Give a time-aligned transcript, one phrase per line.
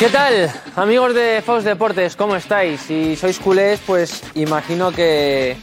[0.00, 2.16] ¿Qué tal, amigos de Fox Deportes?
[2.16, 2.80] ¿Cómo estáis?
[2.80, 5.58] Si sois culés, pues imagino que,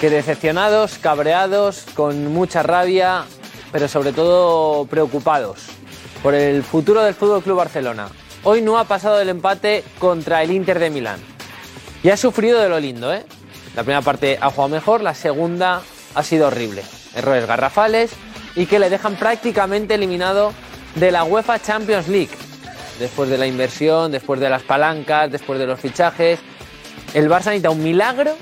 [0.00, 3.24] decepcionados, cabreados, con mucha rabia,
[3.70, 5.66] pero sobre todo preocupados
[6.22, 8.08] por el futuro del Fútbol Club Barcelona.
[8.44, 11.20] Hoy no ha pasado el empate contra el Inter de Milán.
[12.02, 13.26] Y ha sufrido de lo lindo, ¿eh?
[13.76, 15.82] La primera parte ha jugado mejor, la segunda
[16.14, 16.82] ha sido horrible.
[17.14, 18.12] Errores garrafales
[18.56, 20.54] y que le dejan prácticamente eliminado
[20.94, 22.30] de la UEFA Champions League
[23.00, 26.38] después de la inversión, después de las palancas, después de los fichajes.
[27.14, 28.36] El Barça necesita un milagro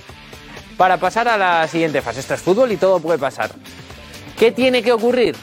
[0.77, 2.21] para pasar a la siguiente fase.
[2.21, 3.51] Esto es fútbol y todo puede pasar.
[4.36, 5.36] ¿Qué tiene que ocurrir?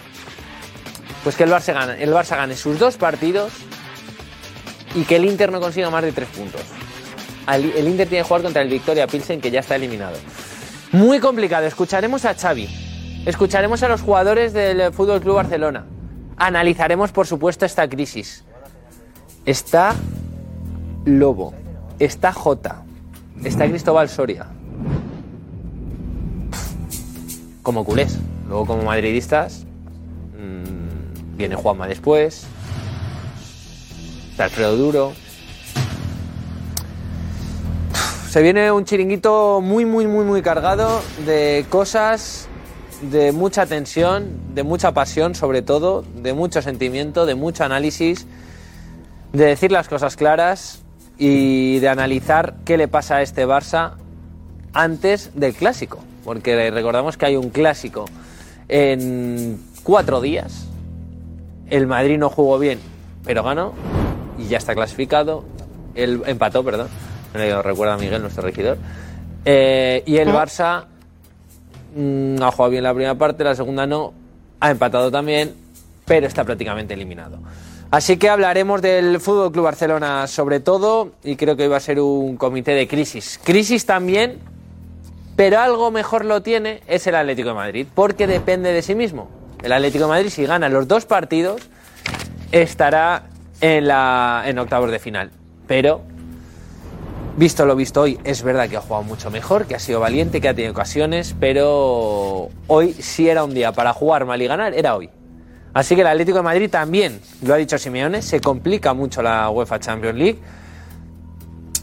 [1.24, 3.52] Pues que el Barça gane, el Barça gane sus dos partidos
[4.94, 6.62] y que el Inter no consiga más de tres puntos.
[7.48, 10.18] El Inter tiene que jugar contra el Victoria Pilsen, que ya está eliminado.
[10.92, 11.66] Muy complicado.
[11.66, 12.68] Escucharemos a Xavi.
[13.26, 15.86] Escucharemos a los jugadores del Fútbol Club Barcelona.
[16.38, 18.44] Analizaremos, por supuesto, esta crisis.
[19.46, 19.94] Está
[21.06, 21.54] Lobo,
[22.00, 22.84] está Jota,
[23.44, 24.48] está Cristóbal Soria.
[27.62, 28.18] Como culés.
[28.48, 29.66] Luego, como madridistas,
[30.36, 32.48] mmm, viene Juanma después.
[34.32, 35.14] Está Alfredo Duro.
[38.28, 42.48] Se viene un chiringuito muy, muy, muy, muy cargado de cosas,
[43.12, 48.26] de mucha tensión, de mucha pasión, sobre todo, de mucho sentimiento, de mucho análisis
[49.36, 50.82] de decir las cosas claras
[51.18, 53.94] y de analizar qué le pasa a este Barça
[54.74, 56.00] antes del clásico.
[56.24, 58.06] Porque recordamos que hay un clásico
[58.68, 60.68] en cuatro días.
[61.70, 62.80] El Madrid no jugó bien,
[63.26, 63.74] pero ganó
[64.38, 65.44] y ya está clasificado.
[65.96, 66.88] El empató, perdón.
[67.34, 68.78] Me lo recuerda Miguel, nuestro regidor.
[69.44, 70.86] Eh, y el Barça
[71.96, 74.14] mm, ha jugado bien la primera parte, la segunda no.
[74.62, 75.54] Ha empatado también,
[76.06, 77.38] pero está prácticamente eliminado.
[77.96, 81.80] Así que hablaremos del Fútbol Club Barcelona sobre todo y creo que hoy va a
[81.80, 83.40] ser un comité de crisis.
[83.42, 84.40] Crisis también,
[85.38, 89.30] pero algo mejor lo tiene es el Atlético de Madrid, porque depende de sí mismo.
[89.64, 91.62] El Atlético de Madrid si gana los dos partidos
[92.52, 93.30] estará
[93.62, 95.32] en la en octavos de final,
[95.66, 96.02] pero
[97.38, 100.42] visto lo visto hoy, es verdad que ha jugado mucho mejor, que ha sido valiente,
[100.42, 104.74] que ha tenido ocasiones, pero hoy si era un día para jugar mal y ganar,
[104.74, 105.10] era hoy.
[105.76, 109.50] Así que el Atlético de Madrid también, lo ha dicho Simeone, se complica mucho la
[109.50, 110.40] UEFA Champions League.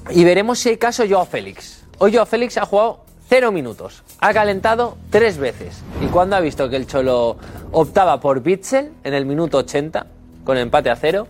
[0.09, 1.85] Y veremos si hay caso Joao Félix.
[1.99, 5.83] Hoy Joao Félix ha jugado cero minutos, ha calentado tres veces.
[6.03, 7.37] Y cuando ha visto que el Cholo
[7.71, 10.07] optaba por Bitzel en el minuto 80,
[10.43, 11.29] con empate a cero,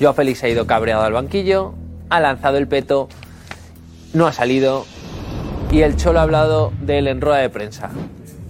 [0.00, 1.74] Joao Félix ha ido cabreado al banquillo,
[2.08, 3.08] ha lanzado el peto,
[4.14, 4.84] no ha salido
[5.70, 7.90] y el Cholo ha hablado de él de prensa.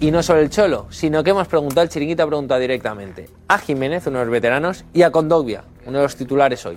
[0.01, 3.59] Y no solo el Cholo, sino que hemos preguntado, el Chiringuito ha preguntado directamente a
[3.59, 6.75] Jiménez, uno de los veteranos, y a Condogbia, uno de los titulares hoy.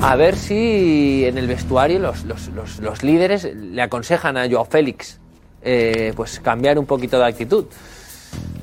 [0.00, 4.64] A ver si en el vestuario los, los, los, los líderes le aconsejan a Joao
[4.64, 5.20] Félix
[5.60, 7.66] eh, pues cambiar un poquito de actitud.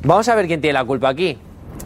[0.02, 1.38] Vamos a ver quién tiene la culpa aquí.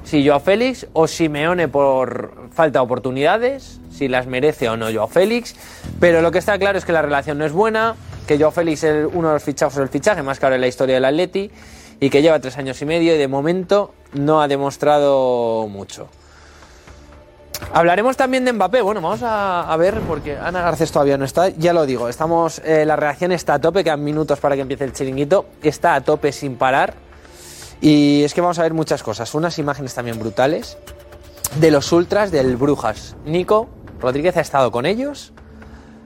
[0.06, 5.10] Si Joao Félix o Simeone por falta de oportunidades, si las merece o no Joao
[5.10, 5.58] Félix.
[6.00, 8.84] Pero lo que está claro es que la relación no es buena, que Joao Félix
[8.84, 11.50] es uno de los fichajes, el fichaje más caro en la historia del Atleti
[12.00, 16.08] y que lleva tres años y medio y de momento no ha demostrado mucho.
[17.74, 18.82] Hablaremos también de Mbappé.
[18.82, 21.50] Bueno, vamos a, a ver, porque Ana Garcés todavía no está.
[21.50, 22.62] Ya lo digo, estamos.
[22.66, 25.46] Eh, la reacción está a tope, quedan minutos para que empiece el chiringuito.
[25.62, 26.94] Está a tope sin parar.
[27.82, 29.34] Y es que vamos a ver muchas cosas.
[29.36, 30.78] Unas imágenes también brutales
[31.60, 33.16] de los ultras del Brujas.
[33.26, 33.70] Nico
[34.00, 35.34] Rodríguez ha estado con ellos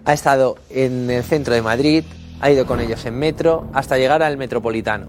[0.10, 2.04] ha estado en el centro de Madrid,
[2.42, 5.08] ha ido con ellos en metro hasta llegar al metropolitano.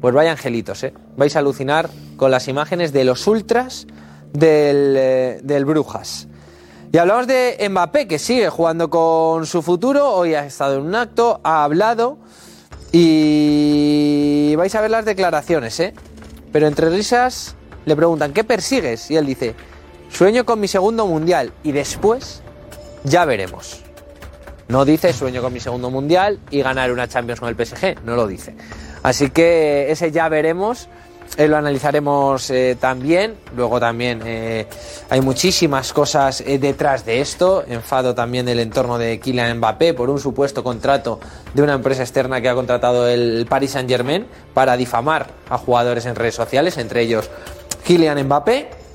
[0.00, 0.92] Pues vaya angelitos, ¿eh?
[1.16, 3.86] Vais a alucinar con las imágenes de los ultras
[4.32, 6.26] del, eh, del Brujas.
[6.90, 10.12] Y hablamos de Mbappé, que sigue jugando con su futuro.
[10.12, 12.18] Hoy ha estado en un acto, ha hablado.
[12.90, 15.94] Y vais a ver las declaraciones, ¿eh?
[16.50, 17.54] Pero entre risas
[17.84, 19.12] le preguntan, ¿qué persigues?
[19.12, 19.54] Y él dice,
[20.10, 21.52] sueño con mi segundo mundial.
[21.62, 22.42] Y después
[23.04, 23.84] ya veremos.
[24.68, 28.16] No dice sueño con mi segundo mundial y ganar una Champions con el PSG, no
[28.16, 28.54] lo dice.
[29.02, 30.88] Así que ese ya veremos
[31.36, 33.36] eh, lo analizaremos eh, también.
[33.54, 34.66] Luego también eh,
[35.10, 37.64] hay muchísimas cosas detrás de esto.
[37.66, 41.20] Enfado también del entorno de Kylian Mbappé por un supuesto contrato
[41.54, 46.06] de una empresa externa que ha contratado el Paris Saint Germain para difamar a jugadores
[46.06, 47.30] en redes sociales, entre ellos
[47.84, 48.87] Kylian Mbappé.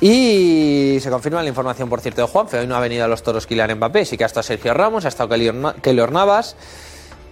[0.00, 2.60] Y se confirma la información, por cierto, de Juanfe.
[2.60, 5.04] Hoy no ha venido a los toros Kylian Mbappé, sí que ha estado Sergio Ramos,
[5.04, 6.54] ha estado Keylor Na- Keylor Navas,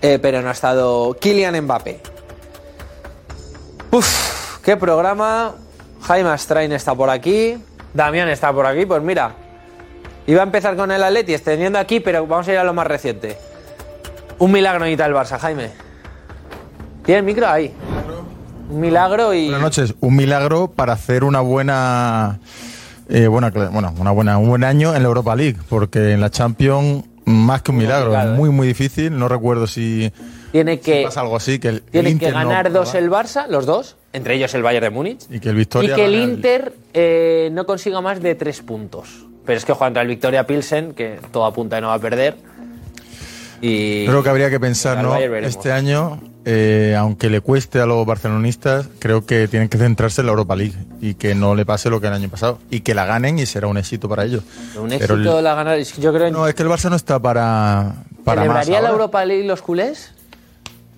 [0.03, 2.01] eh, pero no ha estado Kylian Mbappé.
[3.93, 5.55] Uf, qué programa.
[6.03, 7.57] Jaime Astrain está por aquí.
[7.95, 8.85] Damián está por aquí.
[8.85, 9.33] Pues mira,
[10.27, 12.87] iba a empezar con el Atleti extendiendo aquí, pero vamos a ir a lo más
[12.87, 13.39] reciente.
[14.39, 15.71] Un milagro necesita el Barça, Jaime.
[17.05, 17.73] ¿Tiene el micro ahí?
[18.69, 19.45] Un milagro y.
[19.45, 19.95] Buenas noches.
[20.01, 22.41] Un milagro para hacer una buena,
[23.09, 26.31] eh, buena, bueno, una buena, un buen año en la Europa League, porque en la
[26.31, 29.19] Champions más que un milagro, complicado, es muy muy difícil.
[29.19, 30.13] No recuerdo si,
[30.53, 33.11] Tiene si que, pasa algo así que el, tiene el que ganar no dos el
[33.11, 35.27] Barça, los dos, entre ellos el Bayern de Múnich.
[35.29, 39.27] y que el Victoria y que el Inter eh, no consiga más de tres puntos.
[39.45, 41.99] Pero es que juega contra el Victoria Pilsen, que todo apunta que no va a
[41.99, 42.37] perder.
[43.61, 45.17] Y Creo que habría que pensar, ¿no?
[45.17, 50.27] Este año, eh, aunque le cueste a los barcelonistas, creo que tienen que centrarse en
[50.27, 52.95] la Europa League y que no le pase lo que el año pasado y que
[52.95, 54.43] la ganen y será un éxito para ellos.
[54.79, 55.79] un Pero éxito el- la ganar.
[55.79, 57.95] es que Yo creo no, es que el Barça no está para,
[58.25, 58.65] para más.
[58.67, 58.91] ¿Celebraría la ahora.
[58.93, 60.13] Europa League los culés?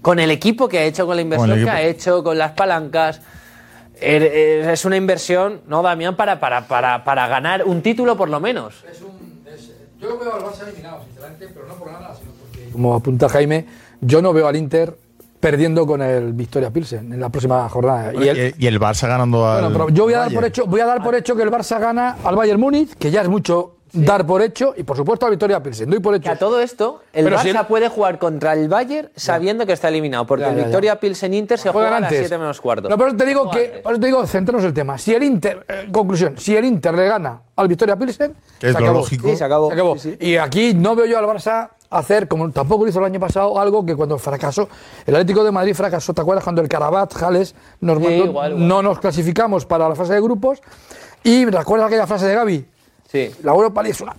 [0.02, 2.52] Con el equipo que ha hecho, con la inversión Con que ha hecho, con las
[2.52, 3.20] palancas.
[4.00, 6.14] Er- er- Es una inversión, ¿no, Damián?
[6.16, 8.74] Para, para, para, para ganar un título por lo menos.
[10.00, 12.37] Yo veo al Barça eliminado, sinceramente, pero no por nada, sino.
[12.72, 13.66] Como apunta Jaime,
[14.00, 14.96] yo no veo al Inter
[15.40, 18.12] perdiendo con el Victoria Pilsen en la próxima jornada.
[18.14, 19.60] Y el- Y, y el Barça ganando al.
[19.62, 21.50] bueno, pero yo voy a, dar por hecho, voy a dar por hecho que el
[21.50, 25.24] Barça gana al Bayern Múnich, que ya es mucho dar por hecho, y por supuesto
[25.26, 25.88] al Victoria Pilsen.
[25.88, 26.24] Doy por hecho.
[26.24, 29.64] Que a todo esto, el Pero Barça si el- puede jugar contra el Bayern sabiendo
[29.64, 30.66] que está eliminado, porque Ya, el ya, ya.
[30.66, 32.28] Victoria Pilsen Inter se juega Juegan a las antes.
[32.28, 32.88] 7 menos cuarto.
[32.88, 33.82] No, por eso te digo Juega que, antes.
[33.82, 34.98] por eso te digo, centremos el tema.
[34.98, 38.72] Si el Inter, eh, conclusión, si el Inter le gana al Victoria Pilsen, Que es
[38.74, 38.98] se lo acabó.
[38.98, 39.28] lógico.
[39.28, 39.68] Sí, se acabó.
[39.68, 39.96] Se acabó.
[39.98, 40.26] Sí, sí.
[40.26, 43.58] Y aquí no veo yo al Barça hacer, como tampoco lo hizo el año pasado,
[43.58, 44.68] algo que cuando fracasó,
[45.06, 46.44] el Atlético de Madrid fracasó, ¿te acuerdas?
[46.44, 48.68] Cuando el Carabat, Jales, nos Sí, mandó- igual, igual.
[48.68, 50.60] no nos clasificamos para la fase de grupos.
[51.24, 52.66] Y recuerdas aquella frase de Gaby,
[53.10, 53.30] Sí.
[53.42, 54.14] la Europa League es una,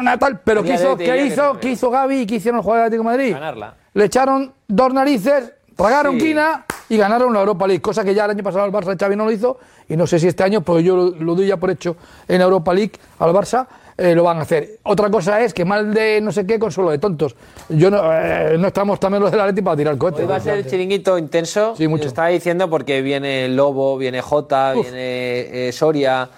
[0.00, 2.64] una tal, pero ¿qué de hizo, ¿qué hizo, ¿qué hizo Gaby y qué hicieron los
[2.64, 3.32] jugadores del Atlético de Madrid?
[3.34, 3.74] Ganarla.
[3.94, 6.26] Le echaron dos narices, tragaron Sí.
[6.26, 8.96] quina y ganaron la Europa League, cosa que ya el año pasado el Barça de
[8.98, 9.58] Xavi no lo hizo
[9.88, 11.96] y no sé si este año, pues yo lo, lo doy ya por hecho
[12.28, 13.66] en Europa League al Barça,
[13.96, 14.78] eh, lo van a hacer.
[14.82, 17.36] Otra cosa es que mal de no sé qué consuelo de tontos.
[17.68, 20.22] Yo no, eh, no estamos también los del Atlético para tirar el cohete.
[20.22, 21.74] Hoy va a ser el chiringuito intenso.
[21.76, 22.08] Sí, mucho.
[22.08, 24.82] Estaba diciendo porque viene Lobo, viene Jota, Uf.
[24.84, 26.28] viene eh, Soria.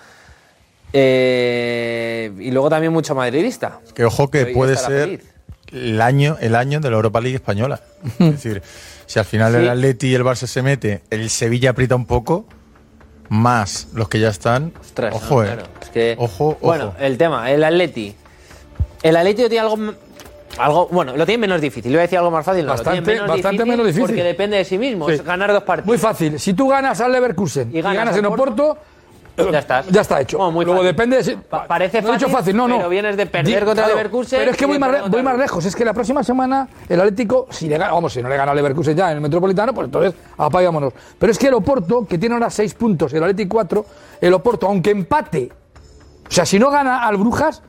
[0.92, 3.80] eh, y luego también mucho madridista.
[3.94, 5.20] Que ojo que Hoy puede ser
[5.72, 7.80] el año, el año de la Europa League española.
[8.18, 8.62] es decir,
[9.06, 9.58] si al final Sí.
[9.58, 12.46] el Atleti y el Barça se mete, el Sevilla aprieta un poco,
[13.28, 14.72] más los que ya están.
[14.80, 15.46] Ostras, no, ojo, eh.
[15.46, 16.58] claro, es que- Ojo, ojo.
[16.60, 18.14] Bueno, el tema, el Atleti.
[19.02, 19.78] El Atleti tiene algo,
[20.58, 20.88] algo.
[20.90, 21.92] Bueno, lo tiene menos difícil.
[21.92, 22.62] Le voy a decir algo más fácil.
[22.64, 24.06] no, lo Bastante- tiene bastante menos difícil.
[24.06, 25.06] Porque depende de sí mismo.
[25.08, 25.14] Sí.
[25.14, 25.86] Es ganar dos partidos.
[25.86, 26.38] Muy fácil.
[26.40, 28.78] Si tú ganas al Leverkusen y Y ganas, en Oporto,
[29.52, 29.86] Ya estás.
[29.88, 30.38] Ya está hecho.
[30.38, 30.92] Bueno, muy Luego fácil.
[30.96, 32.76] depende de si- Pa- parece no he dicho fácil, fácil, no, no.
[32.78, 35.02] pero vienes de perder contra claro, Leverkusen Pero es que y voy de más, re-
[35.08, 35.64] voy más el- lejos.
[35.66, 38.52] Es que la próxima semana el Atlético, si le gana, vamos, si no le gana
[38.52, 40.92] al Leverkusen ya en el Metropolitano, pues entonces apagámonos.
[41.18, 43.84] Pero es que el Oporto, que tiene ahora seis puntos, el Atlético cuatro,
[44.20, 45.50] el Oporto, aunque empate,
[46.28, 47.62] o sea, si no gana al Brujas,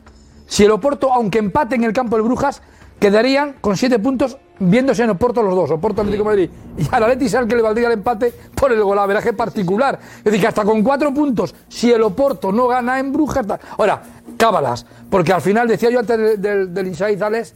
[0.46, 2.62] si el Oporto, aunque empate en el campo del Brujas,
[3.00, 6.50] quedarían con siete puntos viéndose en Oporto los dos, Oporto Atlético de Madrid.
[6.78, 10.00] Y al Atlético es al que le valdría el empate por el golaveraje particular.
[10.18, 13.46] Es decir, que hasta con cuatro puntos, si el Oporto no gana en Brujas...
[13.78, 14.02] Ahora,
[14.38, 17.54] cábalas, porque al final decía yo antes del, del, del Inside Alex,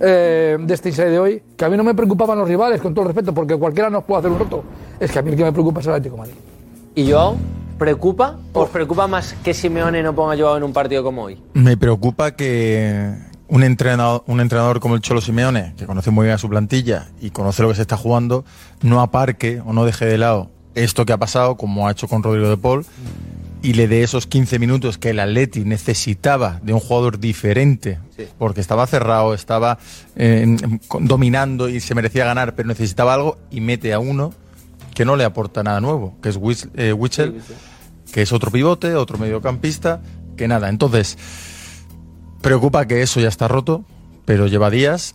[0.00, 2.94] eh, de este Inside de hoy, que a mí no me preocupaban los rivales, con
[2.94, 4.64] todo el respeto, porque cualquiera nos puede hacer un roto.
[4.98, 6.36] Es que a mí el que me preocupa es el Atlético de Madrid.
[6.94, 7.36] ¿Y Joao?
[7.78, 8.38] ¿Preocupa?
[8.52, 11.42] ¿Os preocupa más que Simeone no ponga a Joao en un partido como hoy?
[11.54, 13.12] Me preocupa que
[13.48, 17.08] un entrenador, un entrenador como el Cholo Simeone, que conoce muy bien a su plantilla
[17.20, 18.44] y conoce lo que se está jugando,
[18.82, 22.22] no aparque o no deje de lado esto que ha pasado, como ha hecho con
[22.22, 22.84] Rodrigo de Paul,
[23.62, 27.98] y le dé esos 15 minutos que el Atleti necesitaba de un jugador diferente,
[28.38, 29.78] porque estaba cerrado, estaba
[30.16, 30.56] eh,
[31.00, 34.34] dominando y se merecía ganar, pero necesitaba algo, y mete a uno
[34.94, 36.92] que no le aporta nada nuevo, que es Wis- eh,
[38.12, 40.00] que es otro pivote, otro mediocampista,
[40.36, 40.68] que nada.
[40.68, 41.16] Entonces,
[42.44, 43.82] preocupa que eso ya está roto,
[44.24, 45.14] pero lleva días,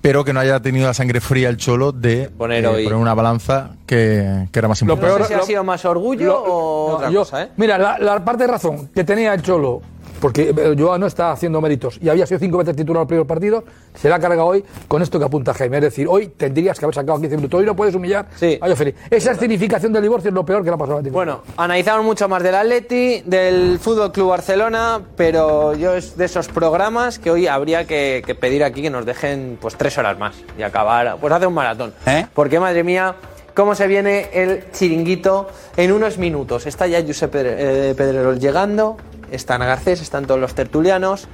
[0.00, 2.98] pero que no haya tenido la sangre fría el Cholo de Poner eh, hoy- poner
[3.00, 5.08] una balanza que, que era más importante.
[5.10, 7.42] No peor- sé si ha lo- sido más orgullo Lo- o no, otra yo- cosa,
[7.42, 7.48] ¿eh?
[7.56, 9.82] Mira, la, la parte de razón que tenía el Cholo
[10.20, 13.08] porque eh, Joao no está haciendo méritos y había sido cinco veces titular en el
[13.08, 15.78] primer partido, se la ha cargado hoy con esto que apunta Jaime.
[15.78, 17.58] Es decir, hoy tendrías que haber sacado 15 minutos.
[17.60, 18.58] Hoy no puedes humillar Sí.
[18.60, 18.98] a Félix.
[19.10, 21.14] Esa escenificación del divorcio es lo peor que le ha pasado a Atlético.
[21.18, 26.48] Bueno, analizamos mucho más del Atleti, del Fútbol Club Barcelona, pero yo es de esos
[26.48, 30.34] programas que hoy habría que, que pedir aquí que nos dejen pues tres horas más
[30.58, 31.92] y acabar, pues hacer un maratón.
[32.06, 32.26] ¿Eh?
[32.34, 33.14] Porque madre mía,
[33.54, 36.66] cómo se viene el chiringuito en unos minutos.
[36.66, 38.96] Está ya Josep eh, Pedrerol llegando,
[39.30, 41.28] están Garcés, están todos los tertulianos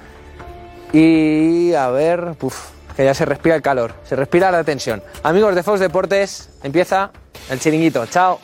[0.92, 5.02] y a ver, puf, que ya se respira el calor, se respira la tensión.
[5.22, 7.10] Amigos de Fox Deportes, empieza
[7.50, 8.06] el chiringuito.
[8.06, 8.38] Chao.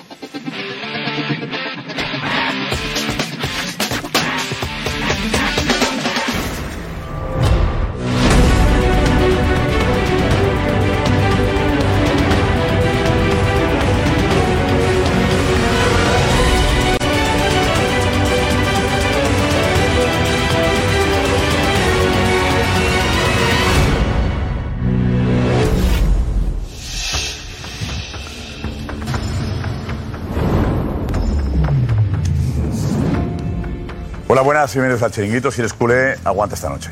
[34.41, 35.51] Hola, buenas, bienvenidos al Chiringuito.
[35.51, 36.91] Si eres culé, aguanta esta noche.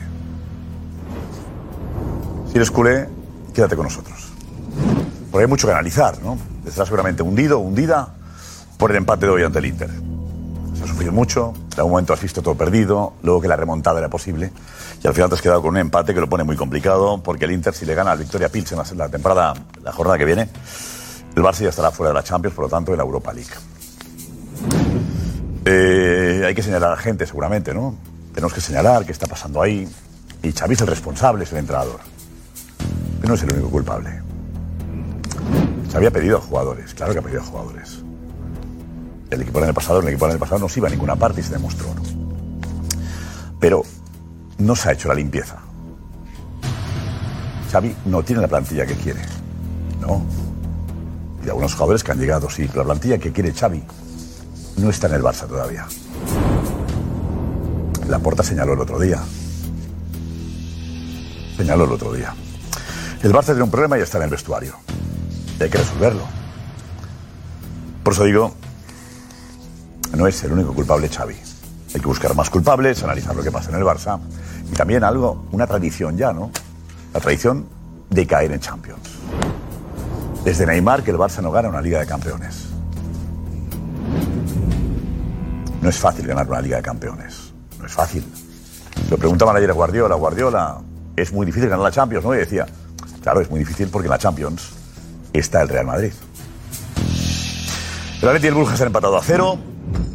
[2.50, 3.08] Si eres culé,
[3.54, 4.18] quédate con nosotros.
[5.30, 6.36] Porque hay mucho que analizar, ¿no?
[6.66, 8.10] Estarás seguramente hundido, hundida
[8.76, 9.88] por el empate de hoy ante el Inter.
[10.76, 13.98] Se ha sufrido mucho, en algún momento has visto todo perdido, luego que la remontada
[13.98, 14.52] era posible,
[15.02, 17.46] y al final te has quedado con un empate que lo pone muy complicado, porque
[17.46, 20.26] el Inter, si le gana al Victoria Pilsen en la- la temporada, la jornada que
[20.26, 20.50] viene,
[21.34, 23.48] el Barça ya estará fuera de la Champions, por lo tanto, en la Europa League.
[25.64, 27.94] Eh, hay que señalar a la gente, seguramente, ¿no?
[28.34, 29.88] Tenemos que señalar qué está pasando ahí.
[30.42, 32.00] Y Xavi es el responsable, es el entrenador.
[33.20, 34.22] Pero no es el único culpable.
[35.92, 38.02] Xavi ha pedido a jugadores, claro que ha pedido a jugadores.
[39.30, 41.16] El equipo del año pasado, el equipo del año pasado no se iba a ninguna
[41.16, 42.02] parte y se demostró, ¿no?
[43.58, 43.82] Pero
[44.58, 45.56] no se ha hecho la limpieza.
[47.72, 49.20] Xavi no tiene la plantilla que quiere,
[50.00, 50.22] ¿no?
[51.44, 53.82] Y algunos jugadores que han llegado, sí, la plantilla que quiere Xavi
[54.78, 55.86] no está en el Barça todavía.
[58.08, 59.20] La Porta señaló el otro día.
[61.56, 62.34] Señaló el otro día.
[63.22, 64.74] El Barça tiene un problema y está en el vestuario.
[65.58, 66.22] Y hay que resolverlo.
[68.04, 68.54] Por eso digo,
[70.16, 71.34] no es el único culpable Xavi.
[71.94, 74.20] Hay que buscar más culpables, analizar lo que pasa en el Barça.
[74.70, 76.50] Y también algo, una tradición ya, ¿no?
[77.12, 77.66] La tradición
[78.10, 79.00] de caer en Champions.
[80.44, 82.67] Desde Neymar que el Barça no gana una Liga de Campeones.
[85.80, 87.52] No es fácil ganar una Liga de Campeones.
[87.78, 88.24] No es fácil.
[89.10, 90.14] Lo preguntaban ayer a Guardiola.
[90.16, 90.78] Guardiola,
[91.16, 92.34] es muy difícil ganar la Champions, ¿no?
[92.34, 92.66] Y decía,
[93.22, 94.70] claro, es muy difícil porque en la Champions
[95.32, 96.12] está el Real Madrid.
[98.20, 99.58] El Atleti y el Brujas han empatado a cero.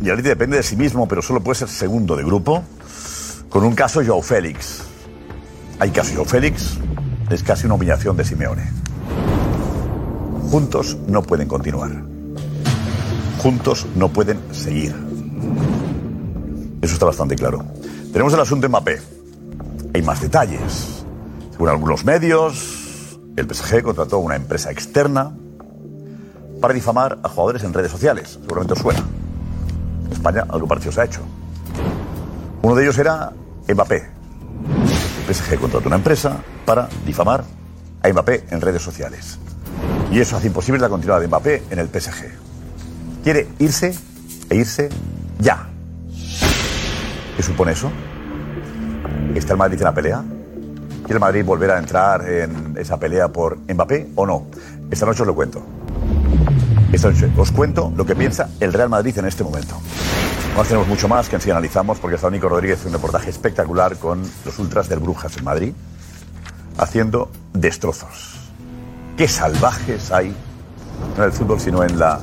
[0.01, 2.63] Y el Atleti depende de sí mismo, pero solo puede ser segundo de grupo.
[3.49, 4.83] Con un caso Joao Félix.
[5.79, 6.77] Hay caso Joao Félix.
[7.29, 8.69] Es casi una humillación de Simeone.
[10.51, 11.91] Juntos no pueden continuar.
[13.41, 15.12] Juntos no pueden seguir.
[16.83, 17.63] Eso está bastante claro.
[18.11, 19.01] Tenemos el asunto Mbappé.
[19.93, 21.05] Hay más detalles.
[21.51, 25.31] Según algunos medios, el PSG contrató a una empresa externa
[26.59, 28.37] para difamar a jugadores en redes sociales.
[28.41, 28.99] Seguramente os suena.
[30.07, 31.21] En España algo parecido se ha hecho.
[32.63, 33.31] Uno de ellos era
[33.69, 34.03] Mbappé.
[35.25, 37.45] El PSG contrató una empresa para difamar
[38.01, 39.39] a Mbappé en redes sociales.
[40.11, 42.25] Y eso hace imposible la continuidad de Mbappé en el PSG.
[43.23, 43.97] Quiere irse
[44.49, 44.89] e irse
[45.39, 45.69] ya.
[47.35, 47.91] ¿Qué supone eso?
[49.35, 50.23] ¿Está el Madrid en la pelea?
[50.99, 54.47] ¿Quiere el Madrid volver a entrar en esa pelea por Mbappé o no?
[54.91, 55.61] Esta noche os lo cuento.
[56.91, 59.81] Esta noche os cuento lo que piensa el Real Madrid en este momento.
[60.55, 64.21] No tenemos mucho más que así analizamos porque está Nico Rodríguez un reportaje espectacular con
[64.45, 65.73] los ultras del Brujas en Madrid
[66.77, 68.39] haciendo destrozos.
[69.17, 70.35] Qué salvajes hay,
[71.17, 72.19] no en el fútbol, sino en la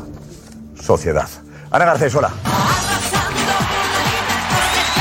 [0.80, 1.28] sociedad.
[1.70, 2.30] Ana Garcés, hola.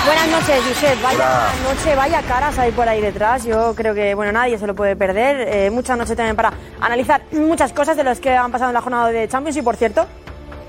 [0.09, 1.03] Buenas noches, Josep.
[1.03, 1.71] Vaya Hola.
[1.71, 3.43] noche, vaya caras hay por ahí detrás.
[3.43, 5.47] Yo creo que, bueno, nadie se lo puede perder.
[5.47, 6.51] Eh, mucha noche también para
[6.81, 9.57] analizar muchas cosas de los que han pasado en la jornada de Champions.
[9.57, 10.07] Y por cierto,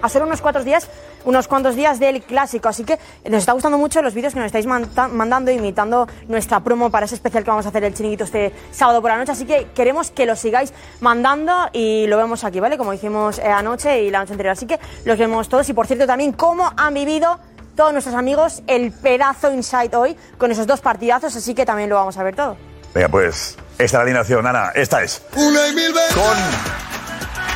[0.03, 0.91] a solo unos cuantos días,
[1.25, 2.69] unos cuantos días del clásico.
[2.69, 6.91] Así que nos está gustando mucho los vídeos que nos estáis mandando, imitando nuestra promo
[6.91, 9.33] para ese especial que vamos a hacer el chiringuito este sábado por la noche.
[9.33, 12.77] Así que queremos que lo sigáis mandando y lo vemos aquí, ¿vale?
[12.77, 14.53] Como hicimos eh, anoche y la noche anterior.
[14.53, 15.67] Así que los vemos todos.
[15.71, 17.41] Y por cierto, también cómo han vivido
[17.77, 21.35] todos nuestros amigos el pedazo inside hoy con esos dos partidazos.
[21.37, 22.57] Así que también lo vamos a ver todo.
[22.95, 24.73] Venga, pues, esta es la alineación, Ana.
[24.75, 25.23] Esta es.
[25.37, 26.37] Una y mil veces Con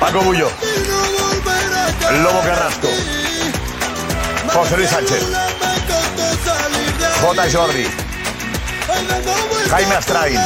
[0.01, 0.49] Paco Bullo.
[2.23, 2.89] Lobo Carrasco,
[4.53, 5.23] José Luis Sánchez,
[7.21, 7.51] J.
[7.51, 7.87] Jordi,
[9.71, 10.39] Jaime Astrain,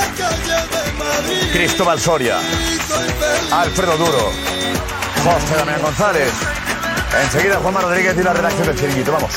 [1.53, 2.39] Cristóbal Soria,
[3.51, 4.33] Alfredo Duro,
[5.25, 6.33] José Damián González.
[7.17, 9.13] Enseguida Juanma Rodríguez y la redacción del Chiringuito.
[9.13, 9.31] Vamos.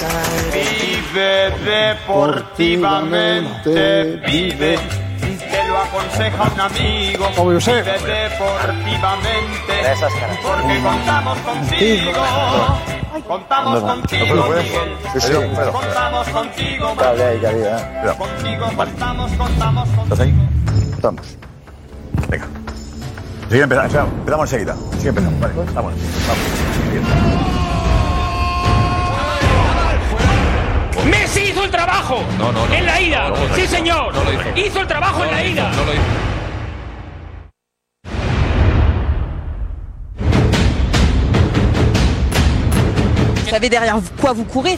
[0.54, 4.78] Vive deportivamente, vive.
[5.20, 7.28] Te lo aconseja un amigo.
[7.30, 9.74] Vive deportivamente.
[10.44, 12.22] Porque contamos contigo.
[13.28, 14.98] Contamos contigo, Miguel.
[15.72, 16.96] Contamos contigo.
[18.18, 20.34] Contigo contamos, contamos, ¿Estás ahí?
[20.94, 21.38] Estamos.
[22.30, 22.48] Venga.
[23.50, 24.08] Sigue empezando.
[24.20, 24.76] Empezamos enseguida.
[24.98, 25.40] Sigue empezando.
[25.40, 25.76] Vale, vamos.
[25.76, 25.94] Vamos.
[32.12, 33.34] Hizo el trabajo en la ida.
[33.56, 34.14] sí, señor.
[34.56, 34.82] hizo.
[34.82, 35.72] el trabajo en la ida.
[43.36, 44.78] Vous savez derrière quoi vous courez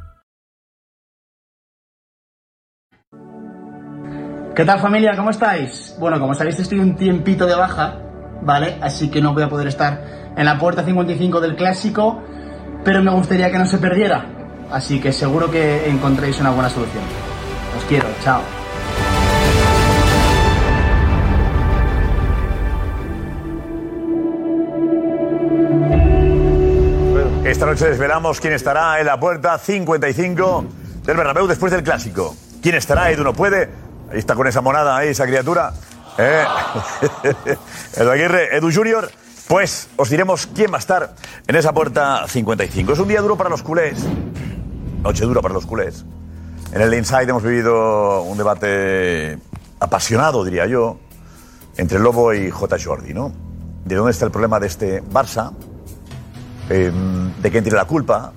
[4.55, 5.15] ¿Qué tal familia?
[5.15, 5.95] ¿Cómo estáis?
[5.97, 7.95] Bueno, como sabéis estoy un tiempito de baja,
[8.41, 8.77] ¿vale?
[8.81, 10.03] Así que no voy a poder estar
[10.35, 12.21] en la puerta 55 del clásico,
[12.83, 14.25] pero me gustaría que no se perdiera.
[14.69, 17.03] Así que seguro que encontréis una buena solución.
[17.77, 18.41] Os quiero, chao.
[27.45, 30.65] Esta noche desvelamos quién estará en la puerta 55
[31.05, 32.35] del Bernabéu después del clásico.
[32.61, 33.11] ¿Quién estará?
[33.11, 33.90] Edu no puede.
[34.11, 35.71] Ahí está con esa monada esa criatura.
[36.17, 36.43] Eh.
[37.95, 39.09] Edu Aguirre, Edu Junior.
[39.47, 41.15] Pues os diremos quién va a estar
[41.47, 42.93] en esa puerta 55.
[42.93, 43.99] Es un día duro para los culés.
[45.01, 46.05] Noche dura para los culés.
[46.73, 49.39] En el Inside hemos vivido un debate
[49.79, 50.99] apasionado, diría yo,
[51.77, 52.77] entre Lobo y J.
[52.83, 53.31] Jordi, ¿no?
[53.85, 55.51] ¿De dónde está el problema de este Barça?
[56.69, 56.91] Eh,
[57.41, 58.31] ¿De quién tiene la culpa?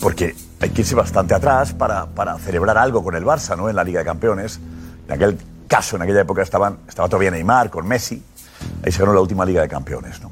[0.00, 3.68] Porque hay que irse bastante atrás para, para celebrar algo con el Barça, ¿no?
[3.68, 4.58] En la Liga de Campeones.
[5.06, 5.38] En aquel
[5.68, 8.22] caso, en aquella época estaban, estaba todavía Neymar con Messi.
[8.84, 10.30] Ahí se ganó la última Liga de Campeones, ¿no?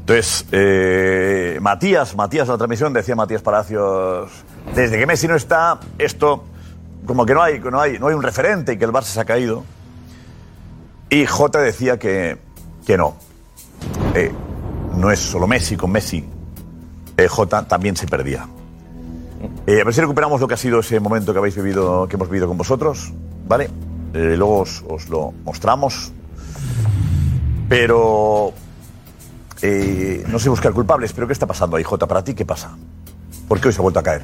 [0.00, 4.30] Entonces, eh, Matías, Matías en la transmisión decía Matías Palacios,
[4.74, 6.44] desde que Messi no está, esto
[7.04, 9.20] como que no hay, no hay, no hay un referente y que el Barça se
[9.20, 9.64] ha caído.
[11.10, 12.38] Y Jota decía que,
[12.86, 13.16] que no.
[14.14, 14.32] Eh,
[14.94, 16.24] no es solo Messi con Messi.
[17.16, 18.46] Eh, Jota también se perdía.
[19.66, 22.16] Eh, a ver si recuperamos lo que ha sido ese momento que habéis vivido, que
[22.16, 23.12] hemos vivido con vosotros,
[23.46, 23.68] ¿vale?
[24.14, 26.12] Eh, luego os, lo mostramos.
[27.68, 28.52] Pero
[29.62, 32.06] eh, no sé buscar culpables, pero ¿qué está pasando ahí, Jota?
[32.06, 32.76] ¿Para ti qué pasa?
[33.46, 34.22] ¿Por qué hoy se ha vuelto a caer?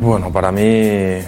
[0.00, 1.18] Bueno, para mí,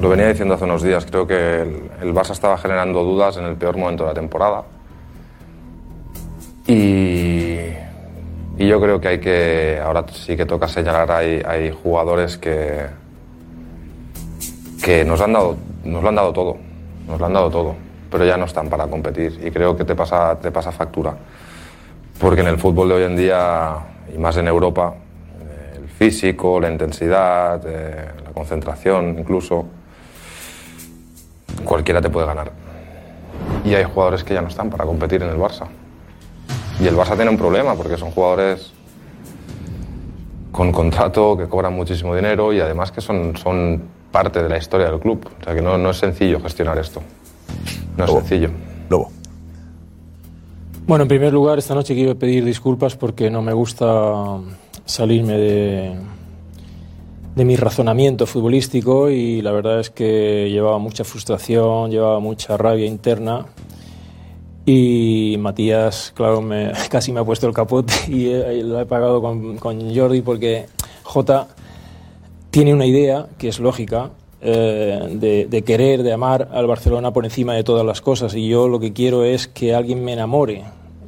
[0.00, 3.44] lo venía diciendo hace unos días, creo que el, el Barça estaba generando dudas en
[3.44, 4.64] el peor momento de la temporada.
[6.66, 7.85] Y,
[8.58, 12.86] y yo creo que hay que, ahora sí que toca señalar, hay, hay jugadores que,
[14.82, 16.56] que nos, han dado, nos lo han dado todo,
[17.06, 17.74] nos lo han dado todo,
[18.10, 21.14] pero ya no están para competir y creo que te pasa, te pasa factura.
[22.18, 23.76] Porque en el fútbol de hoy en día,
[24.14, 24.94] y más en Europa,
[25.38, 29.66] eh, el físico, la intensidad, eh, la concentración incluso,
[31.62, 32.52] cualquiera te puede ganar.
[33.64, 35.66] Y hay jugadores que ya no están para competir en el Barça.
[36.80, 38.72] Y el Barça tiene un problema porque son jugadores
[40.52, 44.90] con contrato, que cobran muchísimo dinero y además que son, son parte de la historia
[44.90, 45.28] del club.
[45.40, 47.02] O sea que no, no es sencillo gestionar esto.
[47.96, 48.50] No es sencillo.
[48.88, 49.10] Lobo.
[50.86, 54.38] Bueno, en primer lugar, esta noche quiero pedir disculpas porque no me gusta
[54.84, 55.96] salirme de,
[57.34, 62.86] de mi razonamiento futbolístico y la verdad es que llevaba mucha frustración, llevaba mucha rabia
[62.86, 63.46] interna
[64.68, 69.22] y Matías, claro, me, casi me ha puesto el capote y eh, lo he pagado
[69.22, 70.66] con, con Jordi porque
[71.04, 71.46] Jota
[72.50, 77.24] tiene una idea que es lógica eh, de, de querer, de amar al Barcelona por
[77.24, 80.64] encima de todas las cosas y yo lo que quiero es que alguien me enamore,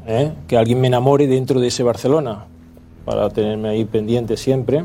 [0.07, 0.33] ¿eh?
[0.47, 2.47] que alguien me enamore dentro de ese Barcelona
[3.05, 4.85] para tenerme ahí pendiente siempre,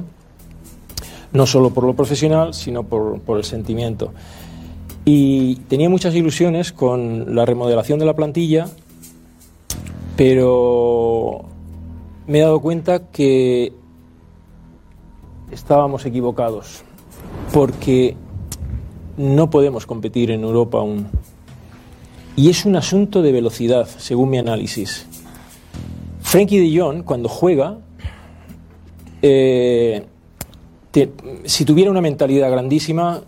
[1.31, 4.13] no solo por lo profesional, sino por, por el sentimiento.
[5.05, 8.67] Y tenía muchas ilusiones con la remodelación de la plantilla,
[10.15, 11.43] pero
[12.25, 13.73] me he dado cuenta que
[15.51, 16.83] estábamos equivocados,
[17.51, 18.15] porque
[19.17, 21.07] no podemos competir en Europa aún.
[22.35, 25.05] Y es un asunto de velocidad, según mi análisis.
[26.21, 27.77] Frankie de Jong, cuando juega,
[29.21, 30.03] eh,
[31.45, 33.21] si tuviera una mentalidad grandísima,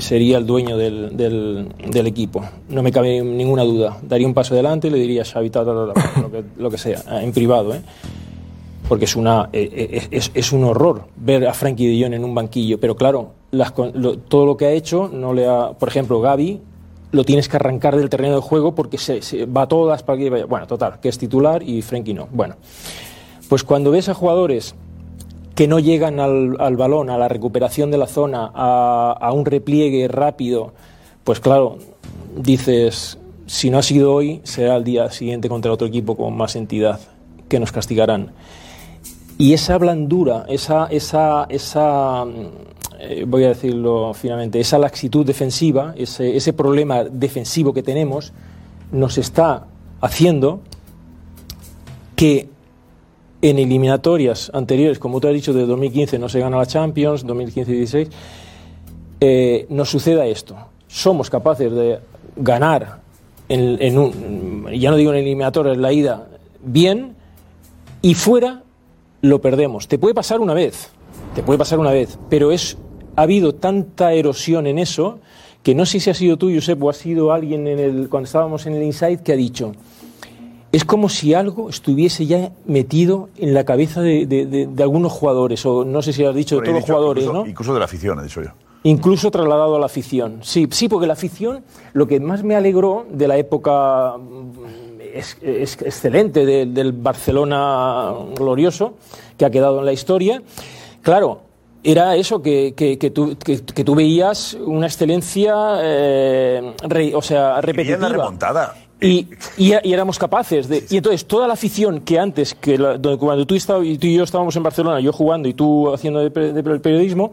[0.00, 2.42] sería el dueño del, del- equipo.
[2.68, 3.98] No me cabe ninguna duda.
[4.02, 5.50] Daría un paso adelante y le diría Xavi,
[6.58, 7.74] lo, que, sea, en privado.
[7.74, 7.80] ¿eh?
[8.88, 12.24] Porque es, una, eh, eh, es, es un horror ver a Frankie de Jong en
[12.24, 12.78] un banquillo.
[12.78, 16.60] Pero claro, las lo- todo lo que ha hecho, no le ha, por ejemplo, Gaby,
[17.12, 20.28] lo tienes que arrancar del terreno de juego porque se, se va todas para que
[20.30, 20.46] vaya.
[20.46, 22.28] Bueno, total, que es titular y Frankie no.
[22.32, 22.56] Bueno,
[23.48, 24.74] pues cuando ves a jugadores
[25.54, 29.44] que no llegan al, al balón, a la recuperación de la zona, a, a un
[29.44, 30.72] repliegue rápido,
[31.22, 31.78] pues claro,
[32.36, 36.56] dices, si no ha sido hoy, será el día siguiente contra otro equipo con más
[36.56, 37.00] entidad,
[37.48, 38.32] que nos castigarán.
[39.38, 42.24] Y esa blandura, esa, esa, esa
[43.00, 48.32] eh, voy a decirlo finalmente, esa laxitud defensiva, ese, ese problema defensivo que tenemos,
[48.92, 49.66] nos está
[50.00, 50.60] haciendo
[52.16, 52.48] que
[53.44, 57.72] en eliminatorias anteriores, como tú has dicho, de 2015 no se gana la Champions, 2015
[57.72, 58.08] y 16,
[59.20, 60.56] eh, nos suceda esto.
[60.88, 61.98] Somos capaces de
[62.36, 63.00] ganar,
[63.50, 66.26] en, un, ya no digo en eliminatorias, la ida,
[66.62, 67.16] bien,
[68.00, 68.62] y fuera
[69.20, 69.88] lo perdemos.
[69.88, 70.88] Te puede pasar una vez,
[71.34, 72.78] te puede pasar una vez, pero es,
[73.14, 75.18] ha habido tanta erosión en eso
[75.62, 78.24] que no sé si ha sido tú, Josep, o ha sido alguien en el, cuando
[78.24, 79.72] estábamos en el Inside que ha dicho,
[80.74, 85.12] es como si algo estuviese ya metido en la cabeza de, de- de- de algunos
[85.12, 87.48] jugadores, o no sé si has dicho de todos los jugadores, incluso, ¿no?
[87.48, 88.50] Incluso de la afición, he dicho yo.
[88.82, 90.40] Incluso trasladado a la afición.
[90.42, 95.38] Sí, sí, porque la afición, lo que más me alegró de la época mm, es,
[95.40, 98.94] es excelente de- del Barcelona glorioso,
[99.38, 100.42] que ha quedado en la historia,
[101.02, 101.40] claro,
[101.82, 107.60] era eso, que, que- que tú, que- tú veías una excelencia, eh, re- o sea,
[107.60, 107.98] repetitiva.
[108.00, 108.74] la remontada.
[109.06, 110.84] Y, y, y éramos capaces de.
[110.90, 114.06] Y entonces, toda la afición que antes, que la- donde- cuando tú, estabas, y tú
[114.06, 117.32] y yo estábamos en Barcelona, yo jugando y tú haciendo de, pe- de pe- periodismo,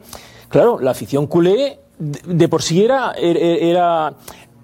[0.50, 3.14] claro, la afición culé de, por sí era.
[3.18, 3.40] Era.
[3.40, 4.14] era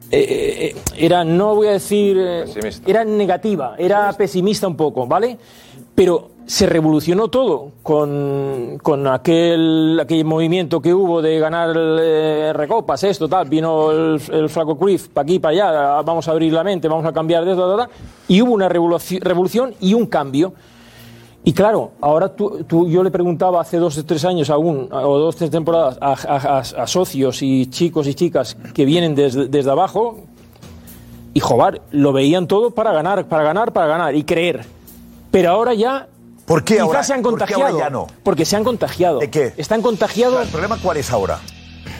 [0.09, 2.45] eh, eh, era, no voy a decir, eh,
[2.85, 5.37] era negativa, era pesimista un poco, ¿vale?
[5.95, 13.03] Pero se revolucionó todo con, con aquel, aquel movimiento que hubo de ganar eh, recopas,
[13.03, 13.49] esto, tal.
[13.49, 17.12] Vino el, flaco Cruyff para aquí, para allá, vamos a abrir la mente, vamos a
[17.12, 17.95] cambiar de esto, tal, tal,
[18.29, 20.53] y hubo una revoluci- revolución y un cambio.
[21.43, 25.17] Y claro, ahora tú, tú- yo le preguntaba hace dos o tres años aún, o
[25.17, 30.19] dos o tres temporadas, a socios y chicos y chicas que vienen desde, desde abajo,
[31.33, 34.63] y joder, lo veían todo para ganar, para ganar, para ganar, y creer.
[35.29, 36.07] Pero ahora ya.
[36.47, 37.79] ¿Por qué quizás ahora- se han por qué ahora contagiado.
[37.79, 38.07] ya no?
[38.23, 39.19] Porque se han contagiado.
[39.19, 39.53] ¿De qué?
[39.57, 40.41] Están contagiados.
[40.45, 41.39] ¿El problema cuál es ahora?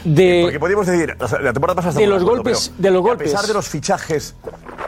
[0.04, 2.90] De, Porque podríamos decir, o sea, la temporada pasada de los acuerdo, golpes- pero de
[2.90, 3.28] los golpes.
[3.28, 4.34] A pesar de los fichajes,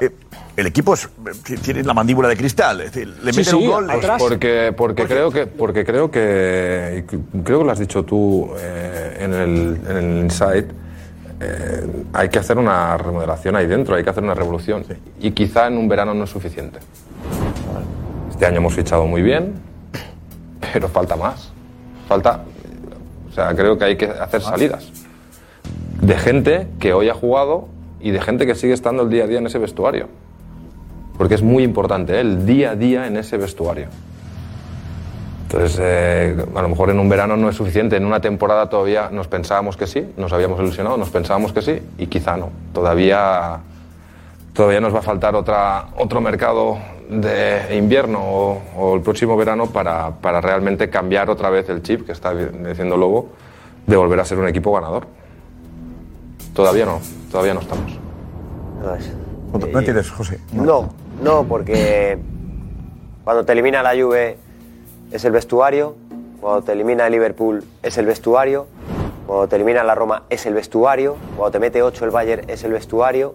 [0.01, 0.11] eh,
[0.57, 1.05] el equipo es-
[1.51, 2.81] eh, tiene la mandíbula de cristal.
[2.81, 3.87] Es decir, le meten un gol.
[3.87, 7.05] Pues porque, porque creo que porque creo que
[7.45, 10.69] creo que lo has dicho tú eh, en el en el Inside
[11.41, 14.85] eh, hay que hacer una remodelación ahí dentro hay que hacer una revolución
[15.21, 16.79] y quizá en un verano no es suficiente
[18.41, 19.53] este año hemos fichado muy bien
[20.73, 21.53] pero falta más
[22.09, 22.41] falta
[23.29, 24.91] o sea creo que hay que hacer salidas
[26.01, 27.69] de gente que hoy ha jugado
[28.01, 30.09] y de gente que sigue estando el día a día en ese vestuario
[31.19, 32.21] porque es muy importante ¿eh?
[32.21, 33.89] el día a día en ese vestuario.
[35.43, 39.11] Entonces, eh, a lo mejor en un verano no es suficiente, en una temporada todavía
[39.13, 42.49] nos pensábamos que sí, nos habíamos ilusionado, nos pensábamos que sí y quizá no.
[42.73, 43.59] Todavía,
[44.55, 46.79] todavía nos va a faltar otra, otro mercado
[47.11, 52.07] de invierno o, o el próximo verano para, para realmente cambiar otra vez el chip
[52.07, 53.31] que está diciendo Lobo
[53.87, 55.07] de volver a ser un equipo ganador.
[56.55, 57.99] Todavía no, todavía no estamos.
[59.53, 60.39] No entiendes, José.
[60.53, 60.91] No,
[61.23, 62.19] no, porque
[63.25, 64.37] cuando te elimina la Juve
[65.11, 65.97] es el vestuario,
[66.41, 68.67] cuando te elimina el Liverpool es el vestuario,
[69.27, 72.63] cuando te elimina la Roma es el vestuario, cuando te mete 8 el Bayern es
[72.65, 73.35] el vestuario.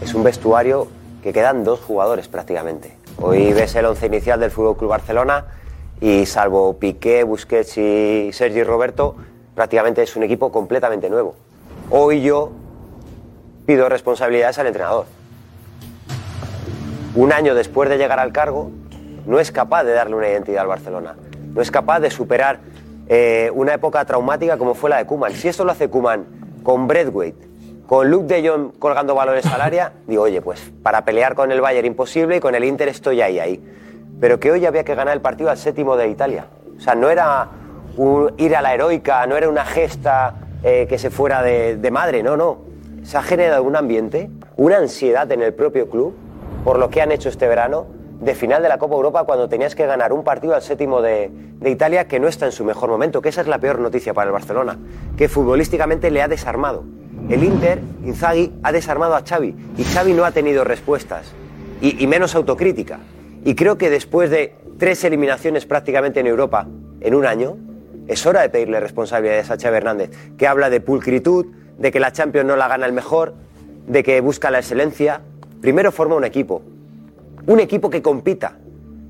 [0.00, 0.88] Es un vestuario
[1.26, 2.96] que quedan dos jugadores prácticamente.
[3.20, 5.46] Hoy ves el once inicial del Fútbol Club Barcelona
[6.00, 9.16] y salvo Piqué, Busquets y Sergi Roberto,
[9.56, 11.34] prácticamente es un equipo completamente nuevo.
[11.90, 12.52] Hoy yo
[13.66, 15.06] pido responsabilidades al entrenador
[17.16, 18.70] un año después de llegar al cargo,
[19.26, 21.16] no es capaz de darle una identidad al Barcelona.
[21.54, 22.60] No es capaz de superar
[23.08, 25.32] eh, una época traumática como fue la de Kuman.
[25.32, 26.24] Si esto lo hace Kuman
[26.62, 27.48] con Braithwaite,
[27.86, 31.60] con Luke de Jong colgando balones al área, digo, oye, pues para pelear con el
[31.60, 33.62] Bayern imposible y con el Inter estoy ahí, ahí.
[34.20, 36.46] pero que hoy había que ganar el partido al séptimo de Italia.
[36.76, 37.48] O sea, no era
[38.38, 42.36] ir a la heroica, no era una gesta eh, que se fuera de, madre, no,
[42.36, 42.58] no.
[43.04, 46.14] Se ha generado un ambiente, una ansiedad en el propio club
[46.64, 47.86] por lo que han hecho este verano
[48.20, 51.30] de final de la Copa Europa cuando tenías que ganar un partido al séptimo de
[51.64, 54.26] Italia que no está en su mejor momento, que esa es la peor noticia para
[54.26, 54.76] el Barcelona,
[55.16, 56.84] que futbolísticamente le ha desarmado.
[57.28, 61.32] El Inter, Inzaghi, ha desarmado a Xavi y Xavi no ha tenido respuestas
[61.80, 63.00] y, menos autocrítica.
[63.44, 66.68] Y creo que después de tres eliminaciones prácticamente en Europa
[67.00, 67.56] en un año,
[68.06, 71.46] es hora de pedirle responsabilidades a Xavi Hernández, que habla de pulcritud,
[71.78, 73.34] de que la Champions no la gana el mejor,
[73.88, 75.20] de que busca la excelencia.
[75.60, 76.62] Primero forma un equipo,
[77.48, 78.56] un equipo que compita,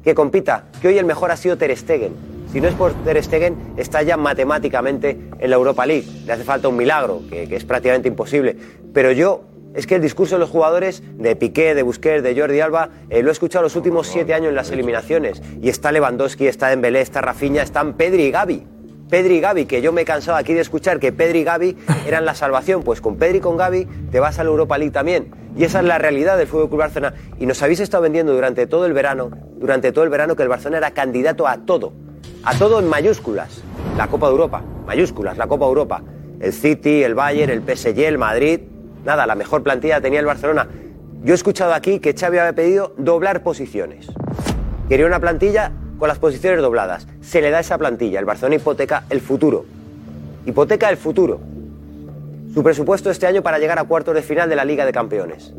[0.03, 2.36] que compita, que hoy el mejor ha sido Ter Stegen.
[2.53, 6.07] Si no es por Ter Stegen, está ya matemáticamente en la Europa League.
[6.25, 8.57] Le hace falta un milagro, que, es prácticamente imposible.
[8.95, 9.43] Pero yo,
[9.75, 13.23] es que el discurso de los jugadores, de Piqué, de Busquets, de Jordi Alba, eh,
[13.23, 15.43] lo he escuchado los últimos siete años en las eliminaciones.
[15.61, 18.67] Y está Lewandowski, está Dembélé, está Rafinha, están Pedri y Gavi.
[19.11, 21.77] Pedri y Gavi, que yo me he cansado aquí de escuchar que Pedri y Gavi
[22.07, 22.83] eran la salvación.
[22.83, 25.31] Pues con Pedri y con Gavi te vas a la Europa League también.
[25.57, 27.15] Y esa es la realidad del Fútbol Club Barcelona.
[27.39, 30.49] Y nos habéis estado vendiendo durante todo el verano, durante todo el verano, que el
[30.49, 31.93] Barcelona era candidato a todo.
[32.49, 33.61] A todo en mayúsculas.
[33.97, 36.03] La Copa de Europa, mayúsculas, la Copa de Europa.
[36.39, 38.61] El City, el Bayern, el PSG, el Madrid.
[39.05, 40.69] Nada, la mejor plantilla tenía el Barcelona.
[41.25, 44.07] Yo he escuchado aquí que Xavi había pedido doblar posiciones.
[44.89, 47.09] Quería una plantilla con las posiciones dobladas.
[47.21, 48.21] Se le da esa plantilla.
[48.21, 49.65] El Barcelona hipoteca el futuro.
[50.47, 51.41] Hipoteca el futuro.
[52.55, 55.53] Su presupuesto este año para llegar a cuartos de final de la Liga de Campeones.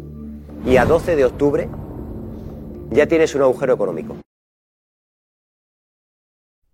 [0.65, 1.67] Y a 12 de octubre
[2.91, 4.15] ya tienes un agujero económico.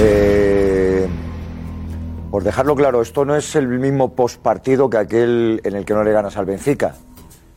[0.00, 1.08] Eh,
[2.30, 6.04] por dejarlo claro, esto no es el mismo postpartido que aquel en el que no
[6.04, 6.94] le ganas al Benfica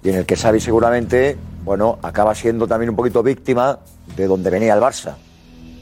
[0.03, 3.79] y en el que Xavi seguramente, bueno, acaba siendo también un poquito víctima
[4.15, 5.15] de donde venía el Barça.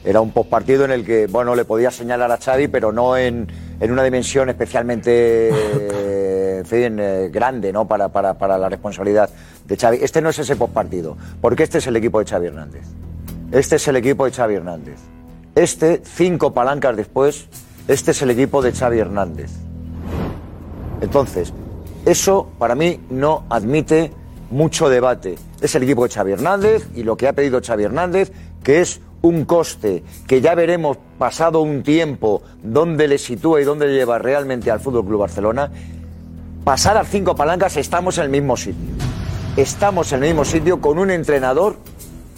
[0.03, 3.47] Era un postpartido en el que, bueno, le podía señalar a Xavi, pero no en,
[3.79, 7.87] en una dimensión especialmente, eh, en fin, eh, grande, ¿no?
[7.87, 9.29] Para, para, para la responsabilidad
[9.65, 9.99] de Xavi.
[10.01, 12.83] Este no es ese postpartido, porque este es el equipo de Xavi Hernández.
[13.51, 14.99] Este es el equipo de Xavi Hernández.
[15.55, 17.47] Este, cinco palancas después,
[17.87, 19.49] este es el equipo de Xavi Hernández.
[21.01, 21.51] Entonces,
[22.05, 24.11] eso para mí no admite
[24.51, 25.35] mucho debate.
[25.61, 28.31] Es el equipo de Xavi Hernández y lo que ha pedido Xavi Hernández,
[28.63, 33.87] que es un coste que ya veremos pasado un tiempo dónde le sitúa y dónde
[33.87, 35.71] le lleva realmente al Fútbol Club Barcelona.
[36.63, 38.93] Pasar a cinco palancas estamos en el mismo sitio.
[39.57, 41.77] Estamos en el mismo sitio con un entrenador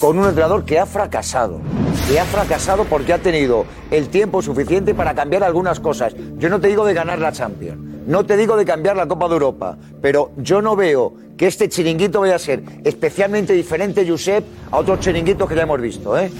[0.01, 1.61] con un entrenador que ha fracasado.
[2.07, 6.15] Que ha fracasado porque ha tenido el tiempo suficiente para cambiar algunas cosas.
[6.37, 9.27] Yo no te digo de ganar la Champions, no te digo de cambiar la Copa
[9.27, 14.43] de Europa, pero yo no veo que este chiringuito vaya a ser especialmente diferente, Josep,
[14.71, 16.31] a otros chiringuitos que ya hemos visto, ¿eh?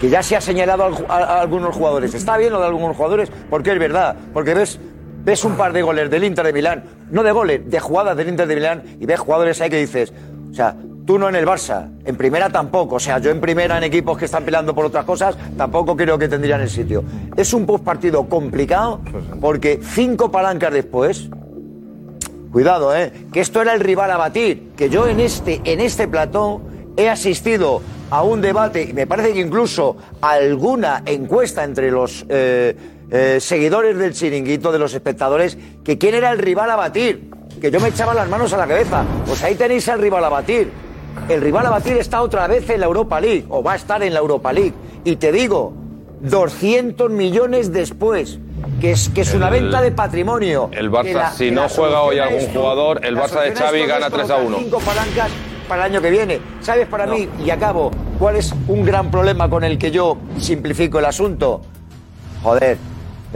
[0.00, 2.14] Que ya se ha señalado a algunos jugadores.
[2.14, 4.80] Está bien lo de algunos jugadores porque es verdad, porque ves
[5.24, 8.28] ves un par de goles del Inter de Milán, no de goles, de jugadas del
[8.28, 10.12] Inter de Milán y ves jugadores ahí que dices,
[10.50, 10.76] o sea,
[11.06, 14.18] tú no en el Barça, en primera tampoco, o sea, yo en primera en equipos
[14.18, 17.04] que están peleando por otras cosas tampoco creo que tendrían el sitio.
[17.36, 19.00] Es un postpartido complicado
[19.40, 21.30] porque cinco palancas después,
[22.50, 26.08] cuidado, eh, que esto era el rival a batir, que yo en este en este
[26.08, 26.60] plató
[26.96, 32.76] he asistido a un debate y me parece que incluso alguna encuesta entre los eh,
[33.10, 37.70] eh, seguidores del chiringuito, de los espectadores, que quién era el rival a batir, que
[37.70, 39.04] yo me echaba las manos a la cabeza.
[39.26, 40.85] Pues ahí tenéis al rival a batir.
[41.28, 44.02] El rival a batir está otra vez en la Europa League, o va a estar
[44.02, 44.74] en la Europa League.
[45.04, 45.72] Y te digo,
[46.20, 48.38] 200 millones después,
[48.80, 50.68] que es, que es una El- venta de patrimonio.
[50.72, 54.06] El Barça, la- si no juega hoy algún esto- jugador, el Barça de Xavi gana
[54.06, 54.58] es 3 a colocar 1.
[54.58, 55.30] Cinco palancas
[55.68, 56.40] para el año que viene.
[56.60, 57.28] ¿Sabes para mí?
[57.44, 57.90] Y acabo.
[58.18, 61.60] ¿Cuál es un gran problema con el que yo simplifico el asunto?
[62.42, 62.78] Joder,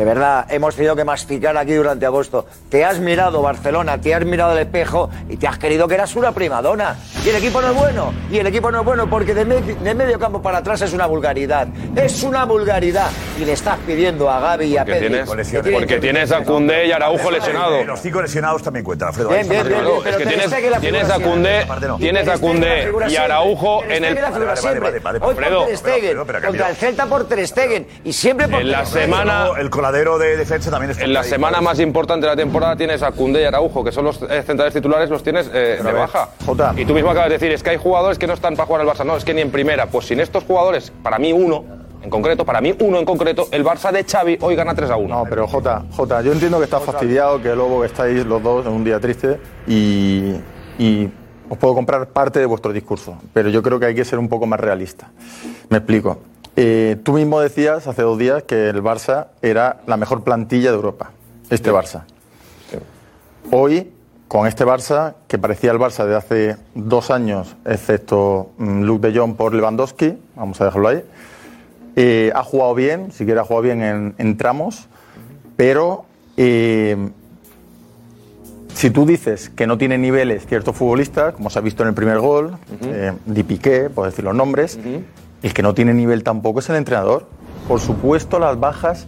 [0.01, 2.47] De verdad, hemos tenido que masticar aquí durante agosto.
[2.71, 6.17] Te has mirado Barcelona, te has mirado el espejo y te has querido que eras
[6.17, 6.97] una primadona.
[7.23, 8.15] Y el equipo no es bueno.
[8.31, 10.95] Y el equipo no es bueno porque de, me- de medio campo para atrás es
[10.95, 11.69] una vulgaridad.
[11.95, 13.11] Es una vulgaridad.
[13.39, 15.01] Y le estás pidiendo a Gaby y a Pedri.
[15.11, 17.85] tienes, que porque que- tienes a Cundé y Araujo lesionado.
[17.85, 19.29] Los cinco lesionados también cuentan, Alfredo.
[19.29, 21.19] Bien, bien, bien, bien, es que tienes- la tienes a.
[21.65, 21.99] Aparte no.
[21.99, 22.39] tienes a
[22.87, 23.17] figura y.
[23.17, 27.87] Araujo en el- Hoy por Alfredo, Ter Stegen, contra el Celta por Ter Stegen.
[28.03, 31.61] Y siempre por En la semana- El coladero de defensa también está En la semana
[31.61, 34.73] más importante de la temporada tienes a Koundé y Araujo, que son los eh, centrales
[34.73, 36.29] titulares, los tienes eh, de ver, baja.
[36.47, 36.73] Jota.
[36.77, 38.83] Y tú mismo acabas de decir, es que hay jugadores que no están para jugar
[38.83, 39.05] al Barça.
[39.05, 39.87] No, es que ni en primera.
[39.87, 41.65] Pues sin estos jugadores, para mí uno,
[42.03, 44.97] en concreto, para mí uno en concreto, el Barça de Xavi hoy gana 3 a
[44.97, 45.09] 1.
[45.09, 48.67] No, pero Jota, Jota, yo entiendo que estás fastidiado, que luego que estáis los dos
[48.67, 50.37] en un día triste y,
[50.79, 51.11] y
[51.49, 54.29] os puedo comprar parte de vuestro discurso, pero yo creo que hay que ser un
[54.29, 55.11] poco más realista.
[55.69, 56.30] Me explico.
[56.57, 60.77] Eh, tú mismo decías hace dos días que el Barça era la mejor plantilla de
[60.77, 61.11] Europa,
[61.49, 62.03] este Barça.
[63.51, 63.93] Hoy,
[64.29, 69.19] con este Barça, que parecía el Barça de hace dos años, excepto mm, Luke de
[69.19, 71.05] Jong por Lewandowski, vamos a dejarlo ahí,
[71.97, 74.89] eh, ha jugado bien, si quiere ha jugado bien en, en tramos,
[75.57, 76.05] pero
[76.37, 76.97] eh,
[78.75, 81.95] si tú dices que no tiene niveles ciertos futbolistas, como se ha visto en el
[81.95, 84.79] primer gol, eh, Di Piqué, puedo decir los nombres,
[85.43, 87.27] el que no tiene nivel tampoco es el entrenador.
[87.69, 89.07] Por supuesto, las bajas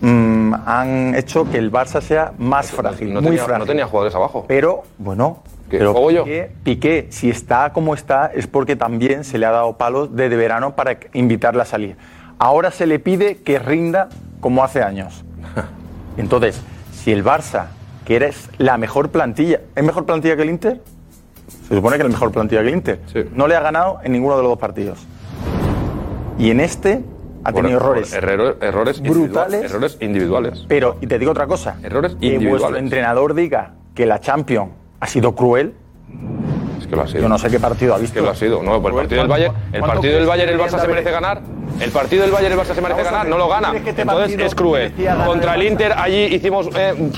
[0.00, 3.60] mm, han hecho que el Barça sea más frágil, no muy tenía, frágil.
[3.60, 4.44] no tenía jugadores abajo.
[4.46, 6.24] Pero, bueno, ¿Qué, pero juego yo?
[6.62, 10.74] Piqué, si está como está, es porque también se le ha dado palos desde verano
[10.76, 11.96] para invitarle a salir.
[12.38, 14.08] Ahora se le pide que rinda
[14.40, 15.24] como hace años.
[16.16, 16.60] Entonces,
[16.92, 17.66] si el Barça,
[18.04, 20.80] que eres la mejor plantilla, ¿es mejor plantilla que el Inter?
[21.68, 23.00] Se supone que es la mejor plantilla que el Inter.
[23.34, 25.06] No le ha ganado en ninguno de los dos partidos.
[26.38, 27.02] Y en este
[27.44, 29.20] ha tenido por errores errores, errores brutales.
[29.20, 29.64] individuales.
[29.70, 30.64] Errores individuales.
[30.68, 31.76] Pero, y te digo otra cosa.
[31.82, 32.82] Errores que vuestro individuales.
[32.82, 34.70] entrenador diga que la Champions
[35.00, 35.74] ha sido cruel.
[36.80, 37.22] Es que lo ha sido.
[37.22, 38.14] Yo no sé qué partido ha Es visto.
[38.20, 38.62] que lo ha sido.
[38.62, 40.80] No, pues el partido del Bayern, el ¿Cuánto partido del crees Bayern, que el Barça
[40.80, 41.42] se merece ganar.
[41.80, 43.72] El partido del Bayern, el Barça se merece ganar, ver, no lo ¿tú gana.
[43.72, 44.92] que este Entonces es cruel.
[45.26, 45.62] Contra el?
[45.62, 47.10] Inter allí hicimos eh,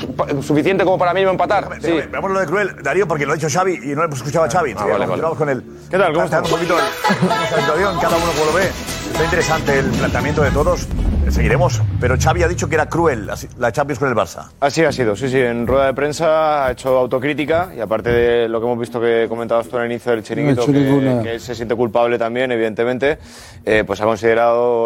[0.42, 1.68] suficiente como para mí empatar.
[1.80, 2.00] Sí.
[2.10, 4.50] Veamos lo de cruel, Darío, porque lo ha dicho Xavi y no hemos escuchado a
[4.50, 4.72] Xavi.
[4.72, 5.06] Ah, vale, vale.
[5.06, 5.62] Continuamos con él.
[5.90, 6.12] ¿Qué tal?
[6.12, 8.68] ¿Cómo Planteando un poquito la situación, cada uno como lo ve.
[9.10, 10.88] Está interesante el planteamiento de todos.
[11.28, 14.48] Seguiremos, pero Xavi ha dicho que era cruel la Champions con el Barça.
[14.58, 15.38] Así ha sido, sí, sí.
[15.38, 19.26] En rueda de prensa ha hecho autocrítica y aparte de lo que hemos visto que
[19.28, 21.22] comentabas tú al inicio del chiringuito, hecho que, ninguna.
[21.22, 23.18] que él se siente culpable también, evidentemente,
[23.64, 24.39] eh, pues ha considerado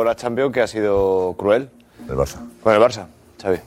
[0.04, 1.70] la Champions que ha sido cruel.
[2.08, 2.38] El Barça.
[2.62, 3.06] Con el Barça,
[3.40, 3.58] Xavi.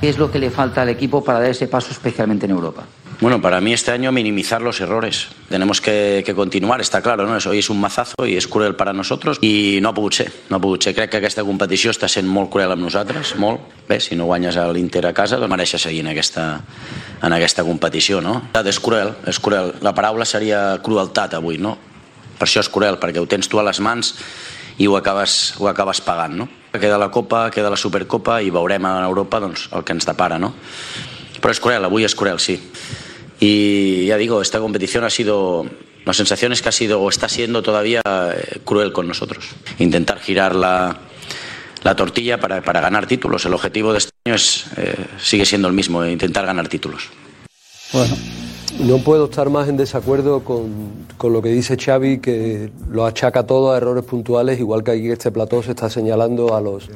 [0.00, 2.84] ¿Qué es lo que le falta al equipo para dar ese paso especialmente en Europa?
[3.18, 5.28] Bueno, para mí este año minimizar los errores.
[5.48, 7.38] Tenemos que, que continuar, està clar, no?
[7.48, 10.28] Hoy és un mazazo i és cruel per a nosaltres i no ha pogut ser.
[10.50, 10.92] No ha pogut ser.
[10.92, 13.64] Crec que aquesta competició està sent molt cruel amb nosaltres, molt.
[13.88, 16.60] Bé, si no guanyes a l'Inter a casa, doncs mereixes seguir en aquesta,
[17.22, 18.42] en aquesta competició, no?
[18.60, 19.72] És cruel, és cruel.
[19.80, 21.78] La paraula seria crueltat avui, no?
[22.36, 24.14] Per això és cruel, perquè ho tens tu a les mans
[24.78, 26.48] i ho acabes, ho acabes no?
[26.72, 30.54] Queda la Copa, queda la Supercopa i veurem a Europa doncs, que ens depara, no?
[31.40, 32.60] Pero es cruel, avui es cruel, sí.
[33.40, 35.66] Y ya digo, esta competición ha sido,
[36.04, 39.50] la sensación es que ha sido o está siendo todavía eh, cruel con nosotros.
[39.78, 40.98] Intentar girar la,
[41.82, 43.44] la tortilla para, para ganar títulos.
[43.44, 47.08] El objetivo de este año es, eh, sigue siendo el mismo, eh, intentar ganar títulos.
[47.92, 48.16] Bueno,
[48.80, 50.66] No puedo estar más en desacuerdo con,
[51.16, 55.10] con lo que dice Xavi, que lo achaca todo a errores puntuales, igual que aquí
[55.10, 56.88] este plató se está señalando a los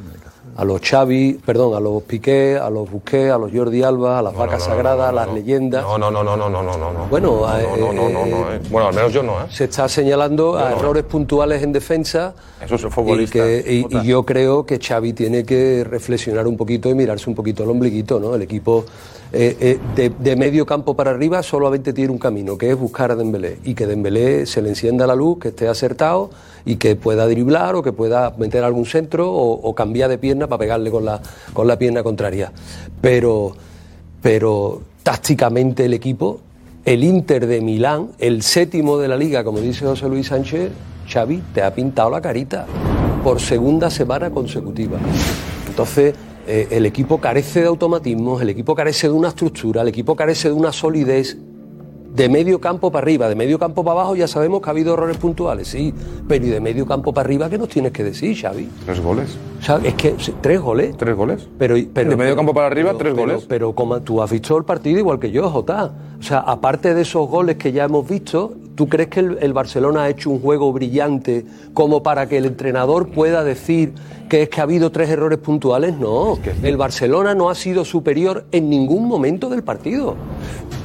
[0.57, 4.23] a los Xavi, perdón, a los Piqué, a los Busquets, a los Jordi Alba, a
[4.23, 5.83] las vacas sagradas, a las leyendas.
[5.83, 7.07] No, no, no, no, no, no, no, no.
[7.09, 8.61] Bueno, no, eh, no, no, no, no, eh.
[8.71, 9.47] Bueno, al menos yo no, ¿eh?
[9.49, 10.75] Se está señalando a eh.
[10.77, 12.35] errores puntuales en defensa.
[12.63, 13.33] Eso es y, futbolista.
[13.39, 17.37] que- y- y yo creo que Xavi tiene que reflexionar un poquito y mirarse un
[17.37, 18.35] poquito el ombliguito, ¿no?
[18.35, 18.85] El equipo
[19.33, 23.17] eh, eh, de, medio campo para arriba solamente tiene un camino, que es buscar a
[23.17, 26.31] Dembélé y que Dembélé se le encienda la luz, que esté acertado
[26.65, 30.49] y que pueda driblar o que pueda meter algún centro o, o cambiar de pierna
[30.49, 31.21] para pegarle con la,
[31.53, 32.53] con la pierna contraria.
[33.01, 33.55] Pero,
[34.21, 36.41] pero tácticamente el equipo,
[36.85, 40.71] el Inter de Milán, el séptimo de la liga, como dice José Luis Sánchez,
[41.09, 42.67] Xavi, te ha pintado la carita
[43.23, 44.99] por segunda semana consecutiva.
[45.69, 46.15] Entonces,
[46.51, 50.49] eh, el equipo carece de automatismos, el equipo carece de una estructura, el equipo carece
[50.49, 51.39] de una solidez
[52.15, 54.95] de medio campo para arriba, de medio campo para abajo ya sabemos que ha habido
[54.95, 55.95] errores puntuales, sí,
[56.27, 58.69] pero y de medio campo para arriba, ¿qué nos tienes que decir, Xavi?
[58.85, 59.37] Tres goles.
[59.61, 60.97] O sea, es que tres goles.
[60.97, 61.47] Tres goles.
[61.57, 63.47] Pero, pero, De medio campo para arriba, pero- tres pero- goles.
[63.49, 65.93] Pero como tú has visto el partido igual que yo, Jota.
[66.21, 69.53] O sea, aparte de esos goles que ya hemos visto, ¿Tú crees que el, el
[69.53, 71.45] Barcelona ha hecho un juego brillante
[71.75, 73.93] como para que el entrenador pueda decir
[74.31, 75.99] que es que ha habido tres errores puntuales?
[75.99, 80.17] No, el Barcelona no ha sido superior en ningún momento del partido.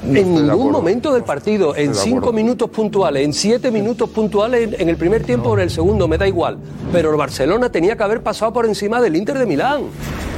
[0.03, 0.71] No en ningún acuerdo.
[0.71, 2.33] momento del partido, en cinco acuerdo.
[2.33, 6.05] minutos puntuales, en siete minutos puntuales, en, en el primer tiempo o en el segundo,
[6.09, 6.57] me da igual.
[6.91, 9.83] Pero el Barcelona tenía que haber pasado por encima del Inter de Milán.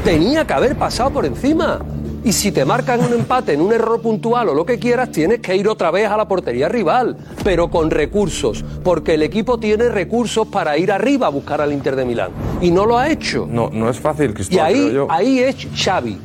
[0.03, 1.79] Tenía que haber pasado por encima.
[2.27, 5.39] Y si te marcan un empate en un error puntual o lo que quieras, tienes
[5.39, 9.87] que ir otra vez a la portería rival, pero con recursos, porque el equipo tiene
[9.87, 12.31] recursos para ir arriba a buscar al Inter de Milán.
[12.59, 13.47] Y no lo ha hecho.
[13.49, 15.07] No, no es fácil, Y Cristóbal, creo ahí, yo.
[15.09, 16.17] ahí es Xavi.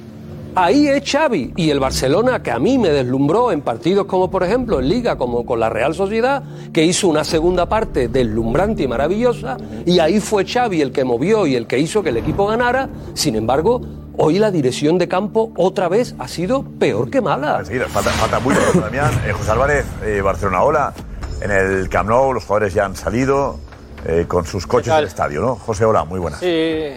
[0.55, 1.55] Ahí es Xavi.
[1.57, 5.17] Y el Barcelona, que a mí me deslumbró en partidos como, por ejemplo, en Liga,
[5.17, 6.43] como con la Real Sociedad,
[6.73, 11.47] que hizo una segunda parte deslumbrante y maravillosa, y ahí fue Xavi el que movió
[11.47, 12.91] y el que hizo que el equipo ganara.
[13.15, 13.81] Sin embargo,
[14.19, 17.61] hoy la dirección de campo otra vez ha sido peor que mala.
[17.61, 19.11] Enseguida, falta, falta mucho, Damián.
[19.27, 20.93] Eh, José Álvarez, eh, Barcelona, hola.
[21.41, 23.59] En el Camp Nou los jugadores ya han salido
[24.07, 25.57] eh, con sus coches del estadio, ¿no?
[25.57, 26.39] José, hola, muy buenas.
[26.39, 26.93] Sí.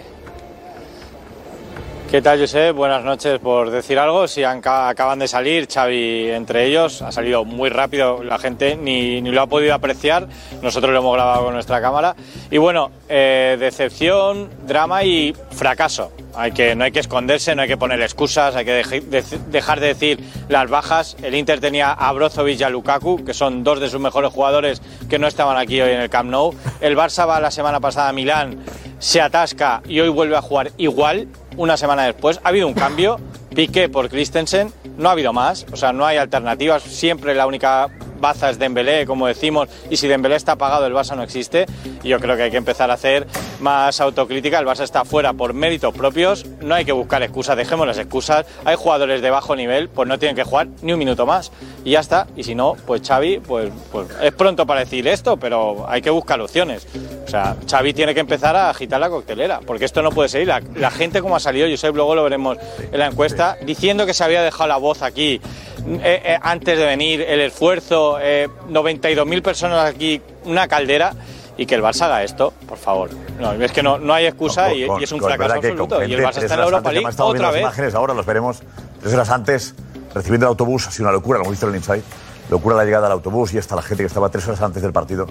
[2.10, 2.74] ¿Qué tal, Josep?
[2.74, 4.28] Buenas noches por decir algo.
[4.28, 9.20] Si han- acaban de salir, Xavi entre ellos, ha salido muy rápido, la gente ni,
[9.20, 10.28] ni lo ha podido apreciar,
[10.62, 12.14] nosotros lo hemos grabado con nuestra cámara.
[12.50, 16.12] Y bueno, eh, decepción, drama y fracaso.
[16.36, 19.80] Hay que, no hay que esconderse, no hay que poner excusas, hay que de- dejar
[19.80, 21.16] de decir las bajas.
[21.22, 24.80] El Inter tenía a Brozovic y a Lukaku, que son dos de sus mejores jugadores
[25.10, 26.54] que no estaban aquí hoy en el Camp Nou.
[26.80, 28.60] El Barça va la semana pasada a Milán,
[29.00, 31.26] se atasca y hoy vuelve a jugar igual,
[31.56, 32.40] una semana después.
[32.44, 33.18] Ha habido un cambio,
[33.54, 37.88] Piqué por Christensen, no ha habido más, o sea, no hay alternativas, siempre la única
[38.20, 41.66] baza es Dembélé, como decimos, y si Dembélé está apagado el Barça no existe,
[42.02, 43.26] y yo creo que hay que empezar a hacer
[43.60, 47.86] más autocrítica, el Barça está fuera por méritos propios, no hay que buscar excusas, dejemos
[47.86, 51.26] las excusas, hay jugadores de bajo nivel, pues no tienen que jugar ni un minuto
[51.26, 51.52] más,
[51.84, 55.36] y ya está, y si no, pues Xavi, pues, pues es pronto para decir esto,
[55.36, 56.86] pero hay que buscar opciones,
[57.24, 60.48] o sea, Xavi tiene que empezar a agitar la coctelera, porque esto no puede seguir,
[60.48, 62.58] la, gente como ha salido, Josep, luego lo veremos
[62.90, 65.40] en la encuesta, diciendo que se había dejado la voz aquí,
[65.88, 71.12] eh, eh, antes de venir, el esfuerzo, eh, 92.000 personas aquí, una caldera,
[71.58, 73.10] y que el Barça haga esto, por favor.
[73.40, 76.02] No, es que no, no hay excusa y, y es un fracaso absoluto.
[76.04, 78.62] Y el Barça está en la Europa League otra las imágenes, ahora los veremos.
[79.00, 79.74] Tres horas antes,
[80.14, 82.02] recibiendo el autobús, ha sido una locura, lo hemos visto en el Inside.
[82.50, 84.92] Locura la llegada al autobús y hasta la gente que estaba tres horas antes del
[84.92, 85.26] partido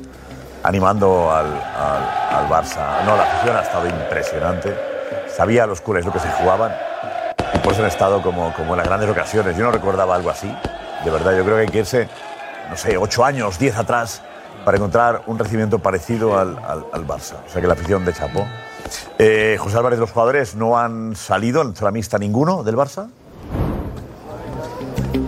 [0.63, 3.03] animando al, al, al Barça.
[3.05, 4.75] No, la afición ha estado impresionante.
[5.35, 6.75] Sabía los culés lo que se jugaban
[7.53, 9.55] y por eso han estado como, como en las grandes ocasiones.
[9.55, 10.51] Yo no recordaba algo así.
[11.03, 12.07] De verdad, yo creo que hay que irse,
[12.69, 14.21] no sé, ocho años, diez atrás
[14.63, 17.35] para encontrar un recibimiento parecido al, al, Barça.
[17.45, 18.45] O sea que la afición de Chapo.
[19.19, 23.09] Eh, José Álvarez, los jugadores no han salido en mixta ninguno del Barça.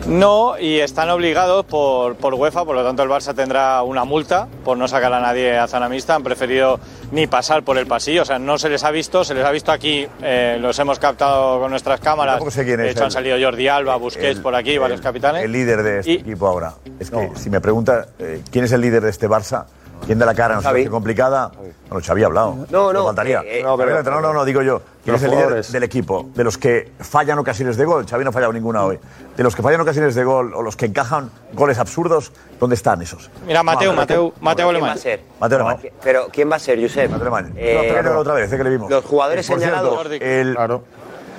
[0.07, 4.47] No, y están obligados por, por UEFA, por lo tanto el Barça tendrá una multa
[4.63, 6.15] por no sacar a nadie a zona mixta.
[6.15, 6.79] Han preferido
[7.11, 9.51] ni pasar por el pasillo, o sea, no se les ha visto, se les ha
[9.51, 12.35] visto aquí, eh, los hemos captado con nuestras cámaras.
[12.35, 14.77] Tampoco sé quién de es hecho, han el- salido Jordi Alba, Busquets el- por aquí,
[14.77, 15.43] varios capitanes.
[15.43, 16.73] El líder de este equipo ahora.
[17.01, 19.65] Es que si me pregunta eh, quién es el líder de este Barça,
[20.05, 21.51] quién da la cara en una situación complicada,
[21.89, 22.65] bueno, Xavi ha hablado.
[22.69, 23.41] No, no, faltaría.
[23.41, 24.81] eh, eh, no, pero, no, no, no, digo yo.
[25.03, 26.29] ¿Quién Los es el líder del equipo?
[26.35, 28.05] De los que fallan ocasiones de gol.
[28.05, 28.99] Xavi no ha fallado ninguna hoy.
[29.37, 33.01] De los que fallan ocasiones de gol o los que encajan goles absurdos, ¿dónde están
[33.01, 33.29] esos?
[33.45, 34.97] Mira, Mateo, No, Mateo, Mateo ¿Quién va Alemán.
[34.97, 35.21] a ser?
[35.39, 35.77] Mateo Alemán.
[36.03, 37.09] Pero ¿quién va a ser, Josep?
[37.09, 37.53] Mateo Alemán.
[37.55, 38.89] Eh, No, otra vez, eh, que le vimos.
[38.89, 40.21] Los jugadores Eh, por cierto, señalados.
[40.21, 40.57] el-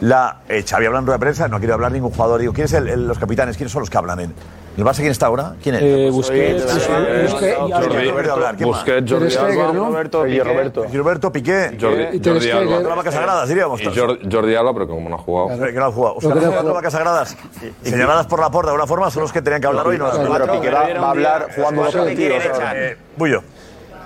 [0.00, 2.40] La, eh, Xavi habla en rueda de prensa, no ha querido hablar ningún jugador.
[2.40, 3.56] Digo, ¿quién es el, el- los capitanes?
[3.56, 4.34] ¿Quiénes son los que hablan en
[4.78, 4.96] el Barça?
[4.98, 5.54] ¿Quién está ahora?
[5.62, 5.82] ¿Quién es?
[5.82, 8.64] Eh, Busquets, Pues, Busquets, eh, Busquets.
[8.64, 9.72] Busquets, Jordi Alba.
[9.72, 10.44] Roberto, Y Piqué.
[10.44, 10.84] Roberto.
[10.92, 11.76] Roberto Piqué.
[11.80, 12.40] Jordi, Jordi Alba.
[12.40, 12.72] Stegen.
[12.74, 13.80] Otra vaca sagradas, diríamos.
[13.82, 15.48] Y Jor- Jordi Alba, pero como no ha jugado.
[15.66, 16.16] Que no han jugado.
[16.16, 17.36] O sea, Lo que las no ha cuatro vacas sagradas
[17.82, 19.98] señaladas por la porta de alguna forma son los que tenían que hablar hoy.
[19.98, 22.42] No, pero que va, va a hablar jugando los partidos.
[22.74, 23.42] Eh, Bullo.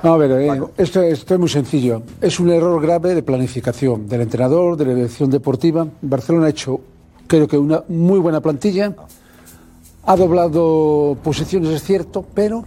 [0.03, 2.03] No, a ver, eh, esto, esto es muy sencillo.
[2.20, 5.87] Es un error grave de planificación del entrenador, de la dirección deportiva.
[6.01, 6.81] Barcelona ha hecho,
[7.29, 8.93] creo que, una muy buena plantilla.
[10.05, 12.64] Ha doblado posiciones, es cierto, pero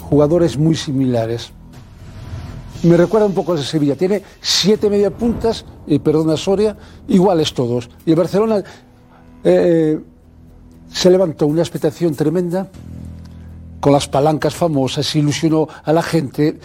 [0.00, 1.52] jugadores muy similares.
[2.82, 3.94] Me recuerda un poco al Sevilla.
[3.96, 6.76] Tiene siete media puntas, y perdona Soria,
[7.08, 7.90] iguales todos.
[8.06, 8.62] Y el Barcelona
[9.44, 9.98] eh,
[10.92, 12.68] se levantó una expectación tremenda
[13.80, 16.58] con las palancas famosas, ilusionó a la gente.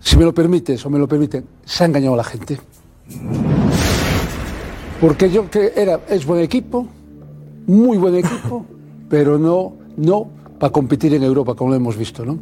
[0.00, 2.58] Si me lo permites o me lo permiten, se ha engañado a la gente.
[5.00, 6.86] Porque yo que era, es buen equipo,
[7.66, 8.66] muy buen equipo,
[9.10, 12.38] pero no, no para competir en Europa, como lo hemos visto, ¿no?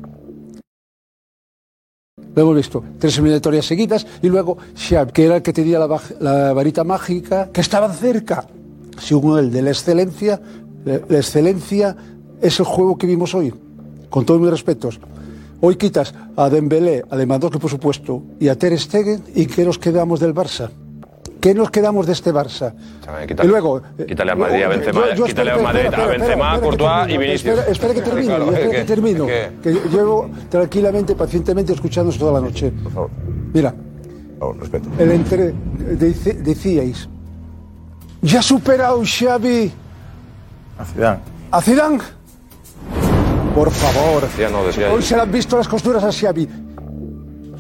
[2.34, 6.00] Lo hemos visto, tres eliminatorias seguidas y luego Xavi, que era el que tenía la,
[6.20, 8.46] la varita mágica, que estaba cerca.
[8.98, 10.40] Según el de la excelencia,
[10.84, 11.96] la la excelencia
[12.40, 13.52] es el juego que vimos hoy.
[14.10, 15.00] con todos mis respetos,
[15.60, 19.78] hoy quitas a Dembélé, a Lewandowski por supuesto, y a Ter Stegen, ¿y qué nos
[19.78, 20.70] quedamos del Barça?
[21.40, 22.74] ¿Qué nos quedamos de este Barça?
[23.26, 26.02] Quítale, y luego, eh, quítale a Madrid a Benzema, yo- yo quítale a Madrid espera,
[26.04, 27.54] a Benzema, espera que Courtois termino, y Vinicius.
[27.58, 29.28] Espera, espera que termino, Claro, espera es que que- termino.
[29.28, 32.72] es Que yo llevo tranquilamente, pacientemente escuchándonos toda la noche.
[32.82, 33.10] Por favor.
[33.54, 33.74] Mira,
[34.60, 34.88] respeto.
[34.98, 35.54] el entre,
[35.96, 37.08] dice- decíais,
[38.22, 39.70] ¿ya ha superado Xavi
[40.78, 41.18] A Zidane.
[41.52, 41.98] a Zidane?
[43.54, 44.22] Por favor.
[44.22, 46.48] Decía no, decía Hoy se le han visto las costuras a Xavi.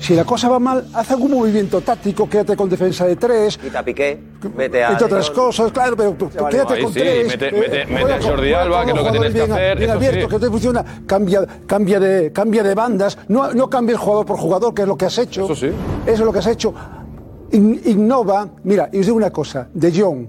[0.00, 3.80] Si la cosa va mal, haz algún movimiento táctico, quédate con defensa de tres, Quita
[3.80, 4.18] a Piqué,
[4.56, 4.92] mete a.
[4.92, 6.16] entre otras cosas, claro, pero
[6.48, 7.26] quédate Ahí con sí, tres.
[7.26, 9.78] mete- eh, mete- mete a Jordi Alba, que es lo que tienes que bien- hacer,
[9.98, 10.28] bien sí.
[10.28, 14.38] que te funciona, cambia, cambia, de, cambia de bandas, no, no cambia el jugador por
[14.38, 15.44] jugador, que es lo que has hecho.
[15.44, 15.66] Eso sí.
[15.66, 15.74] Eso
[16.12, 16.72] es lo que has hecho.
[17.50, 20.26] In- innova, mira, y os digo una cosa, De Jong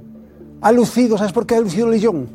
[0.61, 2.25] ha lucido, ¿sabes por qué ha lucido De Jong?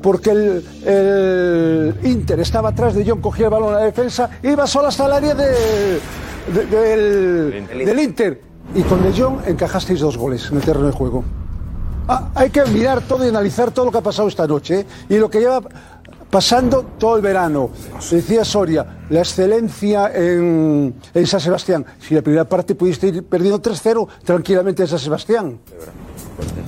[0.00, 4.66] Porque el, el Inter estaba atrás de Jong, cogía el balón a la defensa, iba
[4.66, 6.00] solo hasta el área de-
[6.48, 8.40] de- del, del Inter.
[8.74, 11.24] Y con De Jong encajasteis dos goles en el terreno de juego.
[12.08, 14.86] Ah, hay que mirar todo y analizar todo lo que ha pasado esta noche ¿eh?
[15.08, 15.60] y lo que lleva
[16.30, 17.70] pasando todo el verano.
[18.10, 21.84] Decía Soria, la excelencia en, en San Sebastián.
[22.00, 25.58] Si la primera parte pudiste ir perdiendo 3-0 tranquilamente en San Sebastián.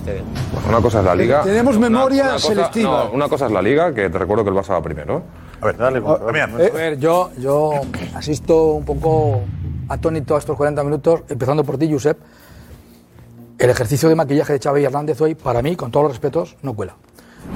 [0.04, 1.42] Pues una cosa es la liga.
[1.42, 3.04] Tenemos Una- memoria una cosa- selectiva.
[3.06, 5.22] no, una cosa es la liga, que te recuerdo que el Barça va primero.
[5.60, 7.70] A ver, dale, A ver, yo, yo
[8.14, 9.40] asisto un poco
[9.88, 12.18] atónito a estos 40 minutos, empezando por ti, Josep.
[13.58, 16.74] El ejercicio de maquillaje de Xavi Hernández hoy, para mí, con todos los respetos, no
[16.74, 16.96] cuela.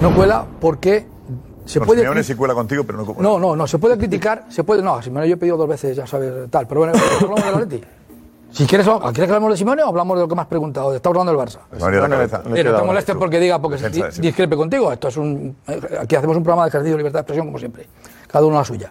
[0.00, 1.06] No cuela porque
[1.64, 2.00] se puede...
[2.00, 4.82] Simeone sí cuela contigo, pero no No, no, no, se puede criticar, se puede...
[4.82, 7.82] No, a Simeone yo he pedido dos veces, ya sabes, tal, pero bueno, hablamos Atleti.
[8.50, 10.94] Si quieres, ¿quieres que hablamos de Simeone o hablamos de lo que me has preguntado?
[10.94, 11.58] Estamos hablando del Barça.
[11.80, 12.42] María la cabeza.
[12.46, 14.90] Mira, no te molestes porque diga, porque de di- discrepe contigo.
[14.90, 15.54] Esto es un.
[15.66, 17.86] eh, Aquí hacemos un programa de ejercicio de libertad de expresión, como siempre.
[18.26, 18.90] Cada uno la suya.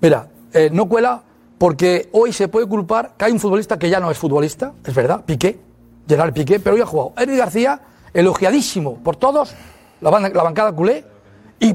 [0.00, 1.22] Mira, eh, no cuela
[1.58, 4.94] porque hoy se puede culpar que hay un futbolista que ya no es futbolista, es
[4.94, 5.58] verdad, Piqué,
[6.08, 7.12] Gerard Piqué, pero hoy ha jugado.
[7.18, 7.80] Eric García,
[8.14, 9.54] elogiadísimo por todos,
[10.00, 11.04] la, la bancada culé,
[11.60, 11.74] y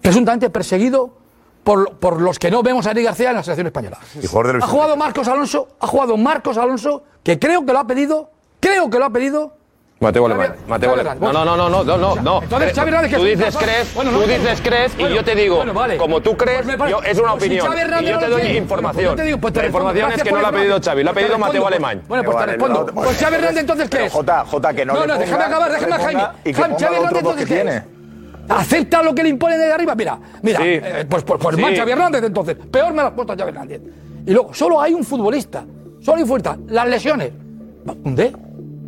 [0.00, 1.10] presuntamente perseguido
[1.64, 3.98] por, por los que no vemos a Eric García en la selección española.
[4.62, 8.88] Ha jugado Marcos Alonso, ha jugado Marcos Alonso, que creo que lo ha pedido, creo
[8.88, 9.54] que lo ha pedido
[9.98, 10.54] Mateo Alemán.
[10.68, 11.18] Mateo Alemán.
[11.18, 12.42] No, no, no, no, no, no, no.
[12.42, 15.34] Entonces, Xavi Hernández, que Tú dices crees, Bueno, no, tú dices crees y yo te
[15.34, 15.96] digo, bueno, vale.
[15.96, 17.66] como tú crees, Pues yo, es una pues opinión.
[18.02, 18.92] Y yo te doy quiere, información.
[18.92, 20.78] pues yo te digo, pues te la información es que no la ha pedido.
[20.82, 22.02] Xavi, la ha pedido Mateo Alemán.
[22.08, 22.86] Bueno, pues te respondo.
[22.94, 24.12] Pues Xavi Hernández entonces qué es?
[24.12, 26.22] Jota, Jota, que no No, no, déjame acabar, déjame a Jaime.
[26.52, 27.76] Xavi Hernández entonces que qué tiene.
[27.76, 27.82] es?
[28.48, 29.94] ¿Acepta lo que le imponen de arriba?
[29.96, 32.54] Mira, mira, eh, pues, pues, pues Xavi Hernández entonces.
[32.70, 33.80] Peor me lo has puesto a Xavi Hernández.
[34.26, 35.64] Y luego, solo hay un futbolista.
[36.02, 36.58] Solo hay futbolista.
[36.68, 37.32] Las lesiones.
[37.84, 38.32] ¿Dónde?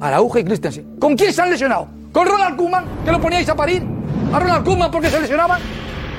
[0.01, 0.97] Araujo y Christensen.
[1.01, 1.89] ¿Con quién se han lesionado?
[2.13, 3.83] ¿Con Ronald Koeman, que lo poníais a parir?
[4.33, 5.61] ¿A Ronald Koeman porque se lesionaban?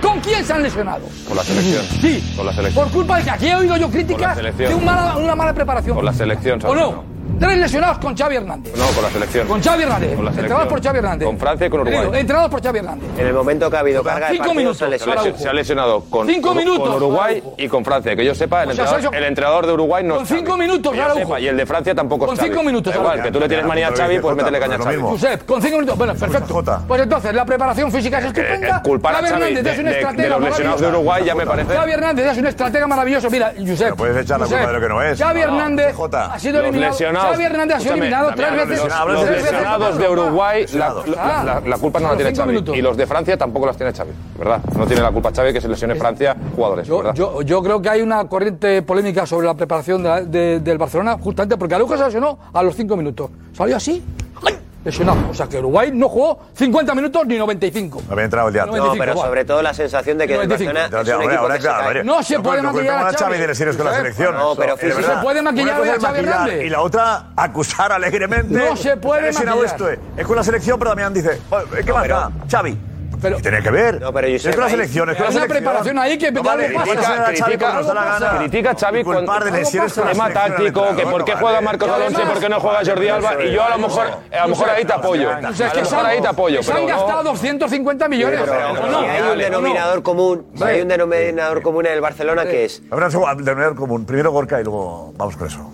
[0.01, 1.01] ¿Con quién se han lesionado?
[1.27, 1.83] Con la selección.
[2.01, 2.33] Sí.
[2.35, 2.83] Con la selección.
[2.85, 5.95] Por culpa de que aquí he oído yo críticas de un mala- una mala preparación.
[5.95, 7.03] Con la selección, ¿O Santi, no?
[7.39, 8.73] Tres lesionados con Xavi Hernández.
[8.75, 9.47] No, con la selección.
[9.47, 10.15] Con Xavi Hernández.
[10.15, 10.81] Con la Entrenados por.
[10.83, 11.25] Xavi Hernández.
[11.25, 12.01] Con Francia y con Uruguay.
[12.01, 13.09] Digo, Entrenados por Xavi Hernández.
[13.17, 14.97] En el momento que ha habido carga de Cinco partidos, minutos, se ha Se ha
[14.97, 15.25] lesionado.
[15.27, 17.55] lesio- se ha lesionado con, Cinco Uru- minutos, con Uruguay Araujo.
[17.57, 18.15] y con Francia.
[18.15, 20.29] Que yo sepa, el, O sea, entrenador, Sergio- el entrenador de Uruguay no Con es
[20.29, 20.39] Xavi.
[20.41, 21.21] cinco minutos, Que yo Araujo.
[21.21, 22.49] sepa, y el de Francia tampoco Con Xavi.
[22.49, 23.27] cinco minutos, Da igual, Araujo.
[23.27, 24.97] que tú le tienes manía a Xavi, pues métele caña a Xavi.
[25.01, 25.97] Josep, con cinco minutos.
[25.97, 26.63] Bueno, perfecto.
[26.87, 28.77] Pues entonces, la preparación física es estupenda.
[28.77, 30.87] eh, culpar a Xavi de- es un de- estratega de los lesionados de.
[30.87, 33.29] Uruguay ya me parece- Xavi Hernández es un estratega maravilloso.
[33.29, 33.89] Mira, Josep.
[33.89, 35.17] No puedes echar la culpa de lo que no es.
[35.19, 37.28] Xavi Hernández ha sido eliminado.
[37.29, 38.69] Lesionados- Xavi Hernández ha sido eliminado tres veces.
[39.07, 40.09] Los, lesionados de.
[40.09, 41.07] Uruguay, la, Lesionados.
[41.07, 42.51] la- la- la culpa no la Los tiene cinco Xavi.
[42.53, 42.75] minutos.
[42.77, 44.61] Y los de Francia tampoco las tiene Xavi, ¿verdad?
[44.77, 47.13] No tiene la culpa Xavi que se lesione Francia jugadores, Yo, ¿verdad?
[47.13, 50.77] yo, yo creo que hay una corriente polémica sobre la preparación de la- de- del
[50.77, 53.29] Barcelona, justamente porque Araujo se lesionó a los 5 minutos.
[53.53, 54.03] Salió así,
[54.45, 54.57] ¡ay!
[54.83, 55.17] Lesionado.
[55.29, 58.01] O sea que Uruguay no jugó 50 minutos ni 95.
[58.07, 58.65] No había entrado el día.
[58.65, 59.21] No, pero va.
[59.25, 60.73] sobre todo la sensación de que el 95.
[60.91, 61.87] Barcelona es un equipo ahora, que se claro, cae.
[61.87, 62.03] María.
[62.03, 63.37] No se puede porque maquillar a Xavi.
[63.37, 64.35] De lesiones con la selección.
[64.35, 66.65] no, pero es se puede maquillar a es Xavi Hernández.
[66.65, 68.53] Y la otra, acusar alegremente.
[68.53, 69.75] No se puede "Ha lesionado maquillar".
[69.91, 69.91] esto.
[69.91, 69.99] eh.
[70.17, 72.31] Es con la selección, pero Damián dice, "Oye, ¿qué más pero- da?
[72.49, 72.77] Xavi.
[73.21, 73.99] Pero- ¿Qué tiene que ver?
[74.01, 75.63] No, pero yo es sé, con la ahí- selección, es con la Hay una selección.
[75.63, 76.85] preparación ahí que no vale, pasa.
[76.85, 78.25] critica, Critica- a Xavi como nos da la algo gana.
[78.25, 78.37] pasa.
[78.39, 81.61] Critica a Xavi Y culpar con- la tema táctico, que por qué juega.
[81.61, 83.43] Marcos Alonso y por qué no juega Jordi Alba.
[83.43, 85.29] Y yo a lo mejor, a lo mejor ahí te apoyo.
[85.29, 86.63] A lo mejor se ahí te apoyo.
[86.63, 88.39] se han gastado 250 millones.
[88.49, 93.43] Hay un denominador común, hay un denominador común en el Barcelona que es Habrá un
[93.43, 94.05] denominador común.
[94.05, 95.73] Primero Gorka y luego vamos con eso.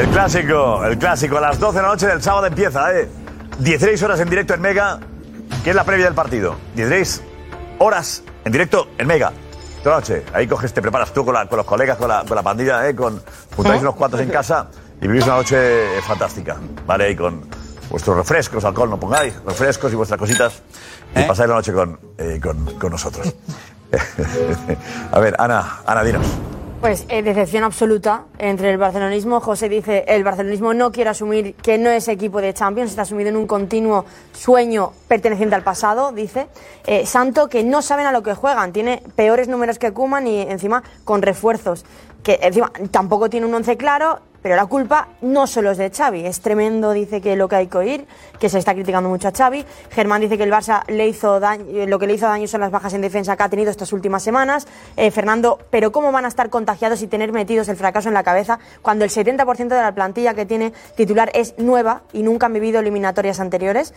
[0.00, 3.08] El clásico, el clásico, a las 12 de la noche del sábado empieza, ¿eh?
[3.58, 4.98] 16 horas en directo en Mega,
[5.62, 6.56] que es la previa del partido.
[6.74, 7.22] 16
[7.78, 9.32] horas en directo en Mega.
[9.82, 12.22] Toda la noche, ahí coges, te preparas tú con, la- con los colegas, con la,
[12.26, 12.94] con la pandilla, ¿eh?
[12.94, 13.22] Con,
[13.56, 14.66] juntáis unos cuantos en casa
[15.00, 16.56] y vivís una noche eh, fantástica,
[16.86, 17.10] ¿vale?
[17.10, 17.42] Y con
[17.88, 20.62] vuestros refrescos, alcohol no pongáis, refrescos y vuestras cositas.
[21.16, 23.34] Y pasáis la noche con, eh, con, con nosotros.
[25.12, 26.26] a ver, Ana, Ana, dinos.
[26.80, 29.40] Pues eh, decepción absoluta entre el barcelonismo.
[29.40, 33.28] José dice, el barcelonismo no quiere asumir que no es equipo de Champions, está sumido
[33.28, 36.48] en un continuo sueño perteneciente al pasado, dice.
[36.86, 40.40] Eh, Santo, que no saben a lo que juegan, tiene peores números que Kuman y
[40.40, 41.84] encima con refuerzos.
[42.22, 46.26] Que encima tampoco tiene un once claro, pero la culpa no solo es de Xavi.
[46.26, 48.06] Es tremendo, dice que lo que hay que oír,
[48.38, 49.64] que se está criticando mucho a Xavi.
[49.90, 52.60] Germán dice que el Barça le hizo daño, eh, lo que le hizo daño son
[52.60, 54.66] las bajas en defensa que ha tenido estas últimas semanas.
[54.96, 58.22] Eh, Fernando, pero ¿cómo van a estar contagiados y tener metidos el fracaso en la
[58.22, 62.52] cabeza cuando el 70% de la plantilla que tiene titular es nueva y nunca han
[62.52, 63.94] vivido eliminatorias anteriores?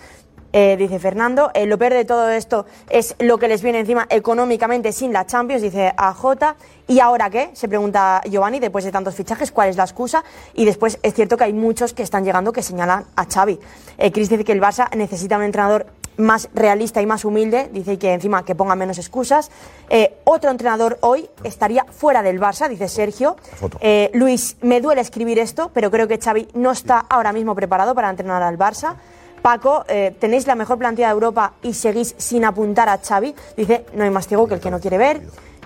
[0.53, 1.51] Eh, dice Fernando.
[1.53, 5.25] Eh, lo peor de todo esto es lo que les viene encima económicamente sin la
[5.25, 6.55] Champions, dice AJ.
[6.87, 7.49] ¿Y ahora qué?
[7.53, 10.23] Se pregunta Giovanni, después de tantos fichajes, ¿cuál es la excusa?
[10.53, 13.59] Y después es cierto que hay muchos que están llegando que señalan a Xavi.
[13.97, 15.87] Eh, Chris dice que el Barça necesita un entrenador
[16.17, 19.49] más realista y más humilde, dice que encima que ponga menos excusas.
[19.89, 23.35] Eh, otro entrenador hoy estaría fuera del Barça, dice Sergio.
[23.79, 27.95] Eh, Luis, me duele escribir esto, pero creo que Xavi no está ahora mismo preparado
[27.95, 28.95] para entrenar al Barça.
[29.43, 33.35] Paco, eh, tenéis la mejor plantilla de Europa y seguís sin apuntar a Xavi.
[33.57, 35.21] Dice, no hay más ciego que el que no quiere ver.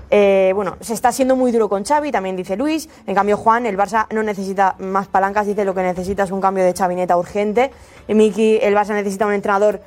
[0.09, 2.89] Eh, bueno, se está siendo muy duro con Xavi, también dice Luis.
[3.05, 6.41] En cambio, Juan, el Barça no necesita más palancas, dice lo que necesita es un
[6.41, 7.69] cambio de chavineta urgente.
[8.07, 9.80] Y Miki, el Barça necesita un entrenador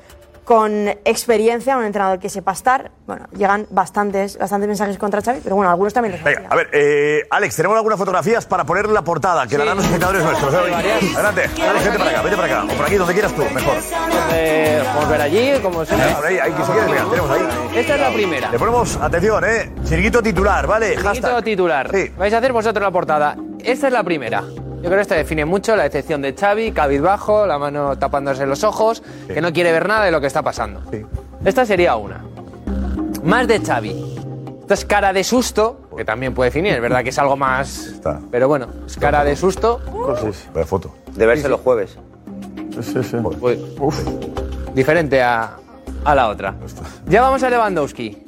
[0.44, 2.90] con experiencia, un entrenador que sepa estar.
[3.06, 6.68] Bueno, llegan bastantes, bastantes mensajes contra Xavi, pero bueno, algunos también los Venga, a ver,
[6.72, 10.22] eh, Alex, tenemos algunas fotografías para poner en la portada, que la dan los espectadores
[10.22, 10.54] nuestros.
[10.54, 11.14] ¿eh?
[11.14, 12.72] Adelante, Alex, vete para acá, vete para acá.
[12.72, 13.74] O por aquí, donde quieras tú, mejor.
[13.74, 17.48] Podemos ver allí, como se Ahí, ahí, ahí, si quieres, venga, tenemos ahí.
[17.74, 18.50] Esta es la primera.
[18.50, 19.72] Le ponemos, atención, ¿eh?
[19.84, 20.96] Chiringuito titular, ¿vale?
[20.96, 21.90] Chiringuito titular.
[22.16, 23.36] Vais a hacer vosotros la portada.
[23.62, 24.42] Esta es la primera.
[24.82, 28.64] Yo creo que esta define mucho la decepción de Xavi, cabizbajo, la mano tapándose los
[28.64, 30.80] ojos, que no quiere ver nada de lo que está pasando.
[31.44, 32.24] Esta sería una.
[33.22, 34.16] Más de Xavi.
[34.62, 38.00] Esta es cara de susto, que también puede definir, es verdad que es algo más...
[38.30, 39.80] Pero bueno, es cara de susto.
[40.54, 40.94] Vaya foto.
[41.14, 41.98] De verse los jueves.
[42.80, 43.16] Sí, sí.
[43.38, 43.58] Pues,
[44.72, 45.56] diferente a,
[46.04, 46.54] a la otra.
[47.06, 48.24] Ya vamos a Lewandowski.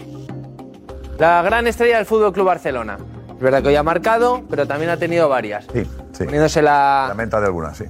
[1.19, 2.99] La gran estrella del Fútbol Club Barcelona.
[3.43, 5.65] Es verdad que hoy ha marcado, pero también ha tenido varias.
[5.73, 5.83] Sí,
[6.13, 6.25] sí.
[6.27, 7.07] Poniéndose la.
[7.09, 7.87] Lamenta de algunas, sí.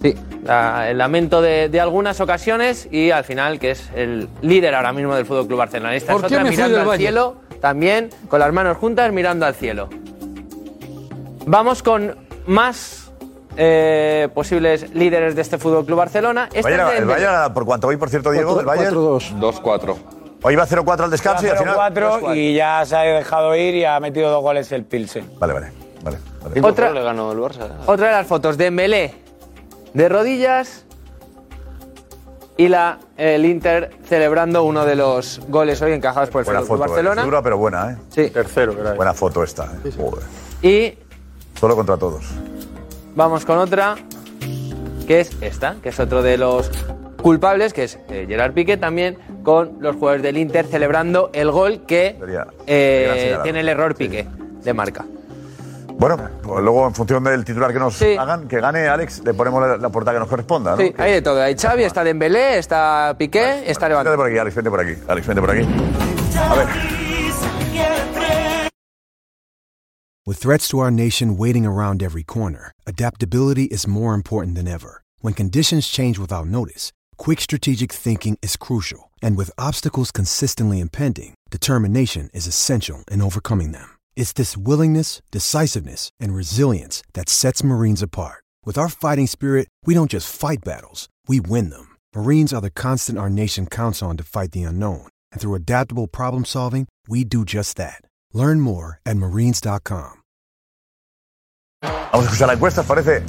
[0.00, 4.74] Sí, la- el lamento de, de algunas ocasiones y al final que es el líder
[4.74, 5.94] ahora mismo del Fútbol Club Barcelona.
[5.94, 7.02] Esta es ¿Por qué otra me fui mirando del al Valle?
[7.04, 9.90] cielo, también con las manos juntas mirando al cielo.
[11.46, 13.12] Vamos con más
[13.58, 16.48] eh, posibles líderes de este Fútbol Club Barcelona.
[16.50, 17.04] Esta es Bayern- de el.
[17.04, 18.94] Bayern, por cuánto voy, por cierto, Diego, del Bayern.
[18.94, 19.96] 2-4.
[20.46, 21.74] Hoy va 0-4 al descanso y al final.
[21.94, 25.30] 0-4 y ya se ha dejado ir y ha metido dos goles el Pilsen.
[25.38, 25.72] Vale, vale.
[26.02, 26.60] vale, vale.
[26.60, 27.66] Otra- le ganó el Barça.
[27.86, 29.14] Otra de las fotos de Dembélé
[29.94, 30.84] de rodillas
[32.58, 36.84] y la, el Inter celebrando uno de los goles hoy encajados por el Buena foto,
[36.84, 36.88] eh.
[36.88, 37.22] Barcelona.
[37.22, 37.96] Dura, pero buena, ¿eh?
[38.10, 38.30] Sí.
[38.30, 39.64] Tercero, Buena foto esta.
[39.84, 39.90] ¿eh?
[39.96, 40.24] Joder.
[40.62, 40.98] Y
[41.58, 42.24] Solo contra todos.
[43.14, 43.96] vamos con otra,
[45.06, 46.70] que es esta, que es otro de los
[47.22, 51.84] culpables, que es eh, Gerard Piqué, también con los jugadores del Inter celebrando el gol
[51.86, 52.16] que
[52.66, 54.26] eh, tiene el error Piqué
[54.64, 55.04] de marca.
[55.96, 59.60] Bueno, pues luego en función del titular que nos hagan, que gane Alex, le ponemos
[59.62, 60.78] la, la portada que nos corresponda, ¿no?
[60.78, 61.40] Sí, hay de todo.
[61.40, 64.16] Hay Xavi, está Dembélé, está Piqué, está Vente Lewandowski.
[64.16, 64.94] por aquí, Alex, vente por aquí.
[65.06, 65.68] Alex, vente por aquí.
[66.36, 66.66] A ver.
[70.26, 75.02] With threats to our nation waiting around every corner, adaptability is more important than ever.
[75.20, 79.10] When conditions change without notice, quick strategic thinking is crucial.
[79.24, 83.88] And with obstacles consistently impending, determination is essential in overcoming them.
[84.16, 88.44] It's this willingness, decisiveness, and resilience that sets Marines apart.
[88.66, 91.96] With our fighting spirit, we don't just fight battles, we win them.
[92.14, 95.08] Marines are the constant our nation counts on to fight the unknown.
[95.32, 98.02] And through adaptable problem solving, we do just that.
[98.34, 100.20] Learn more at marines.com.
[102.12, 103.22] Vamos a escuchar la encuesta, parece?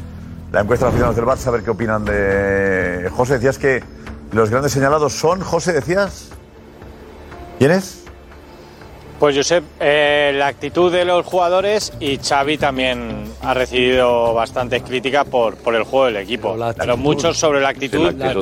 [0.52, 3.10] La encuesta de los del Barça, a ver qué opinan de.
[3.16, 3.82] José, decías que
[4.36, 6.30] los grandes señalados son, José, decías.
[7.58, 8.02] ¿Quiénes?
[9.20, 15.24] Pues Josep, eh, la actitud de los jugadores y Xavi también ha recibido bastantes críticas
[15.26, 16.54] por, por el juego del equipo.
[16.78, 18.12] Pero muchos sobre la actitud.
[18.12, 18.42] La No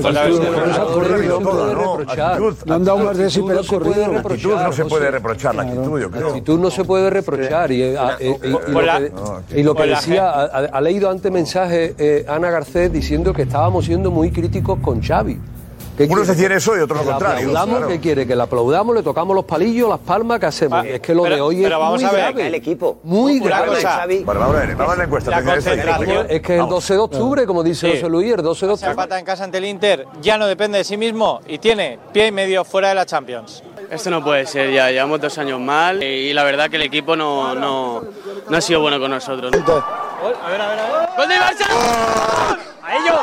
[2.73, 4.11] han dado más de sí, pero ha corrido.
[4.11, 6.21] La actitud no se puede reprochar, la actitud, yo creo.
[6.23, 7.71] La actitud no se puede reprochar.
[7.71, 9.11] Y, eh, eh, y- y lo la- que-
[9.59, 13.43] y lo que la decía, ha, ha leído antes mensaje eh, Ana Garcés diciendo que
[13.43, 15.37] estábamos siendo muy críticos con Xavi.
[15.97, 16.33] ¿Qué Unos quiere?
[16.33, 17.77] decían eso y otros lo ¿Que le contrario, aplaudamos?
[17.77, 17.87] claro.
[17.87, 18.25] ¿Qué quiere?
[18.27, 18.95] ¿Que le aplaudamos?
[18.95, 20.39] ¿Le tocamos los palillos, las palmas?
[20.39, 20.85] ¿Qué hacemos?
[20.85, 22.47] es que lo pero- de hoy es pero vamos muy a ver, grave.
[22.47, 22.97] el equipo.
[23.03, 23.67] Muy Una grave.
[23.67, 24.05] cosa.
[24.25, 25.29] Vamos a ver, vamos a la encuesta.
[25.31, 26.27] La concentración.
[26.29, 27.97] Es que el 12 de octubre, como dice Sí.
[27.97, 28.91] José Luis, el 12 de Se octubre.
[28.91, 32.27] empata en casa ante el Inter, ya no depende de sí mismo y tiene pie
[32.27, 33.61] y medio fuera de la Champions.
[33.91, 37.15] Esto no puede ser, ya llevamos dos años mal y, la verdad que el equipo
[37.15, 38.01] no, no,
[38.49, 39.51] no ha sido bueno con nosotros.
[39.51, 39.57] ¿no?
[39.75, 41.09] A ver, a ver, a ver.
[41.17, 41.67] ¡Gol del Barça!
[42.81, 43.19] ¡A ellos!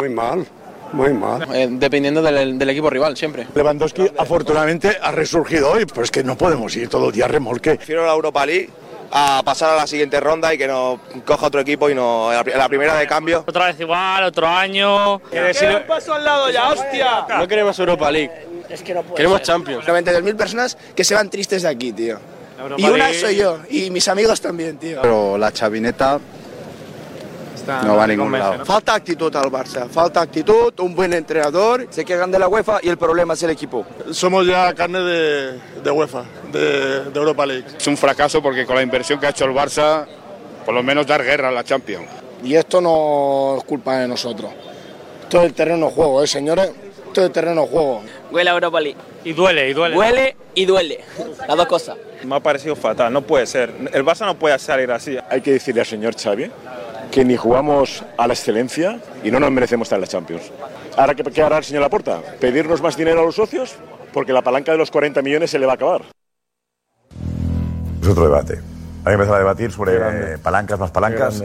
[0.00, 0.46] Muy mal,
[0.92, 1.46] muy mal.
[1.54, 3.46] Eh, dependiendo del, del equipo rival, siempre.
[3.54, 7.28] Lewandowski afortunadamente ha resurgido hoy, pero es que no podemos ir todo el día a
[7.28, 7.76] remolque.
[7.76, 8.70] Prefiero la Europa League
[9.12, 12.42] a pasar a la siguiente ronda y que nos coja otro equipo y no la,
[12.56, 13.44] la primera de cambio.
[13.46, 15.16] Otra vez igual, otro año.
[15.16, 17.26] un paso al lado ya, hostia!
[17.36, 18.30] No queremos Europa League.
[18.68, 19.46] Es que no puede Queremos ser.
[19.48, 19.84] Champions.
[19.84, 22.18] 92.000 personas que se van tristes de aquí, tío.
[22.58, 23.20] Europa Y una League.
[23.20, 25.02] soy yo, y mis amigos también, tío.
[25.02, 26.20] Pero la chavineta
[27.84, 28.64] no va a ningún lado.
[28.64, 31.86] Falta actitud al Barça, falta actitud, un buen entrenador.
[31.90, 33.84] Se quejan de la UEFA y el problema es el equipo.
[34.10, 37.64] Somos ya carne de, de UEFA, de, de Europa League.
[37.78, 40.06] Es un fracaso porque con la inversión que ha hecho el Barça,
[40.64, 42.06] por lo menos dar guerra a la Champions.
[42.42, 44.50] Y esto no es culpa de nosotros.
[45.28, 46.72] Todo el terreno de juego, ¿eh, señores?
[47.12, 48.02] Todo el terreno de juego.
[48.30, 48.98] Huele a Europa League.
[49.24, 49.96] Y duele, y duele.
[49.96, 51.00] Huele y duele.
[51.46, 51.96] Las dos cosas.
[52.24, 53.72] Me ha parecido fatal, no puede ser.
[53.92, 55.16] El Barça no puede salir así.
[55.28, 56.50] Hay que decirle al señor Xavi
[57.10, 60.50] que ni jugamos a la excelencia y no nos merecemos estar en la Champions.
[60.96, 62.20] Ahora, ¿qué, qué hará el señor Laporta?
[62.40, 63.74] ¿Pedirnos más dinero a los socios?
[64.12, 66.02] Porque la palanca de los 40 millones se le va a acabar.
[68.02, 68.54] Es otro debate.
[68.54, 71.42] Hay que empezar a debatir sobre eh, palancas, más palancas.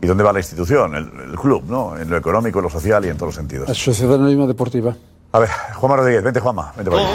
[0.00, 0.94] ¿Y dónde va la institución?
[0.94, 1.96] El, el club, ¿no?
[1.96, 3.68] En lo económico, en lo social y en todos los sentidos.
[3.68, 4.94] La Sociedad Anónima Deportiva.
[5.32, 7.08] A ver, Juanma Rodríguez, vente Juanma, vente por aquí.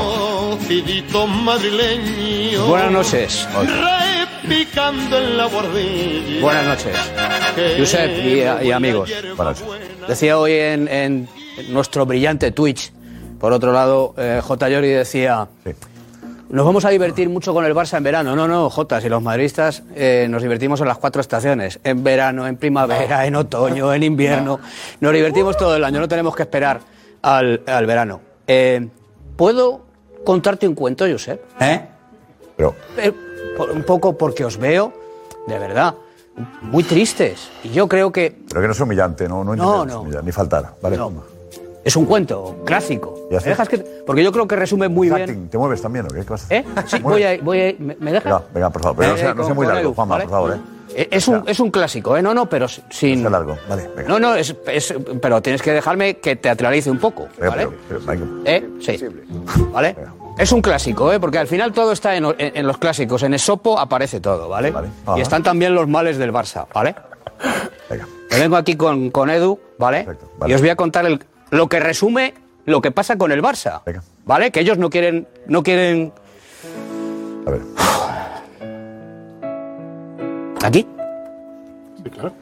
[2.68, 3.48] Buenas noches.
[4.48, 6.42] Repicando en la bordilla.
[6.42, 6.96] Buenas noches.
[7.78, 9.12] Josep y, y amigos.
[10.08, 11.28] Decía hoy en, en
[11.68, 12.94] nuestro brillante Twitch,
[13.40, 14.70] por otro lado, eh, J.
[14.70, 15.50] Llori decía,
[16.50, 18.38] nos vamos a divertir mucho con el Barça en verano.
[18.38, 22.48] No, no, J, si los madridistas eh, nos divertimos en las cuatro estaciones, en verano,
[22.48, 24.62] en primavera, en otoño, en invierno.
[25.02, 26.80] Nos divertimos todo el año, no tenemos que esperar
[27.22, 28.22] al, al verano.
[28.48, 28.88] Eh,
[29.36, 29.82] ¿Puedo
[30.24, 31.42] contarte un cuento, Josep?
[31.60, 31.82] ¿Eh?
[32.56, 32.76] Pero...
[33.60, 34.94] un poco porque os veo,
[35.48, 35.96] de verdad,
[36.62, 37.50] muy tristes.
[37.64, 40.02] Y yo creo que Pero que no es humillante, no, no, No, no.
[40.02, 40.74] humillar, ni faltar.
[40.82, 41.04] Vale, No.
[41.06, 41.22] Juanma.
[41.84, 43.28] es un cuento clásico.
[43.32, 45.22] Ya ¿Me dejas que- porque yo creo que resume muy bien.
[45.22, 46.22] Acting, ¿Te mueves también o qué?
[46.22, 46.58] ¿Qué vas a hacer?
[46.66, 46.66] ¿Eh?
[46.86, 48.26] Sí, voy a, voy a- ¿Me, me dejas?
[48.26, 50.24] Venga, venga, por favor, pero no Eh, sea, no sea muy largo, Juanma, ¿vale?
[50.26, 50.60] por favor, ¿eh?
[50.96, 52.22] Eh, Es un, es un clásico, ¿eh?
[52.22, 53.22] No, no, pero sin.
[53.24, 54.10] No largo, vale, venga.
[54.10, 57.68] No, no, es, es- pero tienes que dejarme que teatralice un poco, Venga, ¿vale?
[57.90, 58.26] pero- pero, venga.
[58.46, 58.70] ¿Eh?
[58.82, 58.98] Sí.
[59.72, 59.96] ¿Vale?
[60.38, 61.20] Es un clásico, ¿eh?
[61.20, 63.24] Porque al final todo está en, en- en los clásicos.
[63.24, 64.70] En Esopo aparece todo, ¿vale?
[64.70, 65.18] Ajá.
[65.18, 66.96] Y están también los males del Barça, ¿vale?
[68.30, 70.08] Me vengo aquí con, con Edu, ¿vale?
[70.46, 72.34] Y os voy a contar el- lo que resume
[72.66, 73.82] lo que pasa con el Barça.
[74.26, 74.52] ¿Vale?
[74.52, 75.28] Que ellos no quieren.
[75.48, 76.12] No quieren.
[77.48, 77.62] A ver.
[80.64, 80.86] ¿Aquí?
[82.04, 82.34] Sí, claro.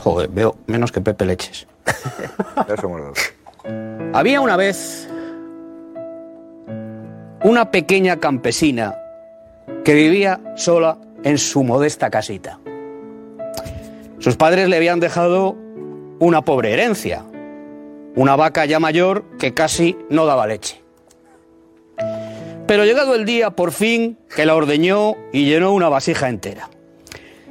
[0.00, 1.66] Joder, veo menos que Pepe Leches.
[2.68, 3.18] Ya somos dos.
[4.12, 5.08] Había una vez
[7.46, 8.96] una pequeña campesina
[9.84, 12.58] que vivía sola en su modesta casita.
[14.18, 15.56] Sus padres le habían dejado
[16.18, 17.22] una pobre herencia,
[18.16, 20.82] una vaca ya mayor que casi no daba leche.
[22.66, 26.68] Pero llegado el día, por fin, que la ordeñó y llenó una vasija entera.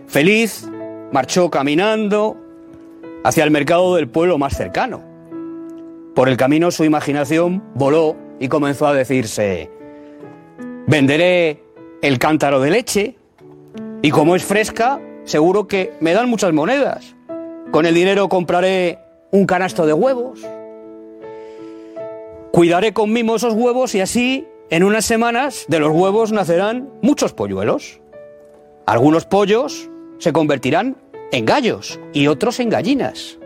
[0.07, 0.67] Feliz,
[1.13, 2.35] marchó caminando
[3.23, 5.01] hacia el mercado del pueblo más cercano.
[6.13, 9.69] Por el camino su imaginación voló y comenzó a decirse,
[10.87, 11.63] venderé
[12.01, 13.17] el cántaro de leche
[14.01, 17.15] y como es fresca, seguro que me dan muchas monedas.
[17.71, 18.99] Con el dinero compraré
[19.31, 20.39] un canasto de huevos.
[22.51, 27.33] Cuidaré con mimo esos huevos y así, en unas semanas, de los huevos nacerán muchos
[27.33, 27.99] polluelos.
[28.85, 30.95] Algunos pollos se convertirán
[31.31, 33.39] en gallos y otros en gallinas.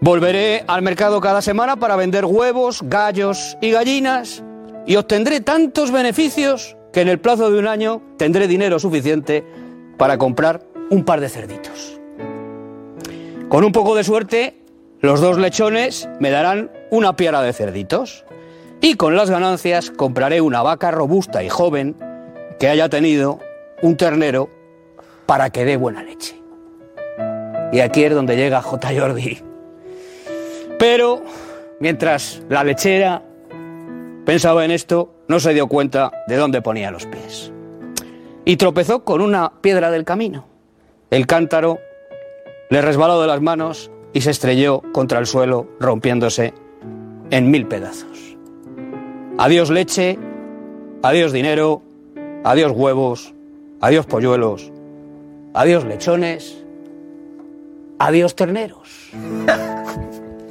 [0.00, 4.42] Volveré al mercado cada semana para vender huevos, gallos y gallinas
[4.86, 9.44] y obtendré tantos beneficios que en el plazo de un año tendré dinero suficiente
[9.98, 12.00] para comprar un par de cerditos.
[13.48, 14.62] Con un poco de suerte,
[15.00, 18.24] los dos lechones me darán una piara de cerditos.
[18.80, 21.96] Y con las ganancias compraré una vaca robusta y joven
[22.58, 23.40] que haya tenido
[23.82, 24.50] un ternero
[25.26, 26.40] para que dé buena leche.
[27.72, 28.88] Y aquí es donde llega J.
[28.98, 29.42] Jordi.
[30.78, 31.22] Pero
[31.80, 33.22] mientras la lechera
[34.26, 37.52] pensaba en esto, no se dio cuenta de dónde ponía los pies.
[38.44, 40.46] Y tropezó con una piedra del camino.
[41.10, 41.78] El cántaro
[42.68, 46.52] le resbaló de las manos y se estrelló contra el suelo, rompiéndose
[47.30, 48.36] en mil pedazos.
[49.38, 50.18] Adiós leche,
[51.02, 51.82] adiós dinero,
[52.44, 53.32] adiós huevos,
[53.80, 54.72] adiós polluelos,
[55.54, 56.64] adiós lechones,
[57.98, 59.10] adiós terneros.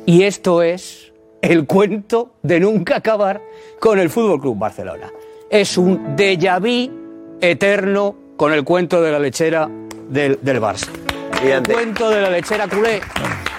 [0.07, 1.11] Y esto es
[1.45, 3.39] el cuento de nunca acabar
[3.79, 5.11] con el Fútbol Club Barcelona.
[5.49, 9.69] Es un déjà vu eterno con el cuento de la lechera
[10.09, 10.89] del, del Barça.
[11.43, 12.99] El cuento de la lechera culé.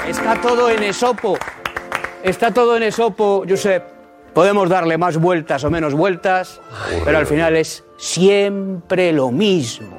[0.09, 1.39] Está todo en esopo.
[2.25, 3.85] Está todo en esopo, Josep.
[4.35, 6.61] Podemos darle más vueltas o menos vueltas,
[7.05, 9.97] pero al final es siempre lo mismo.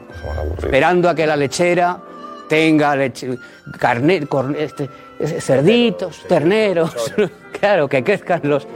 [0.58, 2.00] Esperando a que la lechera
[2.48, 3.38] tenga leche,
[3.80, 4.28] carne,
[4.58, 4.90] este,
[5.26, 7.14] cerditos, terneros,
[7.60, 8.68] claro, que crezcan los...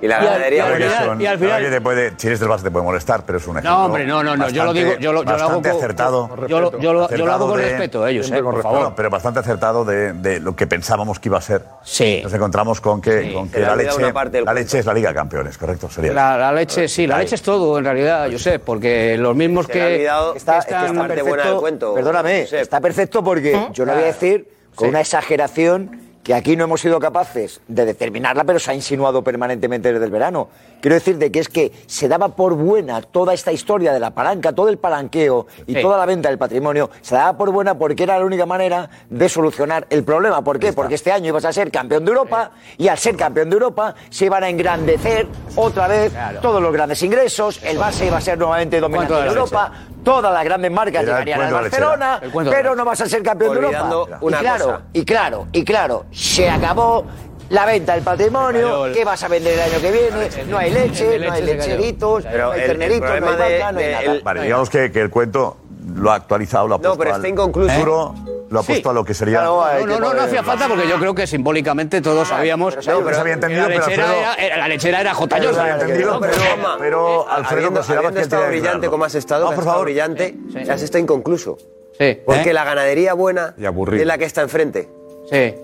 [0.00, 0.64] Y la ganadería
[1.04, 3.38] son- Y al final- que te puede, si eres del Barça te puede molestar, pero
[3.38, 3.70] es un ejemplo.
[3.72, 6.30] No, hombre, no, no, no, yo lo digo, yo lo, yo lo hago con, acertado.
[6.46, 8.54] yo lo, yo lo- yo lo hago con de- respeto a ellos, eh, con por
[8.54, 8.92] respeto, favor.
[8.94, 11.62] pero bastante acertado de, de lo que pensábamos que iba a ser.
[11.82, 12.20] Sí.
[12.22, 14.94] Nos encontramos con que, con que la leche, una parte del la leche es la
[14.94, 16.12] Liga de Campeones, correcto, sería.
[16.12, 19.66] La, la leche, sí, la leche es todo en realidad, yo sé, porque los mismos
[19.66, 24.88] que, está- están está perfecto, Perdóname, está perfecto porque yo lo voy a decir con
[24.90, 29.90] una exageración que aquí no hemos sido capaces de determinarla, pero se ha insinuado permanentemente
[29.90, 30.48] desde el verano.
[30.82, 34.10] Quiero decir de que es que se daba por buena toda esta historia de la
[34.10, 35.80] palanca, todo el palanqueo y Sí.
[35.80, 39.28] toda la venta del patrimonio, se daba por buena porque era la única manera de
[39.28, 40.44] solucionar el problema.
[40.44, 40.74] ¿Por qué?
[40.74, 43.94] Porque este año ibas a ser campeón de Europa y al ser campeón de Europa
[44.10, 45.26] se iban a engrandecer
[45.56, 46.12] otra vez
[46.42, 49.72] todos los grandes ingresos, el base iba a ser nuevamente dominante de Europa,
[50.04, 51.52] todas las grandes marcas Era llegarían al.
[51.52, 52.20] Barcelona,
[52.50, 54.18] pero no vas a ser campeón de Europa.
[54.20, 54.80] una y claro, cosa.
[54.92, 57.04] y claro, y claro, se acabó
[57.50, 60.44] la venta del patrimonio, ¿qué vas a vender el año que viene?
[60.48, 64.20] No hay leche, no hay lecheritos, no hay terneritos, no hay vaca, no hay nada.
[64.22, 65.56] Vale, digamos que, que el cuento
[65.94, 68.14] lo ha actualizado, lo ha No, puesto pero al está inconcluso.
[68.50, 68.72] Lo ha Sí.
[68.72, 69.42] puesto a lo que sería...
[69.42, 73.14] No, no, no, no hacía falta porque yo creo que simbólicamente todos sabíamos pero pero
[73.14, 75.36] se había entendido, que la pero lechera, Alfredo- era, la lechera era J.
[75.38, 76.32] Pero había entendido, pero,
[76.78, 79.84] pero Alfredo consideraba que estado brillante como has estado, por estado favor.
[79.84, 80.34] brillante,
[80.70, 81.58] has estado inconcluso.
[81.98, 82.18] Sí.
[82.24, 82.54] Porque ¿Eh?
[82.54, 84.88] la ganadería buena es la que está enfrente.
[85.30, 85.54] Sí.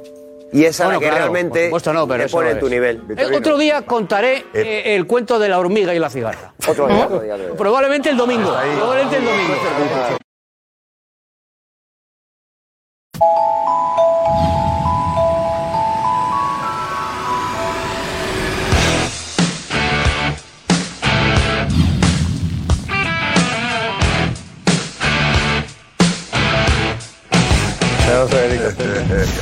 [0.53, 3.03] Y esa es la que claro, realmente supuesto no, pero te pone en tu nivel.
[3.17, 6.55] Eh, otro día contaré eh, el cuento de la hormiga y la cigarra.
[6.69, 7.57] Otro día, otro día, otro día.
[7.57, 8.55] Probablemente el domingo.
[8.77, 9.55] Probablemente el domingo.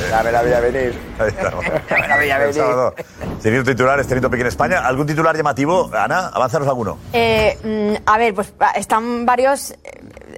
[0.09, 0.99] Ya me la voy a venir.
[1.19, 1.65] Ahí estamos.
[1.89, 2.53] me la voy a El venir.
[2.55, 2.95] sábado.
[3.41, 4.79] Teniendo titulares, teniendo pique en España.
[4.85, 5.89] ¿Algún titular llamativo?
[5.93, 6.97] Ana, avánzanos alguno.
[7.13, 9.73] Eh, mm, a ver, pues están varios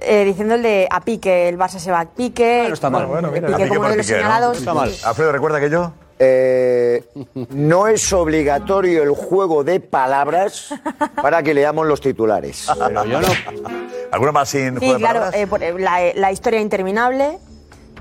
[0.06, 2.58] eh, diciendo el de a pique, el Barça se va a pique.
[2.60, 3.06] Bueno, está mal.
[3.06, 3.54] Bueno, Pique mira.
[3.54, 4.22] A pique como por uno de los pique, ¿no?
[4.24, 4.58] señalados.
[4.58, 4.92] Está mal.
[5.04, 5.92] Alfredo, ¿recuerda aquello?
[6.18, 7.04] Eh,
[7.50, 10.72] no es obligatorio el juego de palabras
[11.20, 12.66] para que leamos los titulares.
[12.78, 13.28] Pero yo no.
[14.12, 15.40] ¿Alguna más sin Sí, juego de claro, palabras?
[15.40, 17.38] eh, por- eh, la, la historia interminable.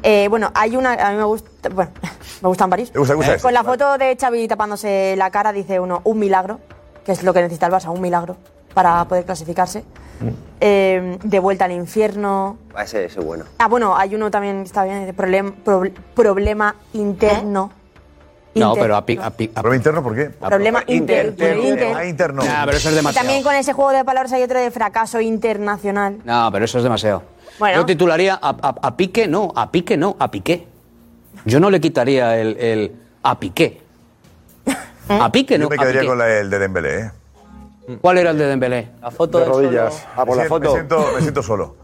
[0.04, 1.92] Eh, bueno, hay una, a mí me gusta, bueno,
[2.42, 2.92] me gustan varios.
[2.92, 3.44] ¿Te gusta, te gusta Eh, ese?
[3.44, 6.60] Con la foto de Xavi tapándose la cara dice uno, un milagro,
[7.04, 8.38] que es lo que necesita el Barça, un milagro
[8.76, 9.84] para poder clasificarse.
[10.62, 12.58] Eh, de vuelta al infierno.
[12.76, 13.46] Ah, Ese, es bueno.
[13.58, 17.72] Ah, bueno, hay uno también que está bien, de problem- prob- problema interno.
[18.54, 20.26] No, Inter- pero a pi- a pi- a- ¿Problema interno por qué?
[20.30, 22.42] Problema inter- inter- Ah, interno.
[22.44, 23.26] Nah, pero eso es Y demasiado.
[23.26, 26.20] también con ese juego de palabras hay otro de fracaso internacional.
[26.24, 27.24] No, pero eso es demasiado.
[27.60, 27.80] Bueno.
[27.80, 30.68] Yo titularía a, a- a Pique, no, a Pique no, a Piqué.
[31.44, 33.82] Yo no le quitaría el, el a Piqué.
[35.10, 36.10] A Pique no, Yo me a quedaría Piqué.
[36.10, 37.12] con la- el de Dembélé, ¿eh?
[38.02, 38.90] ¿Cuál era el de Dembélé?
[39.02, 39.94] La foto De del rodillas.
[39.94, 40.08] solo.
[40.16, 40.72] Ah, por la Me foto.
[40.74, 41.76] siento, me siento solo.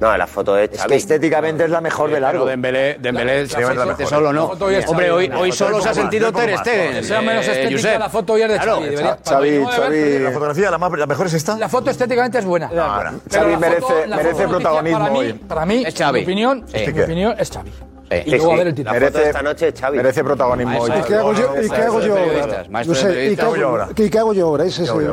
[0.00, 0.88] No, la foto de Es Xavi.
[0.90, 2.44] que estéticamente es la mejor de Pero largo.
[2.46, 4.06] Dembélé, Dembélé Sí, es la mejor.
[4.06, 4.54] solo no.
[4.58, 6.94] La es Hombre, hoy, La hoy solo es se ha sentido Ter Stegen.
[6.96, 7.06] más.
[7.06, 7.98] Sea menos eh, estética, Josep.
[8.00, 8.72] la foto hoy es de Claro.
[8.76, 8.88] Xavi.
[8.88, 10.18] debería- Xavi, no Xavi.
[10.18, 11.56] ¿La fotografía la, más, la mejor es esta?
[11.58, 12.66] La foto estéticamente es buena.
[12.68, 12.72] no.
[12.72, 15.32] Pero Xavi la merece- foto- la merece protagonismo para mí, hoy.
[15.34, 16.18] Para mí, Es Xavi.
[16.20, 16.78] mi opinión, Sí.
[16.86, 17.02] mi ¿Qué?
[17.04, 17.72] opinión es Xavi.
[18.12, 18.92] Eh, y luego sí, a ver el título.
[18.92, 19.96] La merece, foto de esta noche Xavi.
[19.96, 20.90] Merece protagonismo hoy.
[20.90, 22.64] ¿Y qué hago yo, qué hago yo ahora?
[22.68, 23.88] No sé, ¿y qué hago yo ahora?
[23.96, 24.64] ¿Y qué hago yo ahora?
[24.64, 25.12] Ese es el...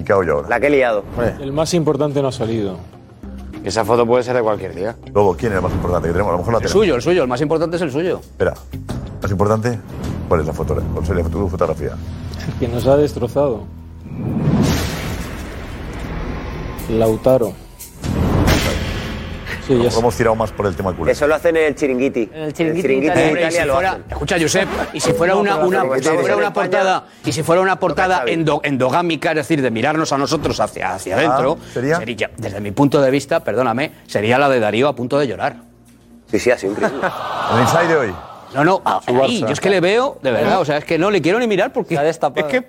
[0.00, 0.48] ¿Y qué hago yo ahora?
[0.48, 1.04] La que he liado.
[1.40, 2.76] El más importante no ha salido.
[3.62, 4.96] Esa foto puede ser de cualquier día.
[5.14, 6.30] Luego, ¿quién es el más importante que tenemos?
[6.30, 6.72] A lo mejor la el tenemos.
[6.82, 7.22] suyo, el suyo.
[7.22, 8.18] El más importante es el suyo.
[8.20, 8.54] Espera.
[9.22, 9.78] ¿Más importante?
[10.28, 10.76] ¿Cuál es la foto?
[10.92, 11.92] ¿Cuál sería tu fotografía?
[12.46, 13.62] El que nos ha destrozado.
[16.90, 17.52] Lautaro.
[19.66, 21.12] Sí, Nos hemos tirado más por el tema culé.
[21.12, 22.28] Eso lo hacen en el chiringuiti.
[22.32, 23.18] En el chiringuiti,
[24.10, 27.78] Escucha, Josep, y si fuera una, una, si fuera una portada, y si fuera una
[27.78, 31.96] portada endo, endogámica, es decir, de mirarnos a nosotros hacia, hacia ah, adentro, ¿sería?
[31.96, 35.56] sería, desde mi punto de vista, perdóname, sería la de Darío a punto de llorar.
[36.30, 37.00] Sí, sí, así increíble.
[37.54, 38.14] el inside hoy.
[38.54, 41.10] No, no, ahí, yo es que le veo, de verdad, o sea, es que no
[41.10, 41.96] le quiero ni mirar porque...
[41.96, 42.46] Se destapado.
[42.46, 42.68] Es que...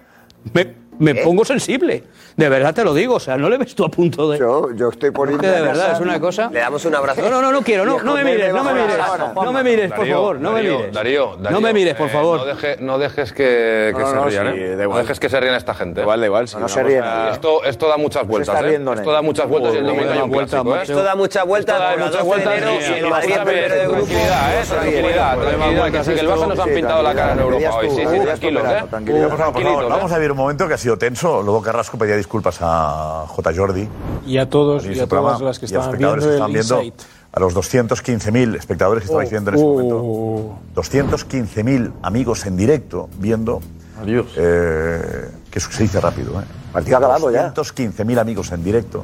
[0.54, 2.04] Me, me pongo sensible.
[2.36, 4.38] De verdad te lo digo, o sea, no le ves tú a punto de.
[4.38, 5.48] Yo, yo estoy poniendo.
[5.48, 6.50] de verdad, es una cosa.
[6.52, 7.22] Le damos un abrazo.
[7.30, 8.98] No, no, no, quiero, no, no me mires, no me mires.
[9.36, 10.94] No me mires, por favor, no me mires.
[10.94, 11.52] Darío, Darío.
[11.52, 12.42] No me mires, por favor.
[12.80, 14.76] No dejes que se rían, ¿eh?
[14.88, 16.02] No dejes que se rían esta gente.
[16.02, 16.46] Igual, de igual.
[16.60, 17.04] No se ríen.
[17.32, 18.62] Esto da muchas vueltas.
[18.64, 18.76] ¿eh?
[18.76, 20.36] Esto da muchas vueltas y el domingo hay un.
[20.82, 21.98] Esto da muchas vueltas.
[21.98, 22.26] Muchas.
[24.66, 25.38] Tranquilidad.
[25.38, 25.92] Tranquilidad, tranquilidad.
[26.06, 27.90] Que el Barça nos han pintado la cara en Europa hoy.
[27.90, 28.84] Sí, sí, tranquilos, eh.
[29.90, 31.42] Vamos a ver un momento que así sido tenso.
[31.42, 33.54] Luego Carrasco pedía disculpas a J.
[33.56, 33.88] Jordi.
[34.26, 36.82] Y a todos y, a programa, todas las que estaban viendo, el viendo
[37.32, 40.60] a los 215.000 espectadores que estabais viendo en ese momento.
[40.76, 43.62] 215.000 amigos en directo viendo.
[44.00, 44.28] Adiós.
[44.38, 46.44] Eh, que se dice rápido, ¿eh?
[46.72, 49.04] Partido 215.000 amigos en directo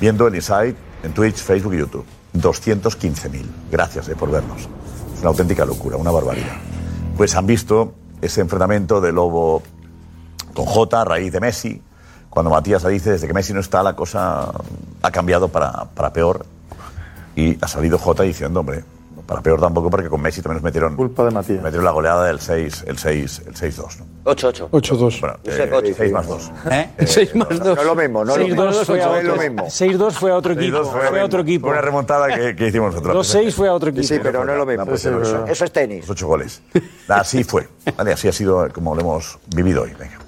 [0.00, 2.04] viendo el Insight en Twitch, Facebook y YouTube.
[2.34, 3.44] 215.000.
[3.70, 4.68] Gracias eh, por vernos.
[5.14, 6.56] Es una auténtica locura, una barbaridad.
[7.16, 9.62] Pues han visto ese enfrentamiento de Lobo
[10.54, 11.82] con Jota a raíz de Messi.
[12.28, 14.52] Cuando Matías la dice, desde que Messi no está, la cosa
[15.02, 16.44] ha cambiado para, para peor.
[17.34, 18.84] Y ha salido Jota diciendo, hombre,
[19.30, 20.96] para peor tampoco, porque con Messi también nos metieron.
[20.96, 21.62] Culpa de Matías.
[21.62, 22.82] Metieron la goleada del 6-2.
[22.88, 24.02] El 6, el 6-2.
[24.24, 24.70] 8-8.
[24.70, 25.20] 8-2.
[25.20, 25.94] Bueno, eh, 8.
[25.96, 26.52] 6 más 2.
[26.68, 26.90] ¿Eh?
[26.98, 27.60] Eh, 6 más 2.
[27.60, 30.84] No, es lo mismo, no 6, 2 fue a otro, 6-2 fue a otro equipo.
[30.84, 31.66] Fue, fue a otro equipo.
[31.68, 33.34] Fue una remontada que, que hicimos nosotros.
[33.34, 34.04] 2-6 fue a otro equipo.
[34.04, 34.84] Sí, pero no es lo mismo.
[34.84, 36.10] Pues, eso, eso es tenis.
[36.10, 36.60] 8 goles.
[37.06, 37.68] Así fue.
[37.96, 39.94] Vale, así ha sido como lo hemos vivido hoy.
[39.96, 40.18] Venga.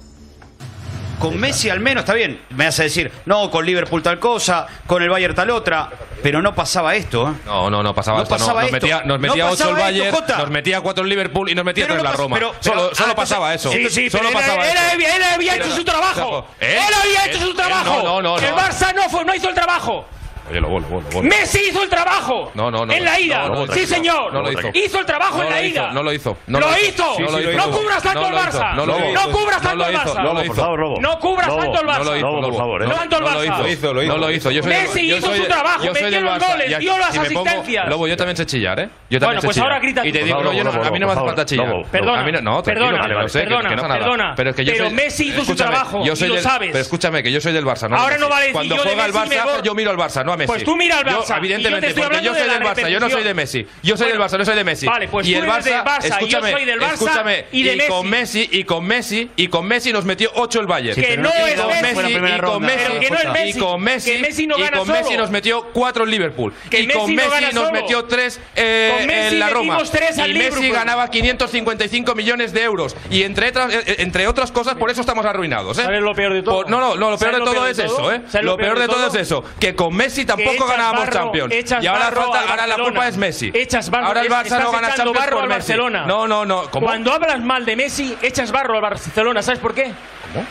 [1.22, 5.02] Con Messi al menos, está bien, me hace decir, no, con Liverpool tal cosa, con
[5.02, 5.88] el Bayern tal otra,
[6.22, 7.28] pero no pasaba esto.
[7.28, 7.32] ¿eh?
[7.46, 8.62] No, no, no pasaba, no esto, pasaba.
[8.62, 8.86] Nos, esto.
[8.86, 12.02] Metía, nos metía, no el Bayern, nos metía 4 el Liverpool y nos metía 3
[12.02, 12.36] la Roma.
[12.36, 13.70] Pero, solo, ah, pasaba eso.
[13.70, 15.34] Sí, sí, solo pasaba él, eso.
[15.34, 16.48] Había hecho su trabajo.
[16.60, 16.78] ¿Eh?
[16.88, 17.46] Él, había hecho ¿Eh?
[17.46, 18.20] su trabajo.
[18.20, 20.04] el Barça no, fue, no hizo el trabajo.
[20.50, 21.22] Oye, lo lo lo.
[21.22, 22.50] Messi hizo el trabajo.
[22.54, 22.92] No, no, no.
[22.92, 23.48] En la ida.
[23.48, 24.32] No, no, sí, señor.
[24.32, 24.68] No lo hizo.
[24.74, 25.92] Hizo el trabajo no en la ida.
[25.92, 26.36] No lo hizo.
[26.46, 27.16] No lo hizo.
[27.56, 28.74] No cubras tanto al Barça.
[28.74, 30.22] No cubras tanto al Barça.
[30.22, 31.00] No lo hizo.
[31.00, 31.98] No cubras tanto al Barça.
[31.98, 32.86] No lo hizo.
[32.86, 33.58] No tanto al Barça.
[33.58, 34.12] Lo hizo, lo hizo.
[34.12, 34.50] No lo hizo.
[34.64, 35.84] Messi hizo su trabajo.
[35.92, 36.78] Metió los goles.
[36.78, 37.88] Dio las asistencias.
[37.88, 38.88] Lobo, yo también sé chillar, ¿eh?
[39.10, 39.68] Yo también sé pues chillar.
[39.68, 40.06] Bueno, pues ahora grita.
[40.06, 41.82] Y te digo, a mí no me hace falta chillar.
[41.90, 42.40] Perdona.
[42.40, 43.02] No, perdona.
[43.32, 44.34] Perdona.
[44.36, 46.02] Pero Pero Messi hizo su trabajo.
[46.04, 46.70] Y lo sabes.
[46.72, 47.88] Pero escúchame, que yo soy del Barça.
[47.92, 50.48] Ahora no vale decir Cuando juega el Barça, yo miro al Barça a Messi.
[50.48, 51.28] Pues tú mira al Barça.
[51.28, 53.66] Yo, evidentemente, yo porque yo soy de del Barça, yo no soy de Messi.
[53.82, 54.86] Yo soy bueno, del Barça, no soy de Messi.
[54.86, 57.62] Vale, pues y el Barça, del Barça escúchame, y yo soy del Barça escúchame, y,
[57.62, 57.90] de y Messi.
[57.90, 61.00] con Messi y con Messi y con Messi nos metió 8 el Bayern.
[61.00, 64.62] Que no es Messi, y con Messi que no es Messi y con Messi y
[64.62, 69.38] eh, con Messi nos metió 4 el Liverpool y con Messi nos metió 3 en
[69.38, 69.78] la Roma.
[70.26, 75.00] Y Messi ganaba 555 millones de euros y eh, eh, entre otras cosas por eso
[75.00, 76.00] estamos arruinados, ¿eh?
[76.00, 76.64] lo peor de todo?
[76.64, 78.10] No, no, lo peor de todo es eso.
[78.42, 81.54] Lo peor de todo es eso, que con Messi Messi tampoco ganábamos barro, Champions.
[81.82, 83.50] Y ahora, falta, ahora la culpa es Messi.
[83.54, 85.58] Echas barro, ahora el Barça no gana Champions barro por al Messi.
[85.58, 86.06] Barcelona.
[86.06, 86.70] No, no, no.
[86.70, 86.86] ¿Cómo?
[86.86, 89.42] Cuando hablas mal de Messi, echas barro al Barcelona.
[89.42, 89.92] ¿Sabes por qué?
[90.32, 90.46] ¿Cómo?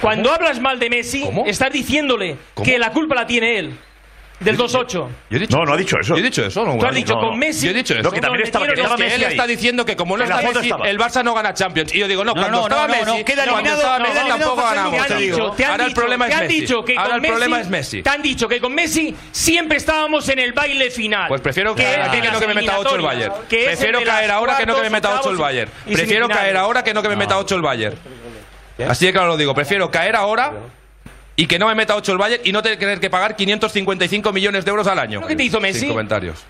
[0.00, 0.34] Cuando ¿Cómo?
[0.36, 1.44] hablas mal de Messi, ¿Cómo?
[1.46, 3.78] estás diciéndole que la culpa la tiene él.
[4.38, 4.86] Del 2-8.
[4.92, 6.14] Yo he dicho No, no ha dicho eso.
[6.14, 6.76] Yo he dicho eso, no.
[6.76, 7.64] Tú has dicho con Messi.
[7.64, 8.02] Yo he dicho eso.
[8.02, 9.32] No, que también estaba, que estaba Es que Messi él ahí.
[9.32, 10.88] está diciendo que como no está Messi, estaba.
[10.90, 11.94] el Barça no gana Champions.
[11.94, 13.80] Y yo digo, no, No, cuando no, estaba no, no, Messi, no, queda cuando eliminado,
[13.80, 15.06] estaba no, Messi tampoco pues ganamos.
[15.06, 16.60] te han dicho, te han Ahora el problema te es han Messi.
[16.60, 18.02] dicho que Ahora el problema es Messi.
[18.02, 21.28] Te han dicho que con Messi siempre estábamos en el baile final.
[21.28, 23.34] Pues prefiero que caer aquí que no que me meta 8 el Bayern.
[23.48, 25.70] Prefiero caer ahora que no que me meta 8 el Bayern.
[25.86, 27.96] Prefiero caer ahora que no que me meta 8 el Bayern.
[28.86, 30.52] Así de claro lo digo, prefiero caer ahora
[31.36, 34.64] y que no me meta 8 el Bayern y no tener que pagar 555 millones
[34.64, 35.26] de euros al año.
[35.26, 35.80] ¿Qué te hizo Messi?
[35.80, 36.44] Sin comentarios.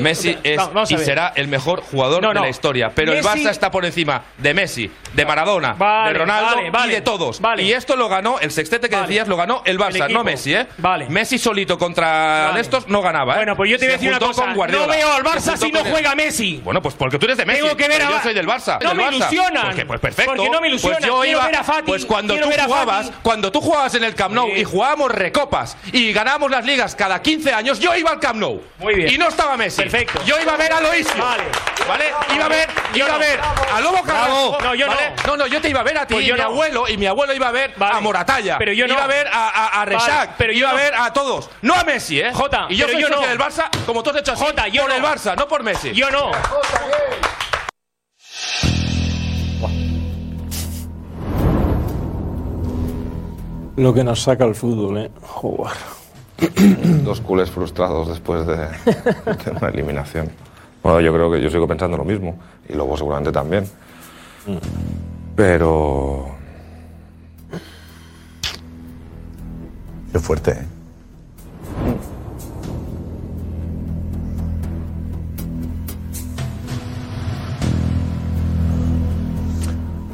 [0.00, 2.92] Messi es y será el mejor jugador de la historia.
[2.94, 5.74] Pero el Barça está por encima de Messi, de Maradona,
[6.06, 7.40] de Ronaldo y de todos.
[7.58, 10.66] Y esto lo ganó, el sextete que decías lo ganó el Barça, no Messi, ¿eh?
[11.08, 13.34] Messi solito contra estos no ganaba.
[13.34, 13.36] ¿eh?
[13.36, 14.46] Bueno, pues yo te voy a decir una cosa.
[14.54, 16.60] No veo al Barça si no juega Messi.
[16.62, 17.62] Bueno, pues porque tú eres de Messi.
[17.62, 18.02] Tengo que ver.
[18.02, 18.78] Yo soy del Barça.
[18.82, 19.16] No me Barça.
[19.16, 19.86] ilusionan.
[19.86, 20.32] Pues, perfecto.
[20.34, 20.98] Porque no me pues ilusionan.
[21.00, 24.14] Pues yo Quiero iba, ver a Pues cuando tú jugabas, cuando tú jugabas en el
[24.14, 28.20] Camp Nou y jugábamos recopas y ganábamos las ligas cada 15 años, yo iba al
[28.20, 28.62] Camp Nou.
[28.78, 29.08] Muy bien.
[29.30, 29.82] No estaba Messi.
[29.82, 30.20] Perfecto.
[30.24, 31.22] Yo iba a ver a Loisio.
[31.22, 31.44] Vale.
[31.86, 32.04] ¿Vale?
[32.34, 33.18] Iba a ver, Yo iba a no.
[33.20, 34.58] ver a Lobo Carrasco.
[34.60, 34.92] No, yo no.
[34.92, 35.12] ¿vale?
[35.24, 36.46] No, no, yo te iba a ver a ti Pues y yo mi no.
[36.46, 38.58] abuelo, y mi abuelo iba a ver a Moratalla.
[38.58, 38.94] Pero yo no.
[38.94, 40.30] Iba a ver a, a, a Vale, Rezac.
[40.36, 40.78] pero yo iba a no.
[40.78, 41.48] ver a todos.
[41.62, 42.32] No a Messi, ¿eh?
[42.34, 43.28] Jota, Y yo pero soy yo socio no.
[43.28, 44.96] del Barça, como tú has hecho así, Jota, yo por no.
[44.96, 45.92] el Barça, no por Messi.
[45.92, 46.32] Yo no.
[53.76, 55.10] Lo que nos saca el fútbol, ¿eh?
[55.22, 55.76] Jugar.
[57.04, 60.30] Dos culés frustrados después de, de una eliminación.
[60.82, 62.38] Bueno, yo creo que yo sigo pensando lo mismo.
[62.68, 63.64] Y luego seguramente también.
[65.36, 66.26] Pero.
[70.12, 70.66] Qué fuerte, ¿eh?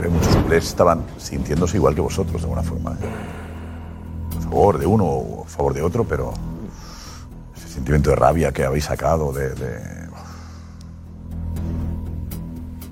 [0.08, 2.92] Muchos culés estaban sintiéndose igual que vosotros, de alguna forma.
[2.92, 3.45] ¿eh?
[4.50, 6.32] Favor de uno o a favor de otro, pero
[7.56, 9.96] ese sentimiento de rabia que habéis sacado, de, de-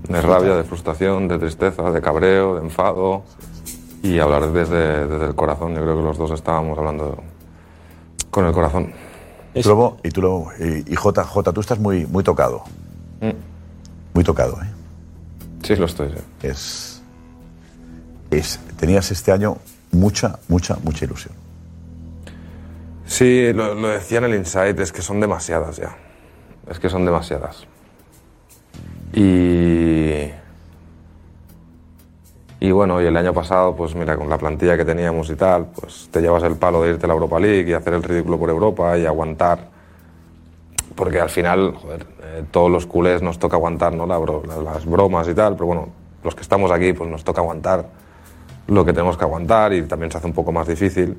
[0.09, 3.23] De rabia, de frustración, de tristeza, de cabreo, de enfado.
[4.03, 5.75] Y hablar desde, desde el corazón.
[5.75, 7.17] Yo creo que los dos estábamos hablando
[8.31, 8.93] con el corazón.
[9.65, 11.25] Lobo, y tú, Lobo, y, y Jota,
[11.55, 12.65] tú estás muy, muy tocado.
[14.13, 14.67] Muy tocado, ¿eh?
[15.63, 16.13] Sí, lo estoy.
[16.43, 17.01] Es,
[18.31, 19.57] es, tenías este año
[19.93, 21.35] mucha, mucha, mucha ilusión.
[23.07, 25.97] Sí, lo, decía en el Insight, es que son demasiadas ya.
[26.69, 27.67] Es que son demasiadas.
[29.13, 30.31] Y.
[32.61, 35.67] Y bueno, y el año pasado, pues mira, con la plantilla que teníamos y tal,
[35.67, 38.39] pues te llevas el palo de irte a la Europa League y hacer el ridículo
[38.39, 39.69] por Europa y aguantar.
[40.95, 44.07] Porque al final, joder, eh, todos los culés nos toca aguantar, ¿no?
[44.07, 45.89] Las bromas y tal, pero bueno,
[46.23, 47.85] los que estamos aquí, pues nos toca aguantar
[48.67, 51.19] lo que tenemos que aguantar y también se hace un poco más difícil.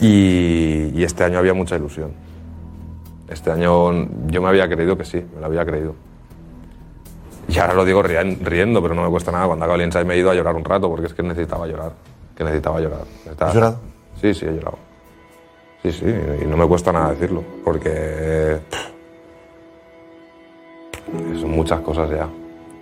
[0.00, 2.12] Y, y este año había mucha ilusión.
[3.28, 3.92] Este año
[4.26, 5.94] yo me había creído que sí, me lo había creído.
[7.48, 9.46] Y ahora lo digo rien- riendo, pero no me cuesta nada.
[9.46, 11.66] Cuando acabo el ensayo me he ido a llorar un rato porque es que necesitaba
[11.66, 11.92] llorar.
[12.36, 13.00] Que necesitaba llorar.
[13.24, 13.80] Necesitaba- ¿Has llorado?
[14.20, 14.78] Sí, sí, he llorado.
[15.82, 16.04] Sí, sí,
[16.42, 18.86] y no me cuesta nada decirlo, porque pff,
[21.40, 22.28] son muchas cosas ya.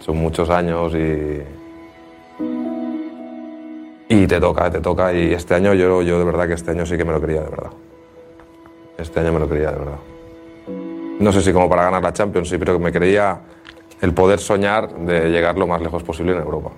[0.00, 1.40] Son muchos años y.
[4.12, 5.12] Y te toca, te toca.
[5.12, 7.42] Y este año yo, yo de verdad que este año sí que me lo quería,
[7.42, 7.70] de verdad.
[8.98, 9.98] Este año me lo quería, de verdad.
[11.20, 13.38] No sé si como para ganar la Champions, sí, pero que me creía
[14.00, 16.70] el poder soñar de llegar lo más lejos posible en Europa.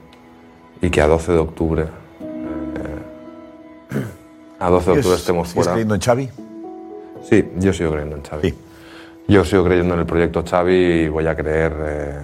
[0.82, 1.82] Y que a 12 de octubre.
[2.20, 4.02] eh,
[4.58, 5.72] a 12 de octubre estemos ¿Sigues fuera.
[5.72, 6.28] creyendo en Xavi?
[7.22, 8.54] Sí, yo sigo creyendo en Xavi.
[9.28, 12.18] Yo sigo creyendo en el proyecto Xavi y voy a creer eh,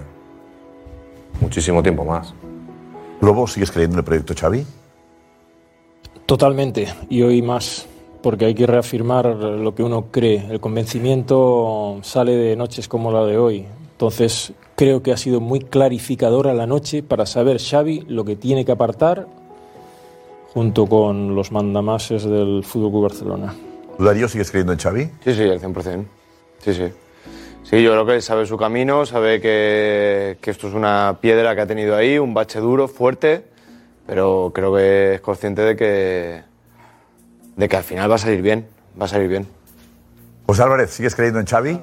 [1.41, 2.31] muchísimo tiempo más.
[3.21, 4.65] ¿Lobo, sigues creyendo en el proyecto Xavi?
[6.29, 7.87] Totalmente, y hoy más,
[8.21, 10.45] porque hay que reafirmar lo que uno cree.
[10.51, 13.65] El convencimiento sale de noches como la de hoy.
[13.93, 18.63] Entonces, creo que ha sido muy clarificadora la noche para saber Xavi lo que tiene
[18.63, 19.25] que apartar
[20.53, 23.55] junto con los mandamases del Fútbol Club Barcelona.
[23.97, 25.09] ¿Tú, Darío, sigues creyendo en Xavi?
[25.23, 26.05] Sí, sí, al 100%.
[26.59, 26.93] Sí, sí.
[27.63, 31.61] Sí, yo creo que sabe su camino, sabe que, que esto es una piedra que
[31.61, 33.45] ha tenido ahí, un bache duro, fuerte,
[34.09, 36.41] pero creo que es consciente de que,
[37.55, 38.67] de que al final va a salir bien,
[38.99, 39.47] va a salir bien.
[40.47, 41.79] José Álvarez, ¿sigues creyendo en Xavi?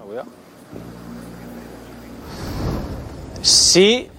[3.42, 4.10] Sí,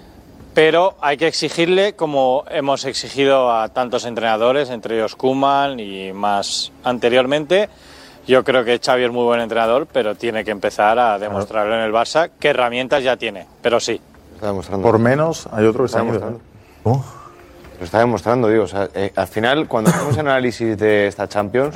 [0.53, 6.71] pero hay que exigirle como hemos exigido a tantos entrenadores, entre ellos Kuman y más
[6.85, 7.67] anteriormente.
[8.25, 11.81] Yo creo que Xavi es muy buen entrenador, pero tiene que empezar a demostrarlo en
[11.81, 13.47] el Barça qué herramientas ya tiene.
[13.61, 13.99] Pero sí.
[14.35, 14.87] Está demostrando.
[14.87, 16.13] Por menos, hay otro que Está ido.
[16.13, 16.39] demostrando.
[16.83, 17.16] ¿Cómo?
[17.79, 18.63] Lo está demostrando, digo.
[18.63, 21.75] o sea, eh, al final, cuando hacemos el análisis de esta Champions,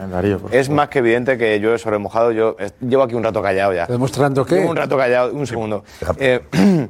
[0.52, 2.32] es más que evidente que yo he sobremojado.
[2.32, 3.86] Yo eh, llevo aquí un rato callado ya.
[3.86, 4.56] ¿Demostrando qué?
[4.56, 5.84] Llevo un rato callado, un segundo.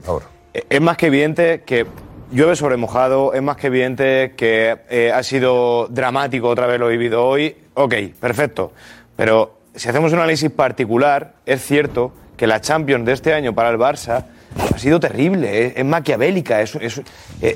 [0.54, 1.86] Eh, es más que evidente que
[2.30, 6.90] llueve sobre mojado, es más que evidente que eh, ha sido dramático otra vez lo
[6.90, 7.56] vivido hoy.
[7.74, 8.74] Ok, perfecto.
[9.16, 13.70] Pero si hacemos un análisis particular, es cierto que la Champions de este año para
[13.70, 14.26] el Barça
[14.74, 16.62] ha sido terrible, es, es maquiavélica.
[16.62, 17.04] Es, es- eh,
[17.42, 17.56] eh,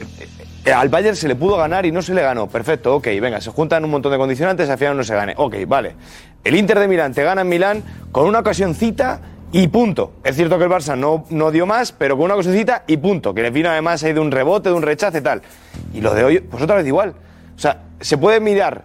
[0.74, 2.48] al Bayern se le pudo ganar y no se le ganó.
[2.48, 5.34] Perfecto, ok, venga, se juntan un montón de condicionantes al final no se gane.
[5.38, 5.96] Ok, vale.
[6.44, 9.20] El Inter de Milán te gana en Milán con una ocasioncita
[9.52, 10.14] y punto.
[10.24, 13.34] Es cierto que el Barça no, no dio más, pero con una ocasioncita y punto.
[13.34, 15.42] Que le vino además ahí de un rebote, de un rechace y tal.
[15.94, 17.16] Y lo de hoy, pues otra vez igual.
[17.56, 18.84] O sea, se puede mirar.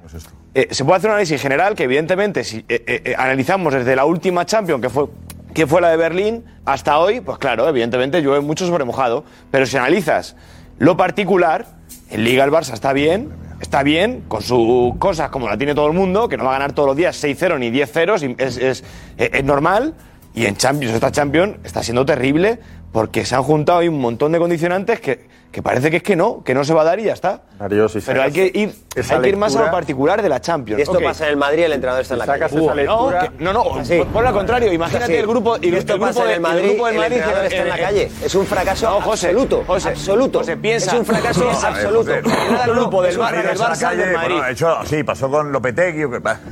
[0.54, 3.96] eh, se puede hacer un análisis general que, evidentemente, si eh, eh, eh, analizamos desde
[3.96, 5.06] la última Champions, que fue,
[5.54, 9.24] que fue la de Berlín, hasta hoy, pues claro, evidentemente llueve mucho sobre mojado.
[9.50, 10.36] Pero si analizas
[10.78, 11.66] lo particular,
[12.10, 13.28] en Liga el Barça está bien,
[13.60, 16.52] está bien, con sus cosas como la tiene todo el mundo, que no va a
[16.54, 18.82] ganar todos los días 6-0 ni 10-0, es, es,
[19.16, 19.94] es- es normal.
[20.32, 22.60] Y en Champions, esta Champions está siendo terrible
[22.92, 26.16] porque se han juntado ahí un montón de condicionantes que, que parece que es que
[26.16, 27.42] no, que no se va a dar y ya está.
[27.58, 30.40] Darío, si Pero hay que ir, hay que ir más a lo particular de la
[30.40, 30.78] Champions.
[30.78, 31.04] Y esto Ok.
[31.04, 32.64] pasa en el Madrid, el entrenador está en la sacas calle.
[32.64, 34.00] esa lectura- que- no, no, Así.
[34.12, 35.14] por lo contrario, imagínate Así.
[35.16, 37.16] el grupo y Y esto el grupo pasa en el Madrid, grupo del el Madrid
[37.18, 38.10] entrenador que- está en la eh, calle.
[38.24, 39.64] Es un fracaso No, José, absoluto.
[39.66, 40.38] José, absoluto.
[40.40, 40.90] José, piensa.
[40.92, 42.12] Es un fracaso Piensa, absoluto.
[42.24, 42.34] José,
[42.64, 44.34] el grupo del Barça, del Madrid.
[44.34, 46.06] Bueno, de hecho, sí, pasó con Lopetegui.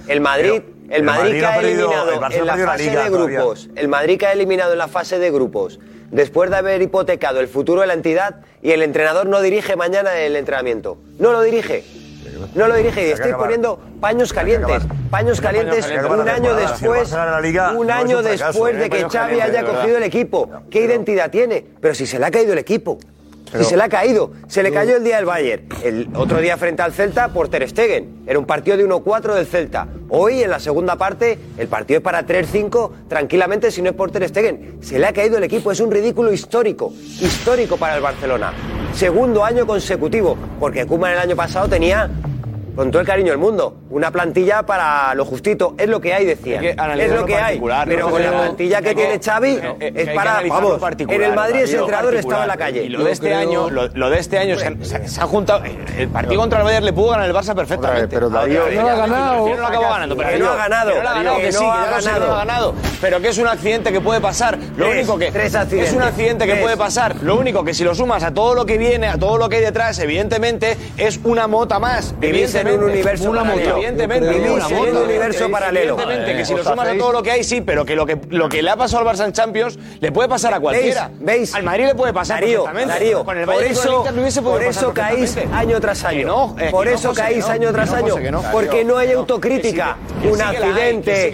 [0.06, 3.38] El Madrid, El Madrid, que ha perdido- eliminado el en la fase de todavía.
[3.40, 3.68] grupos.
[3.76, 5.78] El Madrid que ha eliminado en la fase de grupos.
[6.10, 10.16] Después de haber hipotecado el futuro de la entidad y el entrenador no dirige mañana
[10.18, 10.96] el entrenamiento.
[11.18, 11.84] No lo dirige.
[12.54, 14.82] No lo dirige y estoy poniendo paños calientes.
[15.10, 17.14] Paños calientes un año después.
[17.76, 18.78] Un año después ¿eh?
[18.78, 20.48] de que Xavi haya cogido el equipo.
[20.70, 21.64] ¿Qué identidad tiene?
[21.80, 22.98] Pero si se le ha caído el equipo.
[23.50, 24.32] Pero- si se le ha caído.
[24.46, 25.68] Se le cayó el día del Bayern.
[25.82, 28.22] El otro día frente al Celta por Ter Stegen.
[28.26, 29.88] Era un partido de 1-4 del Celta.
[30.08, 34.10] Hoy, en la segunda parte, el partido es para 3-5 tranquilamente si no es por
[34.10, 34.78] Ter Stegen.
[34.80, 35.72] Se le ha caído el equipo.
[35.72, 36.92] Es un ridículo histórico.
[37.20, 38.52] Histórico para el Barcelona.
[38.94, 40.36] Segundo año consecutivo.
[40.60, 42.10] Porque Koeman el año pasado tenía...
[42.74, 46.24] Con todo el cariño del mundo, una plantilla para lo justito, es lo que hay,
[46.24, 46.60] decía.
[46.60, 47.58] Hay que Es lo que hay.
[47.86, 51.22] Pero con la Pero- plantilla que tiene Xavi, pero, eh, es que para, vamos, en
[51.22, 52.82] el Madrid ese entrenador estaba en la calle.
[52.84, 55.62] Y lo de este año, lo, lo de este año, se, se- se han juntado.
[55.96, 58.08] El partido contra el Bayern le pudo ganar el Barça perfectamente.
[58.08, 59.48] pero Darío- No ha ganado.
[59.48, 61.84] No lo acabó ganando, pero Que no ha ganado, ganado, que sí, no que ha
[61.86, 62.26] no ganado.
[62.26, 62.74] lo ha ganado.
[63.00, 64.58] Pero que es un accidente que puede pasar.
[64.76, 65.30] Lo Tres, único que.
[65.32, 67.16] tres Es un accidente que puede pasar.
[67.22, 69.56] Lo único que si lo sumas a todo lo que viene, a todo lo que
[69.56, 72.14] hay detrás, evidentemente, es una mota más.
[72.18, 72.84] Vivís en un Evidentemente.
[72.92, 73.77] universo Una mota.
[73.78, 74.36] Evidentemente.
[74.36, 75.94] En un universo paralelo.
[75.94, 78.18] Evidentemente, que si lo sumas a todo lo que hay, sí, pero que lo que,
[78.30, 81.10] lo que le ha pasado al Barça en Champions le puede pasar a cualquiera.
[81.18, 81.54] ¿Veis?
[81.54, 82.64] Al Madrid le puede pasar Darío.
[82.64, 84.04] Darío, con el por eso,
[84.42, 86.56] por eso caís año tras año.
[86.70, 88.14] Por eso caís año tras año.
[88.52, 89.96] Porque no hay autocrítica.
[90.24, 91.32] un accidente.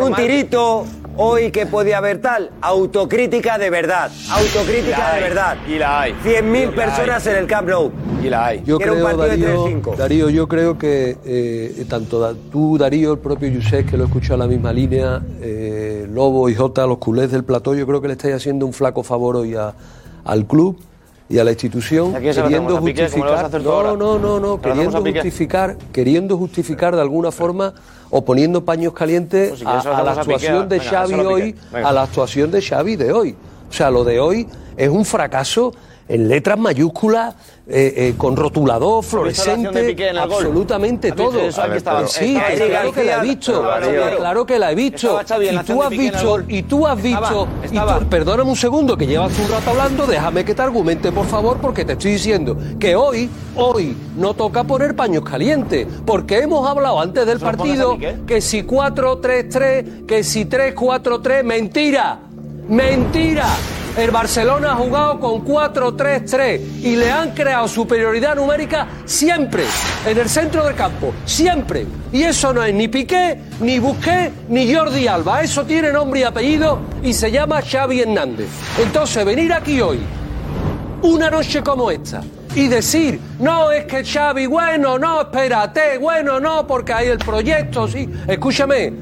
[0.00, 0.86] un tirito.
[1.16, 5.56] Hoy que podía haber tal, autocrítica de verdad, autocrítica La de hay, verdad.
[5.68, 6.12] y la hay.
[6.24, 6.66] 100.000 Y la hay.
[6.74, 7.92] personas en el Camp Nou.
[8.20, 8.62] Y la hay.
[8.66, 9.96] Yo Era un creo, partido de Darío, 3-5.
[9.96, 14.06] Darío, yo creo que eh, tanto da- tú, Darío, el propio Josep, que lo he
[14.08, 18.00] escuchado en la misma línea, eh, Lobo y Jota, los culés del plató, yo creo
[18.00, 19.72] que le estáis haciendo un flaco favor hoy a-
[20.24, 20.76] al club
[21.28, 22.76] y a la institución, ¿A quién se lo queriendo?
[22.76, 26.36] ¿A Piqué, a justificar, no, no, no, no, ¿Se lo hacemos queriendo a justificar, queriendo
[26.36, 27.72] justificar de alguna forma
[28.16, 31.92] o poniendo paños calientes Pues si a, a la actuación de venga, Xavi hoy, a
[31.92, 33.34] la actuación de Xavi de hoy.
[33.68, 34.46] O sea, lo de hoy
[34.76, 35.74] es un fracaso
[36.08, 37.34] en letras mayúsculas,
[37.66, 41.40] eh, eh, con rotulador, fluorescente, absolutamente ¿Has visto todo.
[41.40, 41.62] eso?
[42.08, 43.64] Sí, que claro que la he visto,
[44.18, 45.18] claro que la he visto.
[45.40, 47.48] Y tú has visto, y tú has visto,
[48.10, 51.86] perdóname un segundo, que llevas un rato hablando, déjame que te argumente, por favor, porque
[51.86, 57.24] te estoy diciendo que hoy, hoy, no toca poner paños calientes, porque hemos hablado antes
[57.24, 62.18] del ¿Se lo pongas a partido que si 4-3-3, que si 3-4-3, mentira,
[62.68, 63.46] mentira.
[63.96, 69.62] El Barcelona ha jugado con 4-3-3 y le han creado superioridad numérica siempre
[70.04, 71.86] en el centro del campo, siempre.
[72.12, 75.42] Y eso no es ni Piqué, ni Busqué, ni Jordi Alba.
[75.42, 78.48] Eso tiene nombre y apellido y se llama Xavi Hernández.
[78.82, 80.00] Entonces, venir aquí hoy
[81.02, 82.20] una noche como esta
[82.56, 87.86] y decir, no, es que Xavi, bueno, no, espérate, bueno, no, porque hay el proyecto,
[87.86, 88.08] sí.
[88.26, 88.92] Escúchame,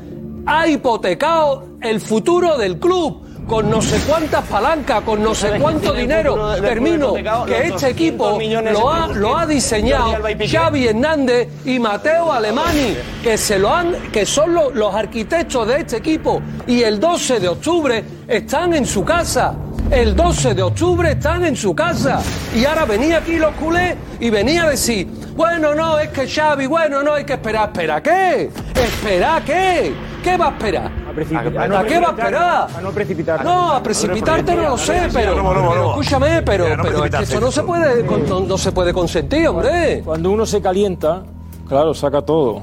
[0.44, 5.62] ha hipotecado el futuro del club con no sé cuántas palancas, con no sé ¿Sabes
[5.62, 6.54] cuánto dinero.
[6.60, 8.38] Termino, que Los este 200 equipo
[8.72, 10.12] lo ha, lo ha diseñado.
[10.50, 15.78] Xavi Hernández y Mateo Alemani, que se lo han, que son lo- los arquitectos de
[15.80, 16.40] este equipo.
[16.66, 19.54] Y el 12 de octubre están en su casa.
[19.90, 22.20] El 12 de octubre están en su casa.
[22.54, 25.06] Y ahora venía aquí los culés y venía a decir,
[25.36, 27.68] bueno, no, es que Xavi, bueno, no, hay que esperar.
[27.70, 28.50] ¿Espera qué?
[28.74, 29.92] ¿Espera qué?
[30.22, 31.01] ¿Qué va a esperar?
[31.12, 32.68] ¿A, qué va a esperar?
[32.76, 33.44] A no precipitar.
[33.44, 36.66] No, a precipitarte no lo sé, pero, pero escúchame, pero,
[37.04, 40.02] es que eso no se puede, no, se puede consentir, hombre.
[40.04, 41.22] Cuando uno se calienta,
[41.68, 42.62] claro, saca todo.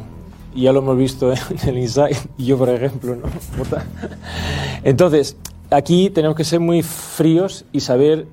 [0.54, 2.18] Y ya lo hemos visto en el Inside.
[2.38, 3.24] Y yo, por ejemplo, ¿no?
[4.84, 5.38] Entonces,
[5.70, 8.26] aquí tenemos que ser muy fríos y saber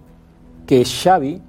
[0.67, 1.41] que Xavi,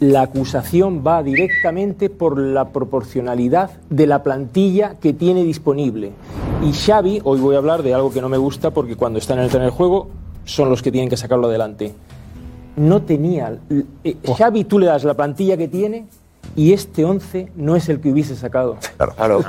[0.00, 6.12] la acusación va directamente por la proporcionalidad de la plantilla que tiene disponible.
[6.64, 9.38] Y Xavi, hoy voy a hablar de algo que no me gusta porque cuando están
[9.38, 10.08] en el terreno del juego
[10.44, 11.94] son los que tienen que sacarlo adelante.
[12.76, 13.58] No tenía.
[14.04, 16.06] eh, Xavi, tú le das la plantilla que tiene
[16.56, 18.76] y este 11 no es el que hubiese sacado.
[18.96, 19.40] Claro,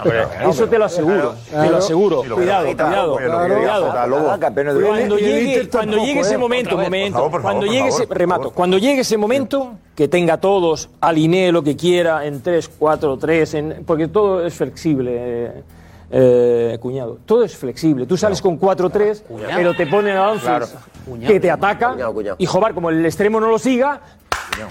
[0.49, 2.23] Eso te lo aseguro, te lo aseguro.
[2.35, 3.91] Cuidado, cuidado, cuidado.
[4.85, 9.71] Cuando llegue, cuando llegue ese momento, momento, cuando llegue ese, remato, cuando llegue ese momento,
[10.01, 14.55] que tenga todos, alinee lo que quiera en 3, 4, 3, en, porque todo es
[14.55, 15.11] flexible.
[15.15, 15.63] eh,
[16.13, 17.19] eh, cuñado.
[17.23, 18.07] Todo es flexible.
[18.07, 19.21] Tú sales con 4-3,
[19.55, 20.65] pero te ponen a Claro.
[21.05, 21.95] Banfield que te ataca
[22.39, 24.01] y Jobar, como el extremo no lo siga,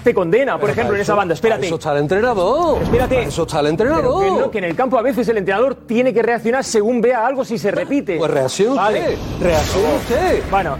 [0.03, 1.33] te condena, por ejemplo, en esa banda.
[1.33, 1.65] Espérate.
[1.67, 2.81] eso está el entrenador.
[2.81, 3.23] Espérate.
[3.23, 4.23] Eso está el entrenador.
[4.23, 7.01] Pero que, no, que en el campo a veces el entrenador tiene que reaccionar según
[7.01, 8.17] vea algo si se repite.
[8.17, 10.43] Pues reaccione usted, reaccione usted.
[10.49, 10.77] Bueno,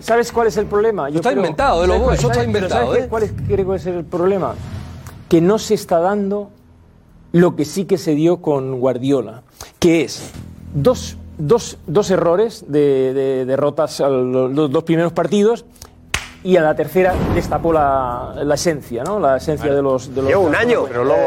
[0.00, 1.08] ¿sabes cuál es el problema?
[1.10, 3.06] Yo Está creo- inventado, eh, ¿sabes Lobo, cuál- eso está inventado, ¿sabes eh?
[3.08, 4.54] ¿Cuál es, creo que es el problema?
[5.28, 6.50] Que no se está dando
[7.32, 9.42] lo que sí que se dio con Guardiola,
[9.78, 10.32] que es
[10.74, 15.64] dos, dos, dos errores de, de derrotas a los dos primeros partidos
[16.42, 19.20] y a la tercera destapó la, la esencia, ¿no?
[19.20, 20.14] La esencia de los...
[20.14, 20.84] De los Lleva un año.
[20.88, 21.20] Pero luego...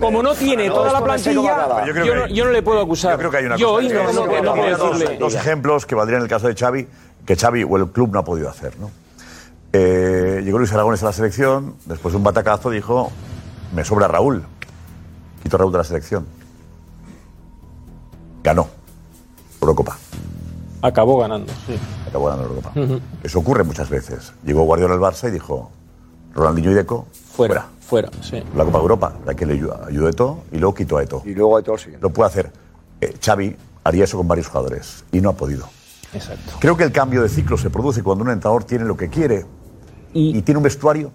[0.00, 3.12] como no tiene no, toda la plantilla, yo, no, que- yo no le puedo acusar.
[3.12, 4.12] Yo creo que hay una Yo cosa.
[4.42, 5.18] no, puedo dos, decirle.
[5.18, 6.88] dos ejemplos que valdrían en el caso de Xavi,
[7.24, 8.76] que Xavi o el club no ha podido hacer.
[8.80, 8.90] ¿no?
[9.72, 13.12] Eh, llegó Luis Aragones a la selección, después de un batacazo dijo,
[13.72, 14.42] me sobra Raúl.
[15.44, 16.26] Quito a Raúl de la selección.
[18.42, 18.66] Ganó.
[19.60, 19.96] Eurocopa.
[20.82, 21.78] Acabó ganando, sí.
[22.08, 22.80] Acabó ganando la Eurocopa.
[22.80, 23.00] Ujú.
[23.22, 24.32] Eso ocurre muchas veces.
[24.44, 25.70] Llegó Guardiola al Barça y dijo,
[26.34, 28.42] Ronaldinho y Deco, Fuera, fuera, sí.
[28.54, 31.02] la Copa de Europa, la que le ayudó ayudó a Eto'o y luego quitó a
[31.02, 31.22] Eto'o.
[31.24, 32.02] Y luego a Eto'o siguiente.
[32.02, 32.52] Lo puede hacer.
[33.00, 35.66] Eh, Xavi haría eso con varios jugadores y no ha podido.
[36.12, 36.52] Exacto.
[36.58, 39.46] Creo que el cambio de ciclo se produce cuando un entrenador tiene lo que quiere
[40.12, 41.12] y, tiene un vestuario,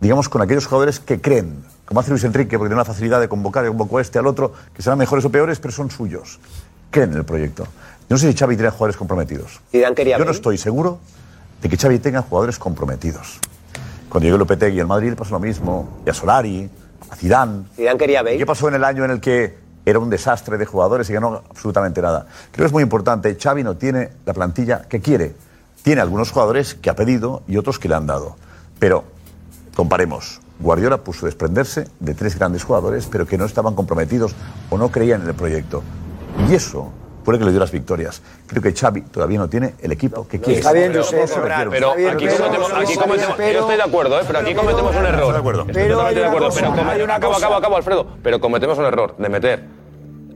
[0.00, 3.28] digamos, con aquellos jugadores que creen, como hace Luis Enrique, porque tiene una facilidad de
[3.28, 6.38] convocar, y convocó a este al otro, que serán mejores o peores, pero son suyos.
[6.90, 7.66] Creen en el proyecto.
[8.10, 9.60] No sé si Xavi tiene jugadores comprometidos.
[9.70, 10.98] Quería Yo no estoy seguro
[11.62, 13.38] de que Xavi tenga jugadores comprometidos.
[14.08, 16.68] Cuando llegó Lopetegui al Madrid le pasó lo mismo, y a Solari,
[17.08, 17.66] a Zidane.
[17.76, 19.56] Zidane quería ¿Y ¿Qué pasó en el año en el que
[19.86, 22.26] era un desastre de jugadores y ganó absolutamente nada?
[22.50, 23.38] Creo que es muy importante.
[23.40, 25.36] Xavi no tiene la plantilla que quiere.
[25.84, 28.34] Tiene algunos jugadores que ha pedido y otros que le han dado.
[28.80, 29.04] Pero
[29.76, 30.40] comparemos.
[30.58, 34.34] Guardiola puso desprenderse de tres grandes jugadores, pero que no estaban comprometidos
[34.68, 35.84] o no creían en el proyecto.
[36.48, 36.90] Y eso
[37.24, 38.22] fue lo que le dio las victorias.
[38.46, 40.60] Creo que Xavi todavía no tiene el equipo que quiere.
[40.60, 41.40] está bien, Pero- Josep, eso.
[41.70, 44.24] Pero aquí cometemos, aquí cometemos- yo estoy de acuerdo, ¿eh?
[44.26, 45.14] pero aquí cometemos un error.
[45.20, 45.60] Estoy de acuerdo.
[45.62, 46.50] Estoy Pero totalmente hay de acuerdo.
[46.94, 47.46] Pero acabo, cosa.
[47.46, 48.06] acabo, acabo, Alfredo.
[48.22, 49.64] Pero cometemos un error de meter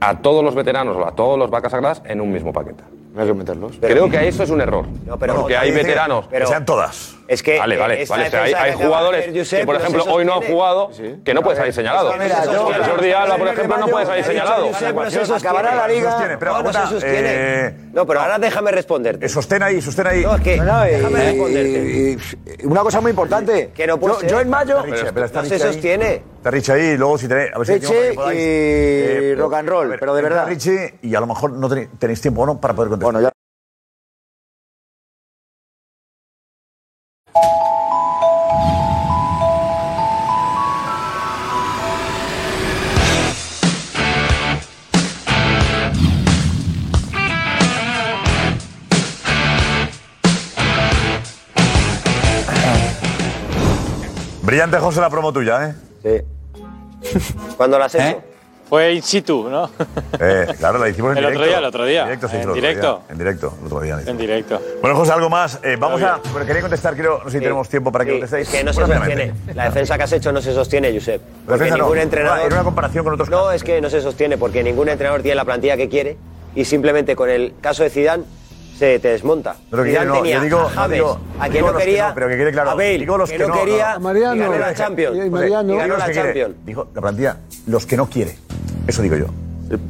[0.01, 2.83] a todos los veteranos o a todos los vacas sagradas en un mismo paquete.
[3.13, 3.77] No hay que meterlos.
[3.79, 4.85] Creo que eso es un error.
[5.05, 6.25] No, pero porque hay veteranos.
[6.29, 7.15] pero- Que sean todas.
[7.27, 8.55] Es que Vale, vale, esta vale.
[8.55, 10.91] hay, jugadores Josep, que, por ejemplo, hoy no han jugado
[11.23, 12.11] que no puede salir señalado.
[12.11, 14.69] Jordi Alba, por ejemplo, no puede salir señalado.
[15.35, 16.11] Acabará la liga.
[16.11, 17.29] No, no se aguanta, sostiene.
[17.33, 19.25] eh, no, pero ahora déjame responderte.
[19.25, 20.21] Eh, Sostén ahí, sostén ahí.
[20.21, 20.91] No, es que déjame
[21.23, 21.69] y- responderte.
[21.69, 23.71] y- y una cosa muy importante.
[23.73, 24.29] Que no puede yo, ser.
[24.29, 24.83] yo en mayo.
[24.85, 26.21] No se sostiene.
[26.37, 27.49] Está Richie ahí y luego si tenéis.
[27.53, 30.45] A ver si tiempo Richie y eh, rock and roll, ver, pero de verdad.
[30.47, 33.13] Richie y a lo mejor no tenéis, tenéis tiempo o no para poder contestar.
[33.13, 33.31] Bueno, ya.
[54.45, 55.69] Brillante José la promo tuya,
[56.03, 56.23] ¿eh?
[57.01, 57.19] Sí.
[57.57, 58.34] ¿Cuándo la has hecho?
[58.67, 59.69] Fue in situ, ¿no?
[60.19, 61.39] Eh, claro, la hicimos en El directo.
[61.39, 62.01] otro día, el otro día.
[62.01, 62.81] En directo, se En el directo.
[62.97, 63.11] día.
[63.11, 63.99] En directo, el otro día.
[64.05, 64.61] En directo.
[64.81, 65.59] Bueno, José, algo más.
[65.63, 66.19] Eh, vamos a.
[66.33, 67.43] Pero quería contestar, creo, no sé si Sí.
[67.43, 68.47] tenemos tiempo para que Sí, contestéis.
[68.49, 69.33] es que no se sostiene.
[69.53, 71.21] La defensa que has hecho no se sostiene, Josep.
[71.21, 71.83] La Porque defensa no.
[71.83, 72.39] ningún Era- entrenador.
[72.45, 75.35] Era una comparación con otros No, es que no se sostiene porque ningún entrenador tiene
[75.35, 76.17] la plantilla que quiere
[76.55, 78.23] y simplemente con el caso de Zidane
[78.77, 79.55] se te desmonta.
[79.69, 81.77] Pero que Zidane no, tenía yo digo- a no James, digo- a quien digo no
[81.77, 83.59] que quería, no, pero que quede claro, a Bale, digo los que, que no no,
[83.61, 83.99] quería, no.
[84.01, 84.35] Mariano.
[84.35, 85.17] y ganó la Champions.
[85.25, 85.73] y Mariano.
[85.73, 86.27] y ganó la que quiere.
[86.27, 86.55] Champions.
[86.65, 87.37] Dijo la plantilla,
[87.67, 88.37] los que no quiere.
[88.87, 89.25] Eso digo yo.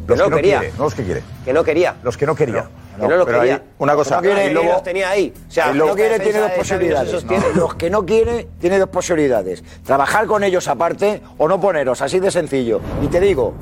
[0.07, 0.59] Los no que no quería.
[0.59, 1.23] quiere, no los que quiere.
[1.43, 1.95] Que no quería.
[2.03, 2.65] Los que no quería.
[2.97, 3.61] que no lo quería.
[3.79, 4.15] una cosa.
[4.17, 5.33] No quiere, Y luego- los tenía ahí.
[5.49, 7.25] O sea, el que no quiere tiene dos no posibilidades.
[7.55, 9.63] Los que no quiere tiene dos posibilidades.
[9.83, 12.79] Trabajar con ellos aparte o no poneros, así de sencillo.
[13.01, 13.53] Y te digo,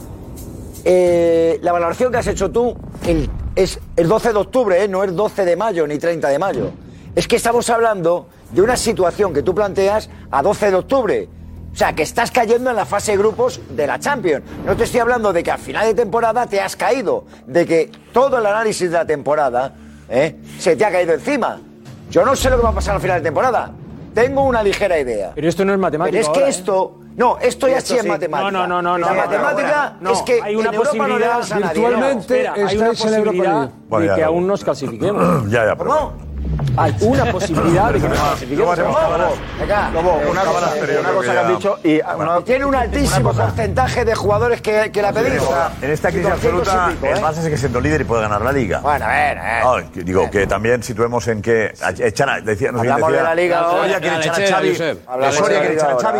[0.86, 2.76] eh, la valoración que has hecho tú
[3.08, 4.88] el- es el 12 de octubre, ¿eh?
[4.88, 6.72] no el 12 de mayo ni 30 de mayo.
[7.16, 11.30] Es que estamos hablando de una situación que tú planteas a 12 de octubre.
[11.72, 14.44] O sea, que estás cayendo en la fase de grupos de la Champions.
[14.66, 17.92] No te estoy hablando de que a final de temporada te has caído, de que
[18.12, 19.74] todo el análisis de la temporada
[20.10, 20.36] ¿eh?
[20.60, 21.60] se te ha caído encima.
[22.12, 23.72] Yo no sé lo que va a pasar al final de temporada.
[24.14, 25.32] Tengo una ligera idea.
[25.34, 26.12] Pero esto no es matemático.
[26.12, 26.50] Pero es que ¿eh?
[26.50, 27.00] esto.
[27.16, 28.52] No, esto ya Esto sí es matemática.
[28.52, 31.00] No, no, no, no, La no, matemática no, es que hay una en Europa no
[31.00, 32.20] posibilidad nadie, virtualmente no.
[32.20, 35.44] Espera, hay una estáis en Europa posibilidad de que aún nos clasifiquemos.
[35.52, 35.90] Ya, ya, pero.
[35.90, 36.33] ¿Cómo?
[36.78, 38.80] Hay una posibilidad de que nos clasifiquemos.
[38.80, 38.84] Eh,
[40.30, 44.16] una cosa, eh, una cosa que has dicho y una- tiene un altísimo porcentaje de
[44.16, 47.22] jugadores que, que la esta, en esta crisis 200 y absoluta, pico, el ¿eh?
[47.22, 48.80] Barça sigue siendo líder y puede ganar la Liga.
[48.80, 49.60] Bueno, a ver, eh.
[49.64, 53.24] No, que digo que también situemos en que echar a, decía, no Hablamos decía, de
[53.24, 53.70] la Liga.
[53.70, 56.20] Soria quiere echar a Xavi, que Soria quiere echar a Xavi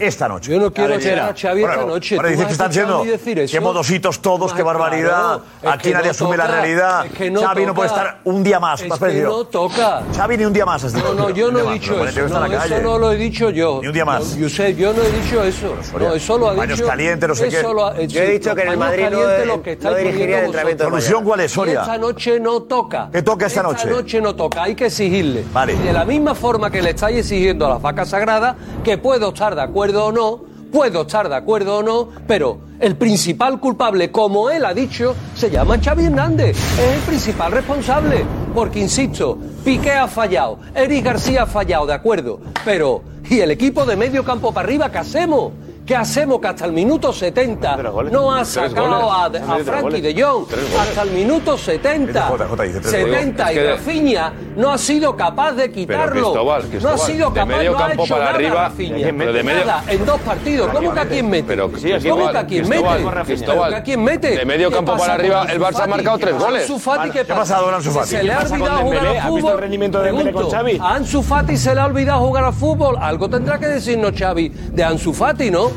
[0.00, 0.52] esta noche.
[0.52, 1.34] Yo no quiero echar a.
[1.34, 2.16] Xavi esta noche.
[2.16, 3.02] Ahora ¿Tú dices que están siendo,
[3.50, 5.40] que modositos todos, qué barbaridad.
[5.62, 7.06] es Aquí que nadie no asume la realidad.
[7.06, 8.80] es que no Xavi no puede estar un día más.
[8.80, 9.46] Es ¿tú has que perdido?
[9.62, 10.02] No toca.
[10.14, 10.84] Xavi ni un día más.
[10.84, 11.14] has dicho.
[11.14, 11.74] No, no, yo no he más.
[11.74, 12.28] dicho eso.
[12.28, 13.80] No, eso no lo he dicho yo.
[13.82, 14.36] Ni un día más.
[14.36, 15.74] Yo sé, yo no he dicho eso.
[15.98, 16.88] No, eso lo ha Baños dicho.
[16.88, 17.58] calientes, no sé qué.
[17.58, 20.84] ha- Yo he dicho que en el Madrid no- lo que no dirigiría el entrenamiento.
[20.84, 21.80] ¿Solución cuál es, Soria?
[21.80, 23.08] Esta noche no toca.
[23.12, 23.84] ¿Qué toca esta noche?
[23.84, 25.44] Esta noche no toca, hay que exigirle.
[25.52, 25.74] Vale.
[25.76, 29.54] De la misma forma que le estáis exigiendo a las vacas sagradas, que puedo estar
[29.54, 30.40] de acuerdo o no,
[30.72, 35.48] puedo estar de acuerdo o no, pero el principal culpable, como él ha dicho, se
[35.48, 36.58] llama Xavi Hernández.
[36.80, 38.24] Es el principal responsable.
[38.52, 42.40] Porque, insisto, Piqué ha fallado, Eric García ha fallado, de acuerdo.
[42.64, 45.52] Pero, ¿y el equipo de medio campo para arriba qué hacemos?
[45.84, 47.76] ¿Qué hacemos que hasta el minuto 70
[48.12, 50.46] no ha sacado a, a Frankie de Jong?
[50.80, 52.22] Hasta el minuto 70.
[52.22, 53.18] Jota, Jota dice tres goles.
[53.18, 56.12] 70 Es y Rafinha no ha sido capaz de quitarlo.
[56.12, 58.54] Cristóbal, no Cristóbal, ha sido de capaz, medio no ha campo hecho para nada, arriba,
[58.68, 59.14] Rafinha.
[59.18, 60.68] pero de medio- Nada, en dos partidos.
[60.72, 61.44] ¿Cómo que a quién mete?
[61.48, 62.82] Pero, ¿Cómo Cristóbal, que a quién mete?
[63.24, 64.36] Cristóbal, ¿Pero que a quién mete?
[64.36, 66.66] de medio ¿Qué campo pasa para arriba, el Barça ha marcado tres ¿Qué goles.
[67.12, 68.08] ¿qué ¿Qué ha pasado con Ansu Fati?
[68.08, 69.52] Se le ha ¿Qué pasa olvidado jugar al ¿Has visto fútbol.
[69.52, 70.78] el rendimiento de con Xavi?
[70.80, 72.96] A Ansu Fati se le ha olvidado jugar al fútbol.
[73.00, 75.71] Algo tendrá que decirnos Xavi de Ansu Fati, ¿no?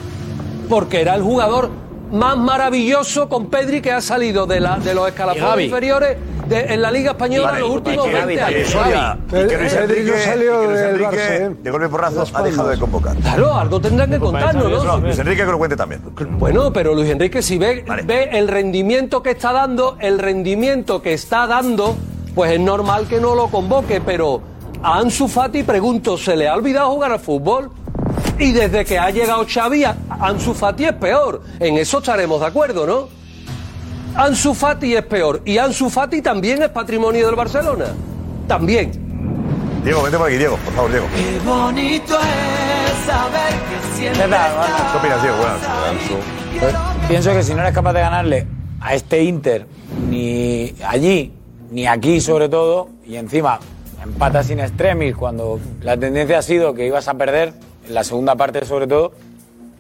[0.70, 1.70] Porque era el jugador
[2.12, 6.18] más maravilloso con Pedri que ha salido de, la, de los escalafones inferiores
[6.48, 9.18] de- en la Liga Española Vale, en los últimos y que- 20 y que años.
[9.32, 11.56] Pedri Enrique, no salió del Enrique, Barça, ¿eh?
[11.64, 13.16] de golpe porrazo, ha dejado de convocar.
[13.18, 14.98] Claro, algo tendrán que contarnos, ¿no?
[15.00, 16.02] Luis Enrique que lo cuente también.
[16.38, 21.14] Bueno, pero Luis Enrique, si ve, ve el rendimiento que está dando, el rendimiento que
[21.14, 21.96] está dando,
[22.36, 24.42] pues es normal que no lo convoque, pero
[24.84, 27.72] a Ansu Fati, pregunto, ¿se le ha olvidado jugar al fútbol?
[28.38, 31.42] Y desde que ha llegado Xavi, Ansu Fati es peor.
[31.60, 33.10] En eso estaremos de acuerdo, ¿no?
[34.16, 35.42] Ansu Fati es peor.
[35.46, 37.86] Y Ansu Fati también es patrimonio del Barcelona.
[38.48, 38.92] También.
[39.84, 41.08] Diego, vente por aquí, Diego, por favor, Diego.
[41.16, 45.38] Qué bonito es saber que siempre ¿Qué opinas, Diego?
[45.38, 45.60] Buenas.
[46.60, 46.76] Pues,
[47.08, 48.48] pienso que si no eres capaz de ganarle
[48.82, 49.68] a este Inter,
[50.10, 51.34] ni allí,
[51.72, 53.60] ni aquí sobre todo, y encima
[54.04, 57.54] empatas sin extremis cuando la tendencia ha sido que ibas a perder,
[57.88, 59.14] en la segunda parte sobre todo,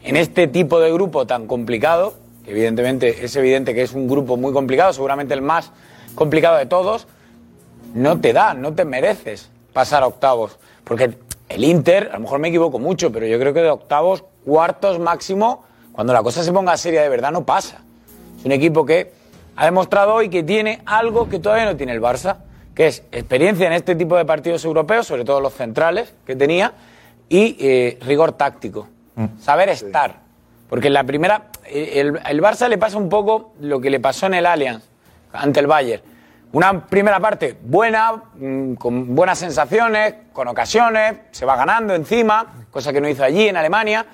[0.03, 2.13] en este tipo de grupo tan complicado,
[2.43, 5.71] que evidentemente es evidente que es un grupo muy complicado, seguramente el más
[6.13, 7.07] complicado de todos,
[7.93, 10.57] no te da, no te mereces pasar a octavos.
[10.83, 11.17] Porque
[11.49, 14.99] el Inter, a lo mejor me equivoco mucho, pero yo creo que de octavos, cuartos
[14.99, 17.81] máximo, cuando la cosa se ponga seria de verdad, no pasa.
[18.37, 19.11] Es un equipo que
[19.55, 22.37] ha demostrado hoy que tiene algo que todavía no tiene el Barça,
[22.75, 26.73] que es experiencia en este tipo de partidos europeos, sobre todo los centrales que tenía,
[27.29, 28.89] y eh, rigor táctico.
[29.39, 30.19] Saber estar.
[30.69, 34.25] Porque en la primera, el, el Barça le pasa un poco lo que le pasó
[34.25, 34.83] en el Allianz
[35.31, 36.01] ante el Bayern.
[36.51, 42.93] Una primera parte buena, mm, con buenas sensaciones, con ocasiones, se va ganando encima, cosa
[42.93, 44.05] que no hizo allí en Alemania,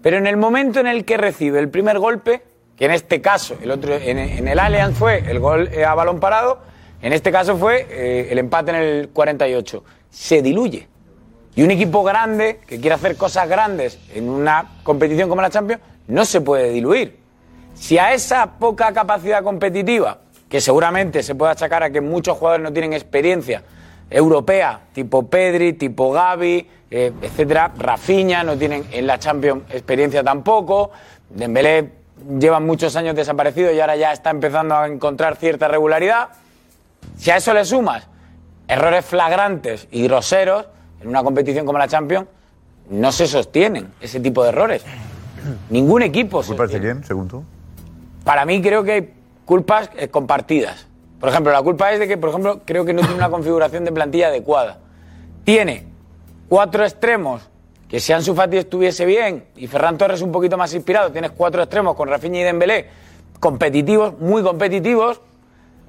[0.00, 2.42] pero en el momento en el que recibe el primer golpe,
[2.76, 5.94] que en este caso, el otro, en, en el Allianz fue el gol eh, a
[5.94, 6.60] balón parado,
[7.02, 10.86] en este caso fue eh, el empate en el 48, se diluye.
[11.58, 15.82] Y un equipo grande que quiere hacer cosas grandes en una competición como la Champions
[16.06, 17.18] no se puede diluir.
[17.74, 20.18] Si a esa poca capacidad competitiva,
[20.48, 23.64] que seguramente se puede achacar a que muchos jugadores no tienen experiencia
[24.08, 30.92] europea, tipo Pedri, tipo Gavi, eh, etcétera, Rafinha, no tienen en la Champions experiencia tampoco,
[31.28, 31.90] Dembélé
[32.38, 36.28] lleva muchos años desaparecido y ahora ya está empezando a encontrar cierta regularidad.
[37.16, 38.06] Si a eso le sumas
[38.68, 40.66] errores flagrantes y groseros
[41.00, 42.26] en una competición como la Champions,
[42.90, 44.84] no se sostienen ese tipo de errores.
[45.70, 46.42] Ningún equipo.
[46.42, 47.44] ¿Culpa de quién, según tú?
[48.24, 49.14] Para mí creo que hay
[49.44, 50.86] culpas eh, compartidas.
[51.20, 53.84] Por ejemplo, la culpa es de que, por ejemplo, creo que no tiene una configuración
[53.84, 54.78] de plantilla adecuada.
[55.44, 55.86] Tiene
[56.48, 57.48] cuatro extremos
[57.88, 61.62] que si Ansu Fati estuviese bien y Ferran Torres un poquito más inspirado, tienes cuatro
[61.62, 62.86] extremos con Rafinha y Dembélé
[63.40, 65.20] competitivos, muy competitivos,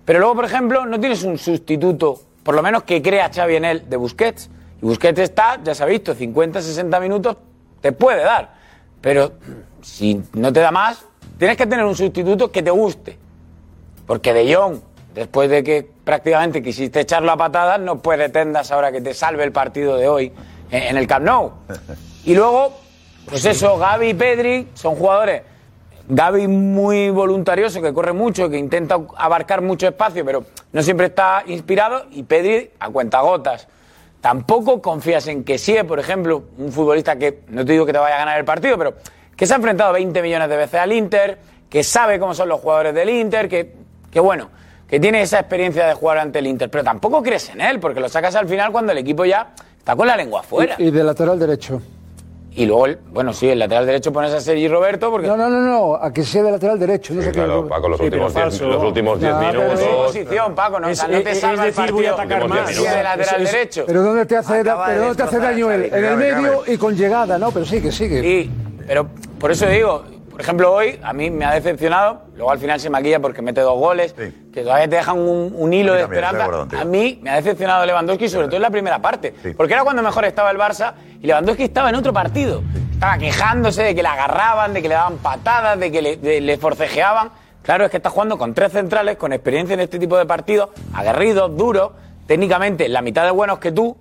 [0.05, 3.65] pero luego, por ejemplo, no tienes un sustituto, por lo menos que crea Xavi en
[3.65, 4.49] él, de Busquets.
[4.81, 7.37] Y Busquets está, ya se ha visto, 50, 60 minutos,
[7.81, 8.53] te puede dar.
[9.01, 9.33] Pero
[9.81, 11.05] si no te da más,
[11.37, 13.17] tienes que tener un sustituto que te guste.
[14.05, 14.79] Porque De Jong,
[15.13, 19.51] después de que prácticamente quisiste echarlo a patadas, no pretendas ahora que te salve el
[19.51, 20.31] partido de hoy
[20.71, 21.51] en el Camp Nou.
[22.25, 22.79] Y luego,
[23.25, 25.43] pues eso, Gaby y Pedri son jugadores
[26.11, 30.43] Gaby muy voluntarioso, que corre mucho, que intenta abarcar mucho espacio, pero
[30.73, 33.67] no siempre está inspirado, y Pedri a cuentagotas.
[34.21, 37.99] Tampoco confías en que sí, por ejemplo, un futbolista que, no te digo que te
[37.99, 38.95] vaya a ganar el partido, pero
[39.35, 41.37] que se ha enfrentado 20 millones de veces al Inter,
[41.69, 43.73] que sabe cómo son los jugadores del Inter, que,
[44.11, 44.49] que bueno,
[44.87, 48.01] que tiene esa experiencia de jugar ante el Inter, pero tampoco crees en él, porque
[48.01, 50.75] lo sacas al final cuando el equipo ya está con la lengua afuera.
[50.77, 51.81] Y, y de lateral derecho.
[52.51, 55.27] Y luego, el- bueno, sí, el lateral derecho pones a Sergi Roberto porque...
[55.27, 57.13] No, no, no, no, a que sea de lateral derecho.
[57.13, 58.73] No sé qué- claro, Paco, los Sí, últimos pero 10 falso.
[58.73, 59.79] los últimos 10 No, pero minutos.
[59.79, 59.87] sí,
[60.19, 62.69] posición, Paco, no, o sea, no te Es- salva es el voy a atacar más.
[62.71, 63.83] si de lateral Es- es- derecho.
[63.85, 65.89] Pero ¿dónde te hace, pero de ¿dónde te hace daño él?
[65.93, 67.51] En el medio y con llegada, ¿no?
[67.51, 68.21] Pero sigue, sigue.
[68.21, 68.51] Sí,
[68.87, 69.07] pero
[69.39, 70.03] por eso digo,
[70.39, 73.59] por ejemplo, hoy a mí me ha decepcionado, luego al final se maquilla porque mete
[73.59, 76.43] dos goles, que todavía te dejan un, un hilo de también, estoy de esperanza.
[76.43, 76.81] acuerdo contigo.
[76.81, 80.01] A mí me ha decepcionado Lewandowski, sobre todo en la primera parte, porque era cuando
[80.01, 82.63] mejor estaba el Barça y Lewandowski estaba en otro partido.
[82.93, 86.39] Estaba quejándose de que le agarraban, de que le daban patadas, de que le, de-
[86.39, 87.31] le forcejeaban.
[87.61, 90.69] Claro, es que está jugando con tres centrales, con experiencia en este tipo de partidos,
[90.93, 91.91] aguerridos, duros,
[92.27, 93.97] técnicamente la mitad de buenos que tú,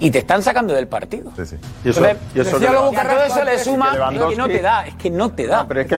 [0.00, 1.32] y te están sacando del partido.
[1.36, 1.56] Sí, sí.
[1.84, 4.46] Y eso- Entonces, y eso luego Carrasco eso le y suma que es que no
[4.48, 5.66] te da, es que no te da.
[5.68, 5.96] pero es que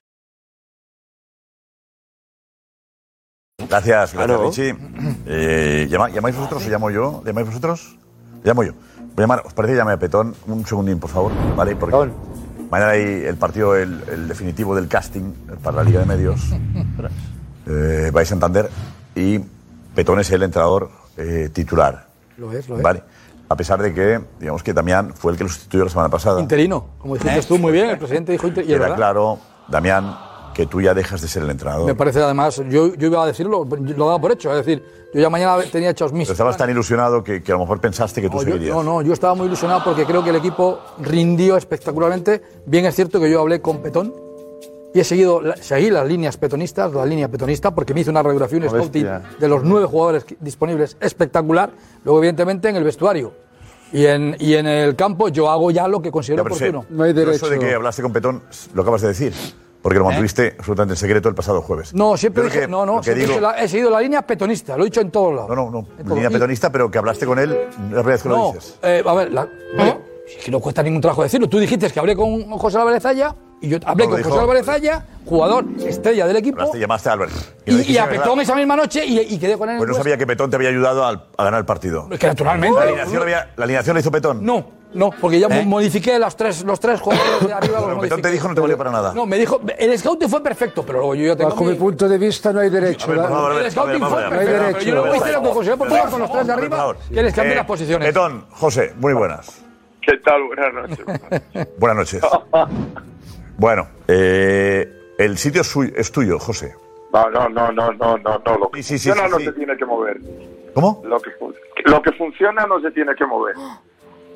[3.68, 4.40] Gracias, gracias.
[4.40, 4.76] Richie.
[5.26, 7.22] Eh, ¿llama- ¿Llamáis vosotros o llamo yo?
[7.24, 7.98] ¿Llamáis vosotros?
[8.44, 8.72] Llamo yo.
[8.98, 10.34] Voy a llamar, ¿os parece que llame a Petón?
[10.46, 11.32] Un segundín, por favor.
[11.56, 11.76] ¿Vale?
[11.76, 12.10] Porque
[12.70, 15.32] mañana hay el partido, el, el definitivo del casting
[15.62, 16.40] para la Liga de Medios.
[17.66, 18.70] eh, va a Santander
[19.14, 19.38] y
[19.94, 22.06] Petón es el entrenador eh, titular.
[22.38, 22.82] Lo es, lo es.
[22.82, 23.02] ¿Vale?
[23.50, 26.40] A pesar de que, digamos que Damián fue el que lo sustituyó la semana pasada.
[26.40, 28.78] Interino, como dijiste tú muy bien, el presidente dijo interino.
[28.78, 28.96] Verdad.
[28.96, 29.38] claro,
[29.68, 30.18] Damián,
[30.52, 31.86] que tú ya dejas de ser el entrenador.
[31.86, 34.84] Me parece además, yo, yo iba a decirlo, lo daba por hecho, es decir,
[35.14, 36.26] yo ya mañana tenía hechos mis.
[36.28, 38.76] Pero estabas tan ilusionado que, que a lo mejor pensaste que tú No, yo, seguirías.
[38.76, 42.42] no, no, yo estaba muy ilusionado porque creo que el equipo rindió espectacularmente.
[42.66, 44.12] Bien es cierto que yo hablé con Petón
[44.98, 48.58] y he seguido seguí las líneas petonistas, la línea petonista, porque me hizo una radiografía,
[48.58, 49.22] un scouting bestia.
[49.38, 51.70] de los nueve jugadores disponibles espectacular.
[52.04, 53.32] Luego, evidentemente, en el vestuario
[53.92, 56.64] y en, y en el campo yo hago ya lo que considero Ya, pero sí,
[56.68, 56.96] oportuno.
[57.14, 58.42] yo Eso de que hablaste con Petón,
[58.74, 59.32] lo acabas de decir.
[59.80, 60.08] Porque lo ¿Eh?
[60.08, 61.94] mantuviste absolutamente en secreto el pasado jueves.
[61.94, 64.00] No, siempre lo dije, que- no, no, lo siempre digo- dije la- he seguido la
[64.00, 65.48] línea petonista, lo he dicho en todos lados.
[65.50, 65.86] No, no, no.
[66.00, 66.08] En.
[66.08, 67.56] Línea petonista, pero que hablaste con él,
[67.92, 68.76] la vez que lo No, dices.
[68.82, 71.48] eh, a ver, la- bueno, si es que no cuesta ningún trabajo decirlo.
[71.48, 74.40] Tú dijiste que hablé con José Álvarez Zaya y yo hablé No, con dijo- José
[74.42, 77.54] Álvarez Zaya, jugador estrella del equipo, Hablaste, llamaste a Álvarez.
[77.66, 78.22] y, y a ¿verdad?
[78.22, 79.74] Petón esa misma noche y, y quedé con él.
[79.74, 82.06] en Pues no sabía que Petón te había ayudado al- a, ganar el partido.
[82.10, 82.76] Es que naturalmente.
[82.78, 84.44] ¿La alineación, había- ¿La alineación la hizo Petón?
[84.44, 87.74] No, no, porque ya modifiqué los tres, los tres jugadores de arriba.
[87.80, 89.12] los Bueno, Petón te dijo no te valió para nada.
[89.12, 91.76] No, me dijo, el scouting fue perfecto, pero luego yo ya tengo Bajo mi mi-
[91.76, 93.06] punto de vista no hay derecho.
[93.08, 94.30] Ver, por favor, El scouting ver, fue allá.
[94.30, 94.78] No hay perfecto, derecho.
[94.78, 96.96] pero yo luego hice lo que consideré oportuno con los tres de Por arriba, favor.
[97.12, 98.08] que les cambié Eh, las posiciones.
[98.08, 99.62] Petón, José, muy buenas.
[100.00, 100.40] ¿Qué tal?
[100.46, 101.68] Buenas noches.
[101.78, 102.22] Buenas noches.
[103.58, 106.74] Bueno, eh, el sitio es, suyo- es tuyo, José.
[107.12, 108.58] No, no, no, no, no, no, no.
[108.58, 109.44] Lo que Sí, sí, funciona sí, no sí.
[109.46, 110.20] se tiene que mover.
[110.74, 111.02] ¿Cómo?
[111.04, 111.30] Lo que,
[111.86, 113.56] lo que funciona no se tiene que mover.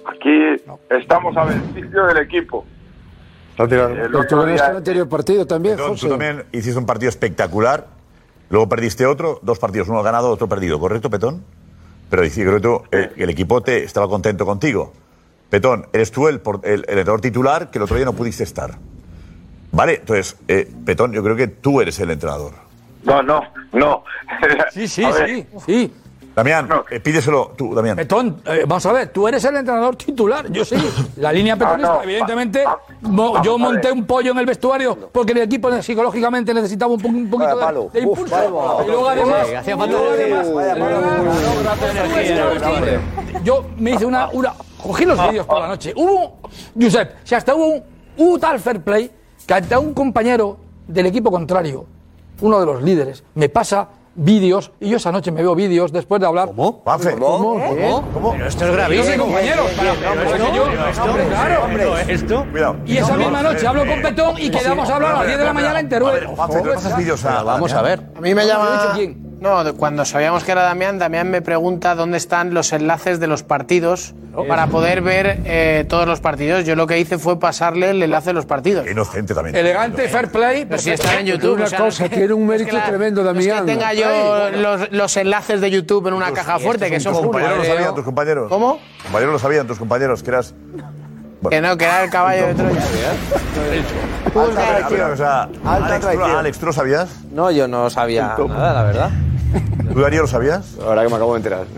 [0.05, 0.57] Aquí
[0.91, 2.67] estamos a beneficio del equipo.
[3.59, 6.07] El Pero tú otro ganaste día- el anterior partido también, Petón, José.
[6.07, 7.87] tú también hiciste un partido espectacular,
[8.51, 11.45] luego perdiste otro, dos partidos, uno ganado, otro perdido, ¿correcto, Petón?
[12.11, 14.93] Pero sí, creo que tú, eh, el equipo te estaba contento contigo.
[15.51, 18.43] Petón, eres tú el, por- el, el entrenador titular que el otro día no pudiste
[18.43, 18.79] estar.
[19.73, 22.53] Vale, entonces, eh, Petón, yo creo que tú eres el entrenador.
[23.05, 23.41] No, no,
[23.73, 24.05] no.
[24.73, 25.93] Sí, sí, sí, sí.
[26.35, 27.95] Damián, eh, pídeselo tú, Damián.
[27.97, 30.77] Petón, eh, vamos a ver, tú eres el entrenador titular, yo sí.
[31.17, 32.65] La línea petonista, Ah, no, evidentemente,
[33.03, 37.09] vamos yo monté un pollo en el vestuario porque el equipo psicológicamente necesitaba un, po-
[37.09, 37.59] un poquito
[37.91, 38.35] de, de Uf, impulso.
[38.35, 38.83] vaya palo.
[38.83, 39.97] y luego además, hacía falta
[43.45, 45.93] yo me hice una, una cogí los vídeos por la noche.
[45.97, 46.39] Hubo,
[46.81, 47.83] Josep, si hasta hubo un,
[48.17, 49.11] hubo tal fair play
[49.47, 50.57] que hasta un compañero
[50.87, 51.87] del equipo contrario,
[52.41, 56.21] uno de los líderes, me pasa vídeos y yo esa noche me veo vídeos después
[56.21, 56.49] de hablar.
[56.49, 56.81] ¿Cómo?
[56.85, 57.13] Juanfe.
[57.17, 57.55] ¿Cómo?
[57.55, 58.05] ¿Cómo?
[58.13, 58.33] ¿Cómo?
[58.33, 59.05] Pero esto es gravísimo.
[59.05, 59.63] Yo soy compañero.
[59.77, 60.65] para- porque yo-
[61.05, 61.97] hombre, claro.
[62.09, 62.47] ¿Esto?
[62.51, 62.77] Cuidado.
[62.87, 65.45] Y esa misma noche hablo con Petón y quedamos a hablar a las 10 de
[65.45, 66.27] la mañana en Teruel.
[66.37, 68.01] Vamos a ver.
[68.17, 68.95] A mí me llama.
[69.43, 73.43] No, cuando sabíamos que era Damián, Damián me pregunta dónde están los enlaces de los
[73.43, 74.15] partidos
[74.47, 76.65] para poder ver eh, todos los partidos.
[76.65, 78.87] Yo lo que hice fue pasarle el enlace de los partidos.
[78.89, 79.57] Inocente también.
[79.57, 80.65] Elegante, fair play.
[80.65, 81.55] Pero si está en YouTube.
[81.55, 83.35] Una o sea, cosa, que- tiene un no es mérito que la- tremendo, no es
[83.47, 83.67] Damián.
[83.67, 87.19] que tenga yo los, los enlaces de YouTube en una caja fuerte, que eso ¿Tus
[87.19, 88.49] es compañeros lo sabían, tus compañeros?
[88.49, 88.79] ¿Cómo?
[88.97, 90.55] ¿Tus compañeros lo sabían, tus compañeros, que eras...
[91.51, 92.81] Que no, que era el caballo de Troya.
[94.35, 96.31] Alta Alex, ¿tú, traición.
[96.31, 97.09] Alex, ¿tú lo sabías?
[97.33, 99.11] No, yo no sabía nada, la verdad.
[99.93, 100.77] ¿Tú, Darío, lo sabías?
[100.83, 101.67] Ahora que me acabo de enterar.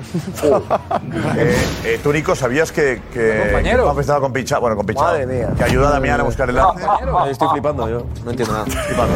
[1.36, 3.84] Eh, eh, tú, Nico, ¿sabías que, que compañero.
[3.84, 4.60] Juanfe estaba con pinchado?
[4.60, 5.08] Bueno, con pinchado.
[5.08, 5.48] Madre mía.
[5.56, 6.84] Que ayuda a Damián a buscar el enlace.
[7.30, 8.06] Estoy flipando yo.
[8.24, 8.66] No entiendo nada.
[8.66, 9.14] Flipando.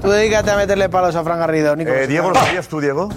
[0.00, 1.90] Tú dedícate a meterle palos a Fran Garrido, Nico.
[1.92, 3.08] Eh, Diego, ¿lo sabías tú, Diego?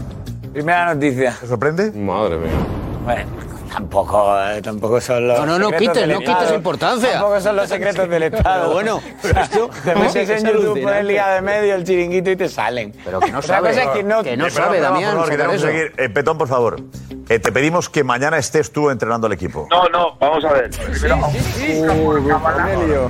[0.53, 1.36] Primera noticia.
[1.40, 1.91] ¿Te sorprende?
[1.91, 2.52] Madre mía.
[3.03, 3.24] Bueno,
[3.76, 5.39] tampoco, eh, tampoco son los.
[5.39, 7.11] No, no, no quites, no quites importancia.
[7.14, 8.61] Tampoco son los secretos del Estado.
[8.61, 9.02] Pero bueno,
[9.41, 9.69] esto.
[9.84, 12.93] Te metes en YouTube, pones liga de medio, el chiringuito y te salen.
[13.03, 15.60] Pero que no sabe, cosa es que no, que no sabe, Damián, Por favor, que
[15.60, 15.93] seguir.
[15.97, 16.77] Eh, Petón, por favor.
[17.27, 19.68] Eh, te pedimos que mañana estés tú entrenando al equipo.
[19.69, 20.69] No, no, vamos a ver.
[20.69, 21.19] Primero,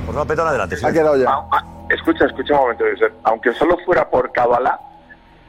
[0.00, 0.76] Por favor, Petón, adelante.
[0.76, 0.84] sí.
[0.86, 3.12] Ah, ah, Escucha, escucha un momento, Josep.
[3.24, 4.80] Aunque solo fuera por Kabbalah,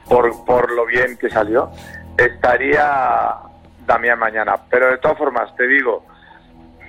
[0.08, 1.72] por, por lo bien que salió,
[2.18, 3.47] estaría
[3.88, 4.56] Damián mañana.
[4.70, 6.06] Pero de todas formas, te digo,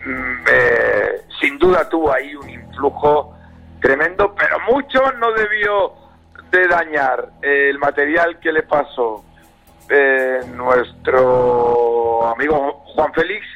[0.05, 3.35] mm, eh, sin duda tuvo ahí un influjo
[3.81, 5.93] tremendo, pero mucho no debió
[6.51, 9.25] de dañar el material que le pasó
[9.89, 13.47] eh, nuestro amigo Juan Félix,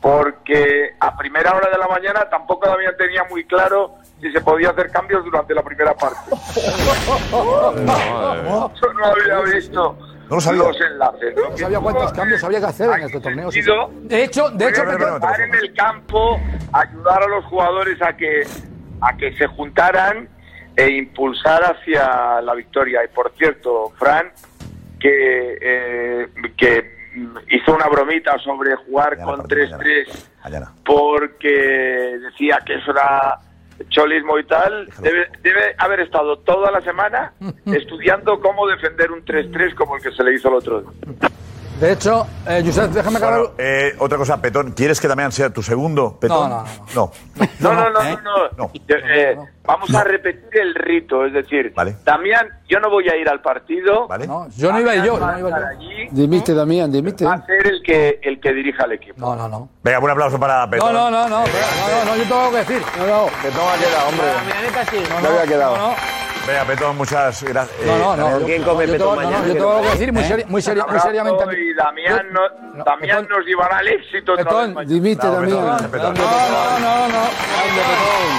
[0.00, 4.70] porque a primera hora de la mañana tampoco Damián tenía muy claro si se podía
[4.70, 6.30] hacer cambios durante la primera parte.
[7.32, 9.96] Yo no había visto
[10.34, 11.34] los enlaces.
[11.36, 13.50] No sabía cuántos cambios había que hacer en este torneo.
[13.50, 13.70] sí, sí.
[14.02, 16.40] De hecho, de hecho, estar en el campo,
[16.72, 18.42] ayudar a los jugadores a que
[19.00, 20.28] a que se juntaran
[20.76, 23.04] e impulsar hacia la victoria.
[23.04, 24.30] Y por cierto, Fran,
[24.98, 26.94] que eh, que
[27.48, 30.24] hizo una bromita sobre jugar con 3-3
[30.84, 33.38] porque decía que eso era
[33.88, 37.32] cholismo y tal, debe, debe haber estado toda la semana
[37.66, 40.90] estudiando cómo defender un 3-3 como el que se le hizo el otro día.
[41.80, 43.38] De hecho, eh, Josep, déjame acabar.
[43.40, 44.72] Bueno, eh, otra cosa, Petón.
[44.72, 46.48] ¿Quieres que Damián sea tu segundo, Petón?
[46.48, 46.64] No,
[46.94, 47.10] no,
[47.58, 48.48] No, no, no, no.
[48.56, 48.70] no.
[48.88, 51.74] Eh, vamos a repetir el rito, es decir,
[52.04, 54.06] Damián, yo no voy a ir al partido.
[54.26, 55.18] No, yo no iba a ir yo.
[55.18, 55.56] No iba yo.
[55.66, 57.24] allí, Dimite, Damián, dimite.
[57.24, 59.20] va a ser el que el que dirija el equipo.
[59.20, 59.68] No, no, no.
[59.82, 60.92] Venga, un aplauso para No, Petón.
[60.92, 62.82] no, no, no, no, no, no, yo tengo algo que decir.
[62.98, 63.26] No, no.
[63.42, 64.26] Petón ha quedado, hombre.
[65.10, 65.76] No, No había quedado.
[65.76, 65.94] No,
[66.46, 66.52] no.
[66.52, 67.70] Venga, Petón, muchas gracias.
[67.86, 68.38] No, no, no.
[68.40, 68.40] Damián.
[68.64, 70.26] Yo- yo tengo- no, no, Yo tengo algo que decir muy, ¿Eh?
[70.28, 71.44] seri- muy, seri- muy seriamente.
[71.60, 74.34] Y Damián, no, Damián nos llevará al éxito.
[74.36, 74.82] mañana.
[74.84, 75.90] Dimite, Damián.
[75.90, 76.14] Petón, Petón.
[76.14, 77.24] No, no, no.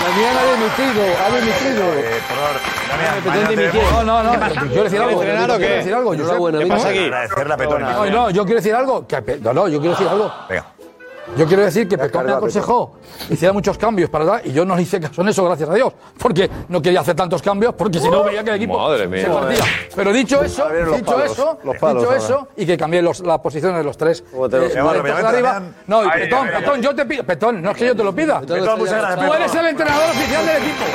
[0.06, 1.94] Damián ha dimitido, ha dimitido.
[1.94, 2.56] Eh, por favor,
[2.90, 3.82] Damián, Petón mañana dimitió.
[3.92, 4.48] No, no, no.
[4.54, 5.22] Yo quiero decir algo.
[5.22, 5.78] ¿Entrenar Yo o quiero qué?
[5.78, 6.12] decir algo.
[6.12, 7.12] ¿Qué pasa aquí?
[7.58, 7.82] Petón.
[7.82, 9.06] No, no, yo quiero decir algo.
[9.42, 10.32] No, no, yo quiero decir algo.
[10.50, 10.66] Venga.
[11.38, 12.94] Yo quiero decir que Petón me aconsejó
[13.30, 15.94] hiciera muchos cambios para dar y yo no hice caso en eso, gracias a Dios.
[16.18, 19.24] Porque no quería hacer tantos cambios, porque si no veía que el equipo Madre mía.
[19.24, 19.64] se partía.
[19.96, 23.78] Pero dicho eso, dicho palos, eso, palos dicho eso, y que cambié los, las posiciones
[23.80, 24.24] de los tres.
[24.24, 25.62] te eh, Eh, bueno, arriba.
[25.88, 27.24] No, y Petón, Petón, yo te pido.
[27.24, 28.42] Petón, no es que yo te lo pida.
[28.42, 30.86] Petón, Tú eres el entrenador oficial del equipo.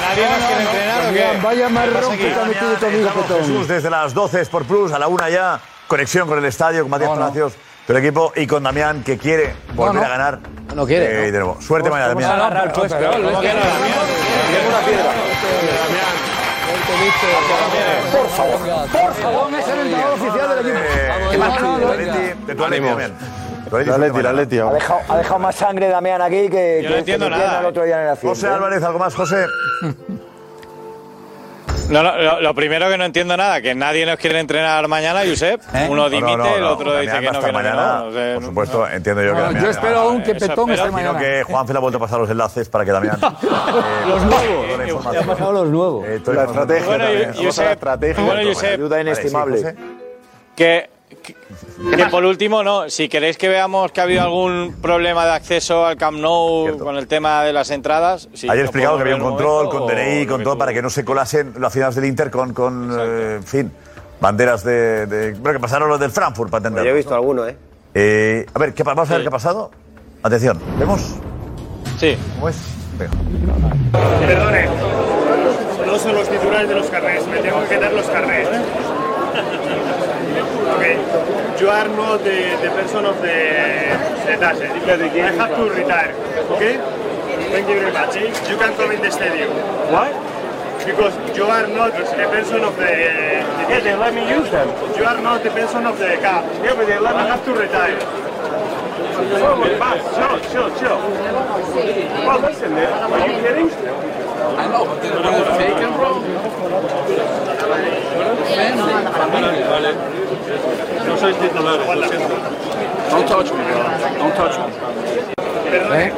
[0.00, 3.40] ¿Nadie quiere entrenar Vaya marrón que te ha metido tu amigo Estamos, Petón.
[3.40, 6.90] Jesús, desde las 12 por Plus, a la una ya, conexión con el estadio, con
[6.90, 7.20] Matías No, no.
[7.22, 7.54] Palacios,
[7.88, 10.04] del equipo, y con Damián, que quiere volver no.
[10.04, 10.38] a ganar.
[10.74, 11.32] No quiere, Eh, ¿no?
[11.32, 11.60] de nuevo.
[11.62, 12.30] Suerte mañana, Damián.
[12.32, 13.60] agarrar, pues, pero- ¿Cómo que no.
[18.12, 18.58] Por favor,
[18.90, 21.30] por favor, es el entrenador oficial del equipo.
[21.30, 21.78] ¿Qué pasa?
[21.78, 23.12] De tu Atleti, de tu Atleti, Damián.
[23.68, 24.70] Suerte mañana.
[24.70, 26.86] Ha dejado, ha dejado más sangre Damián aquí que,
[27.18, 28.28] no el otro día en el accidente.
[28.40, 29.46] José Álvarez, ¿algo más, José?
[31.88, 35.20] No, no, lo, lo primero que no entiendo nada, que nadie nos quiere entrenar mañana,
[35.26, 35.60] Josep.
[35.88, 38.04] Uno No, dimite, no, no, el otro dice que no, que mañana, no.
[38.06, 39.64] no sé, Por supuesto, entiendo yo que Damián.
[39.64, 41.18] yo espero aún que Petón esté Imagino mañana.
[41.18, 43.18] que Juanfe le ha vuelto a pasar los enlaces para que Damián.
[44.08, 45.12] los nuevos.
[45.14, 46.06] Ya han pasado los nuevos.
[46.26, 46.44] La
[47.72, 48.22] estrategia.
[48.24, 49.74] Bueno, Josep, Ayuda inestimable.
[50.54, 50.90] Que,
[51.96, 55.84] que, por último, no, si queréis que veamos que ha habido algún problema de acceso
[55.86, 58.28] al Camp Nou con el tema de las entradas.
[58.34, 60.82] sí, Ayer lo explicado que había un control con DNI, con todo, que para que
[60.82, 63.72] no se colasen las finales del Inter con, con eh, en fin,
[64.20, 66.86] banderas de, de- Bueno, que pasaron los del Frankfurt, para entenderlo.
[66.88, 67.56] Yo he visto alguno, ¿eh?
[67.94, 69.70] Eh, a ver, ¿qué, vamos a ver qué ha pasado.
[70.22, 71.14] Atención, ¿vemos?
[71.98, 72.16] Sí.
[72.34, 72.56] ¿Cómo es?
[72.98, 73.12] Venga.
[74.26, 74.66] Perdone,
[75.86, 78.48] no son los titulares de los carnés, me tengo que quitar los carnés.
[80.78, 80.94] Okay.
[81.60, 83.34] You are not the, the person of the,
[84.30, 84.60] the dash.
[84.62, 86.14] I have to retire.
[86.54, 86.78] Okay?
[87.50, 88.14] Thank you very much.
[88.14, 89.50] You can come in the stadium.
[89.90, 90.14] Why?
[90.86, 92.86] Because you are not the person of the.
[92.86, 94.68] the yeah, they let me use them.
[94.96, 96.44] You are not the person of the car.
[96.62, 97.22] Yeah, but they let me.
[97.22, 97.98] I have to retire.
[99.18, 100.94] Forward, back, chill, chill, chill.
[102.22, 103.66] Well, listen, man, are you kidding?
[103.66, 106.22] I know, but they're taken, bro.
[111.06, 112.34] No sois titulares, lo siento.
[113.10, 114.18] Don't touch me, bro.
[114.18, 116.12] Don't touch me.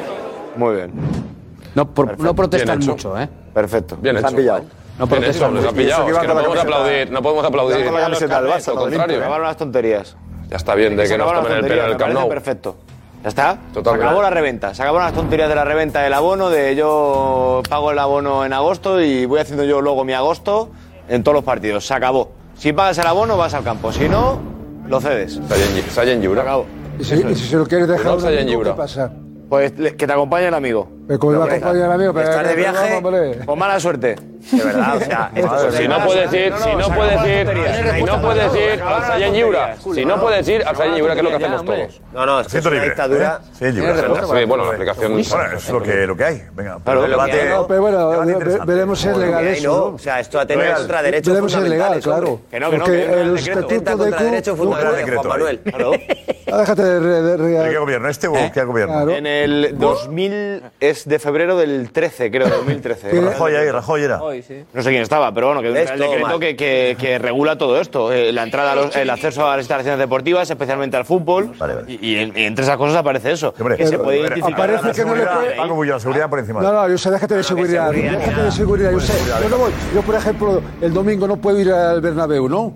[0.57, 0.93] Muy bien.
[1.75, 3.29] No, por- no protestan mucho, ¿eh?
[3.55, 3.97] Perfecto.
[4.01, 4.35] Bien hecho.
[4.35, 4.65] pillado.
[4.99, 6.09] No protesta les ha pillado.
[6.09, 7.85] Es que no podemos aplaudir, no podemos aplaudir.
[7.85, 9.39] Con la camiseta del Barça, contrario.
[9.39, 10.17] Las tonterías.
[10.49, 12.29] Ya está bien de que nos tomen el pelo en el Camp Nou.
[12.29, 12.77] Perfecto.
[13.23, 13.59] Ya está.
[13.73, 14.03] Totalmente.
[14.03, 14.75] Se acabó la reventa.
[14.75, 18.53] Se acabaron las tonterías de la reventa del abono, de yo pago el abono en
[18.53, 20.71] agosto y voy haciendo yo luego mi agosto
[21.11, 21.87] en todos los partidos.
[21.87, 22.33] Se acabó.
[22.57, 23.93] Si pagas el abono, vas al campo.
[23.93, 24.39] Si no,
[24.89, 25.41] lo cedes.
[25.91, 26.43] Sayen Yura.
[26.43, 26.67] Se acabó.
[26.99, 29.13] Y si, y si se lo quieres dejar a un Sayen amigo, ¿qué pasa?
[29.49, 30.89] Pues le- que te acompañe el amigo.
[31.19, 33.39] Como iba a acompañar amigo, pero- Estar de viaje, hombre.
[33.45, 34.17] con mala suerte.
[34.53, 37.49] De verdad, o sea, esto Si no puedes ir, si no puedes ir,
[37.95, 41.19] si no puedes ir al Sayen Yura, si no puedes ir al Sayen Yura, que
[41.21, 42.01] es lo que hacemos todos.
[42.13, 42.85] No, no, es una libre.
[42.87, 43.41] dictadura.
[43.53, 43.67] Sí,
[44.47, 45.19] bueno, la aplicación.
[45.19, 46.43] Es lo que, lo que hay.
[46.55, 49.69] Venga, Claro, pero bueno, veremos si es legal eso.
[49.69, 49.77] no.
[49.91, 49.95] ¿no?
[49.95, 52.41] O sea, esto atenta contra derechos Veremos si es legal, claro.
[52.51, 55.61] Que no, que no, el estatuto de derechos fundamentales, Juan Manuel.
[56.53, 57.01] Ah, Déjate de...
[57.01, 58.09] de, de- ¿De qué gobierno?
[58.09, 59.09] ¿Este o qué gobierno?
[59.11, 63.21] En el 2000 es de febrero del 13, creo, 2013.
[63.21, 64.19] Rajoy ahí, Rajoy era.
[64.19, 65.91] No sé quién estaba, pero bueno, que ¿Ves?
[65.91, 68.13] el Todo decreto que, que, que regula todo esto.
[68.13, 71.53] eh, la entrada, a los- el acceso a las instalaciones deportivas, especialmente al fútbol.
[71.87, 73.53] Y, y en- y entre esas cosas aparece eso.
[73.55, 74.53] que se puede identificar.
[74.53, 76.61] aparece que no le puede- Paco Bullo, la seguridad por encima.
[76.63, 77.91] No, no, yo sé, déjate de seguridad.
[77.93, 78.91] Déjate de seguridad.
[78.93, 79.13] Yo sé,
[79.43, 79.73] yo no voy.
[79.95, 82.75] Yo, por ejemplo, el domingo no puedo ir al Bernabéu, ¿no?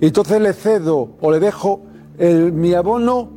[0.00, 1.82] Y entonces le cedo o le dejo
[2.18, 3.30] el, mi abono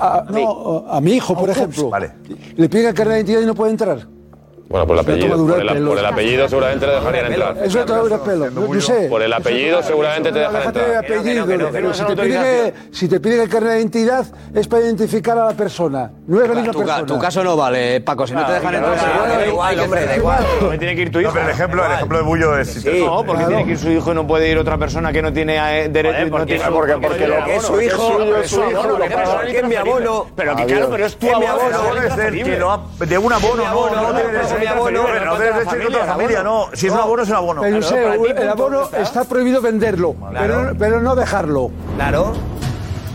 [0.00, 1.90] A no, a mi hijo, por ejemplo.
[1.90, 2.12] Vale.
[2.56, 4.15] Le piden el carnet de identidad y no puede entrar.
[4.68, 7.56] Bueno, por el apellido, por el por el apellido seguramente le dejarían entrar.
[7.62, 8.50] Eso te dura el pelo.
[8.50, 9.06] Yo, yo sé.
[9.08, 11.04] Por el apellido seguramente te dejan Déjate de entrar.
[11.04, 11.46] apellido.
[11.46, 13.78] que no, que no, si, que no, te piden, si te piden el carnet de
[13.78, 16.10] identidad es para identificar a la persona.
[16.26, 17.06] No es la misma persona.
[17.06, 18.26] tu caso no vale, Paco.
[18.26, 18.96] Si no te dejan entrar.
[19.28, 20.46] Da igual, hombre, da igual.
[20.70, 21.28] Me tiene que ir tu hijo.
[21.28, 22.84] No, pero el ejemplo, el ejemplo de Bullo es.
[22.84, 25.32] No, porque tiene que ir su hijo y no puede ir otra persona que no
[25.32, 26.24] tiene eh, derecho.
[26.24, 28.98] no porque- porque lo- Es su hijo, es su hijo,
[29.46, 30.26] que es mi abono.
[30.34, 31.68] Pero que claro, pero es tu Es mi abono.
[31.68, 34.66] El abono es del que lo ha- de un abono, no, no no, tiene mi
[34.66, 36.68] abono, no tiene derecho a ir a otra familia, no.
[36.72, 37.62] Si es un abono, es un abono.
[37.62, 40.14] Pero el abono está prohibido venderlo,
[40.78, 41.70] pero, no dejarlo.
[41.96, 42.32] Claro.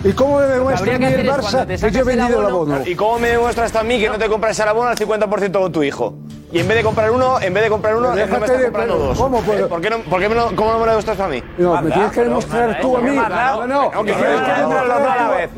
[0.03, 2.45] ¿Y cómo me demuestra a mí habría que el Barça que yo he vendido el
[2.47, 2.79] abono?
[2.85, 5.71] ¿Y cómo me demuestras a mí que no te compras el abono al 50% con
[5.71, 6.15] tu hijo?
[6.51, 8.63] Y en vez de comprar uno, en vez de comprar uno, no me estás de-
[8.65, 9.17] comprando pero dos.
[9.17, 9.65] ¿cómo puedo?
[9.65, 9.69] ¿Eh?
[9.69, 11.41] ¿Por qué no, por qué me lo- ¿Cómo no me lo demuestras a mí?
[11.57, 13.15] No, me tienes que demostrar tú a mí.
[13.15, 15.49] No, no, No, que tienes que demostrarlo a la vez.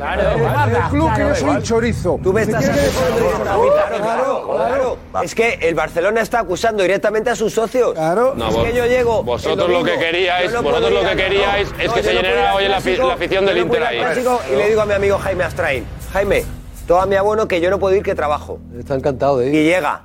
[0.77, 2.19] El club que yo soy un chorizo.
[2.21, 2.81] Tú me estás tienes
[3.17, 4.97] demostrar- Claro, claro, claro.
[5.23, 7.93] Es que el Barcelona está acusando directamente a sus socios.
[7.93, 8.33] Claro.
[8.35, 9.23] No, es que yo llego.
[9.23, 12.51] vosotros lo que queríais- no vosotros puedo lo que queríais es que se no llenara
[12.51, 14.25] puedo hoy la afición del no puedo Inter ahí.
[14.51, 16.43] Y le digo a mi amigo Jaime Astrain, Jaime,
[16.87, 18.59] toma mi abono que yo no puedo ir que trabajo.
[18.77, 19.55] Está encantado de ir.
[19.55, 20.01] Y llega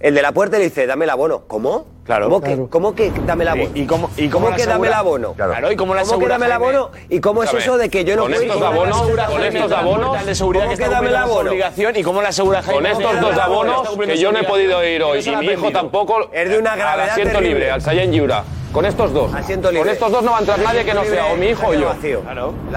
[0.00, 1.42] el de la puerta y le dice, dame el abono.
[1.46, 1.86] ¿Cómo?
[2.04, 2.24] Claro.
[2.26, 2.64] ¿Cómo, Claro.
[2.64, 3.70] que, ¿cómo que dame el abono?
[3.74, 5.32] ¿Y cómo, y cómo, ¿Cómo le que dame el abono?
[5.34, 6.66] Claro, ¿y cómo ¿Cómo que asegura dame el Jaime?
[6.66, 6.90] abono?
[7.08, 8.48] ¿Y cómo es Escúchame, eso de que yo no con puedo ir?
[8.50, 9.58] estos ¿Cómo abonos- asegura con Jaime?
[9.60, 11.50] estos abonos- de seguridad ¿Cómo que que está dame el cumpliendo su abono?
[11.50, 14.84] obligación y cómo le asegura Jaime Con estos dos abonos, que yo no he podido
[14.84, 17.54] ir hoy, y mi hijo tampoco, Es de una al gravedad asiento terrible.
[17.54, 18.42] libre, al Sayen Yura.
[18.72, 19.32] Con estos dos.
[19.34, 19.82] Asiento libre.
[19.82, 21.74] Con estos dos no va a entrar nadie que no sea o mi hijo o
[21.74, 21.86] yo.
[21.86, 22.22] Vacío.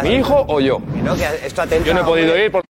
[0.04, 0.80] Mi hijo o yo.
[0.94, 2.68] Que no, que esto atenta, Yo no he podido ir porque...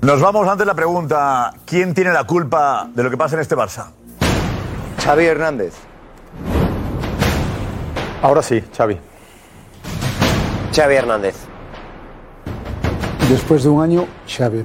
[0.00, 3.56] Nos vamos ante la pregunta: ¿quién tiene la culpa de lo que pasa en este
[3.56, 3.86] Barça?
[5.02, 5.74] Xavi Hernández.
[8.22, 8.96] Ahora sí, Xavi.
[10.72, 11.34] Xavi Hernández.
[13.28, 14.64] Después de un año, Xavi.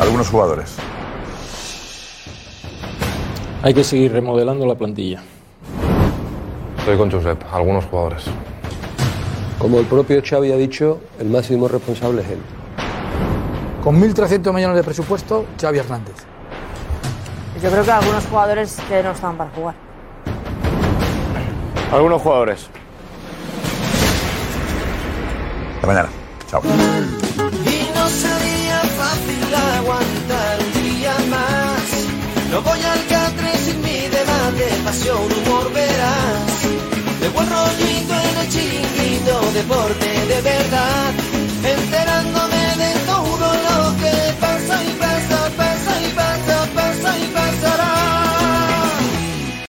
[0.00, 0.74] Algunos jugadores.
[3.62, 5.22] Hay que seguir remodelando la plantilla.
[6.78, 8.24] Estoy con Josep, algunos jugadores.
[9.58, 12.57] Como el propio Xavi ha dicho, el máximo responsable es él.
[13.82, 16.16] Con 1.300 millones de presupuesto, Xavi Hernández.
[17.62, 19.74] Yo creo que algunos jugadores que no estaban para jugar.
[21.92, 22.68] Algunos jugadores.
[25.76, 26.08] Hasta mañana.
[26.50, 26.62] Chao.
[26.64, 31.78] Y no sería fácil aguantar un día más.
[32.50, 36.62] No voy al catre sin mi debate, pasión, humor, verás.
[37.20, 41.12] De buen rollito en el chiringuito, deporte de verdad.
[41.64, 42.57] Enterándome
[44.78, 45.07] Bang, bang.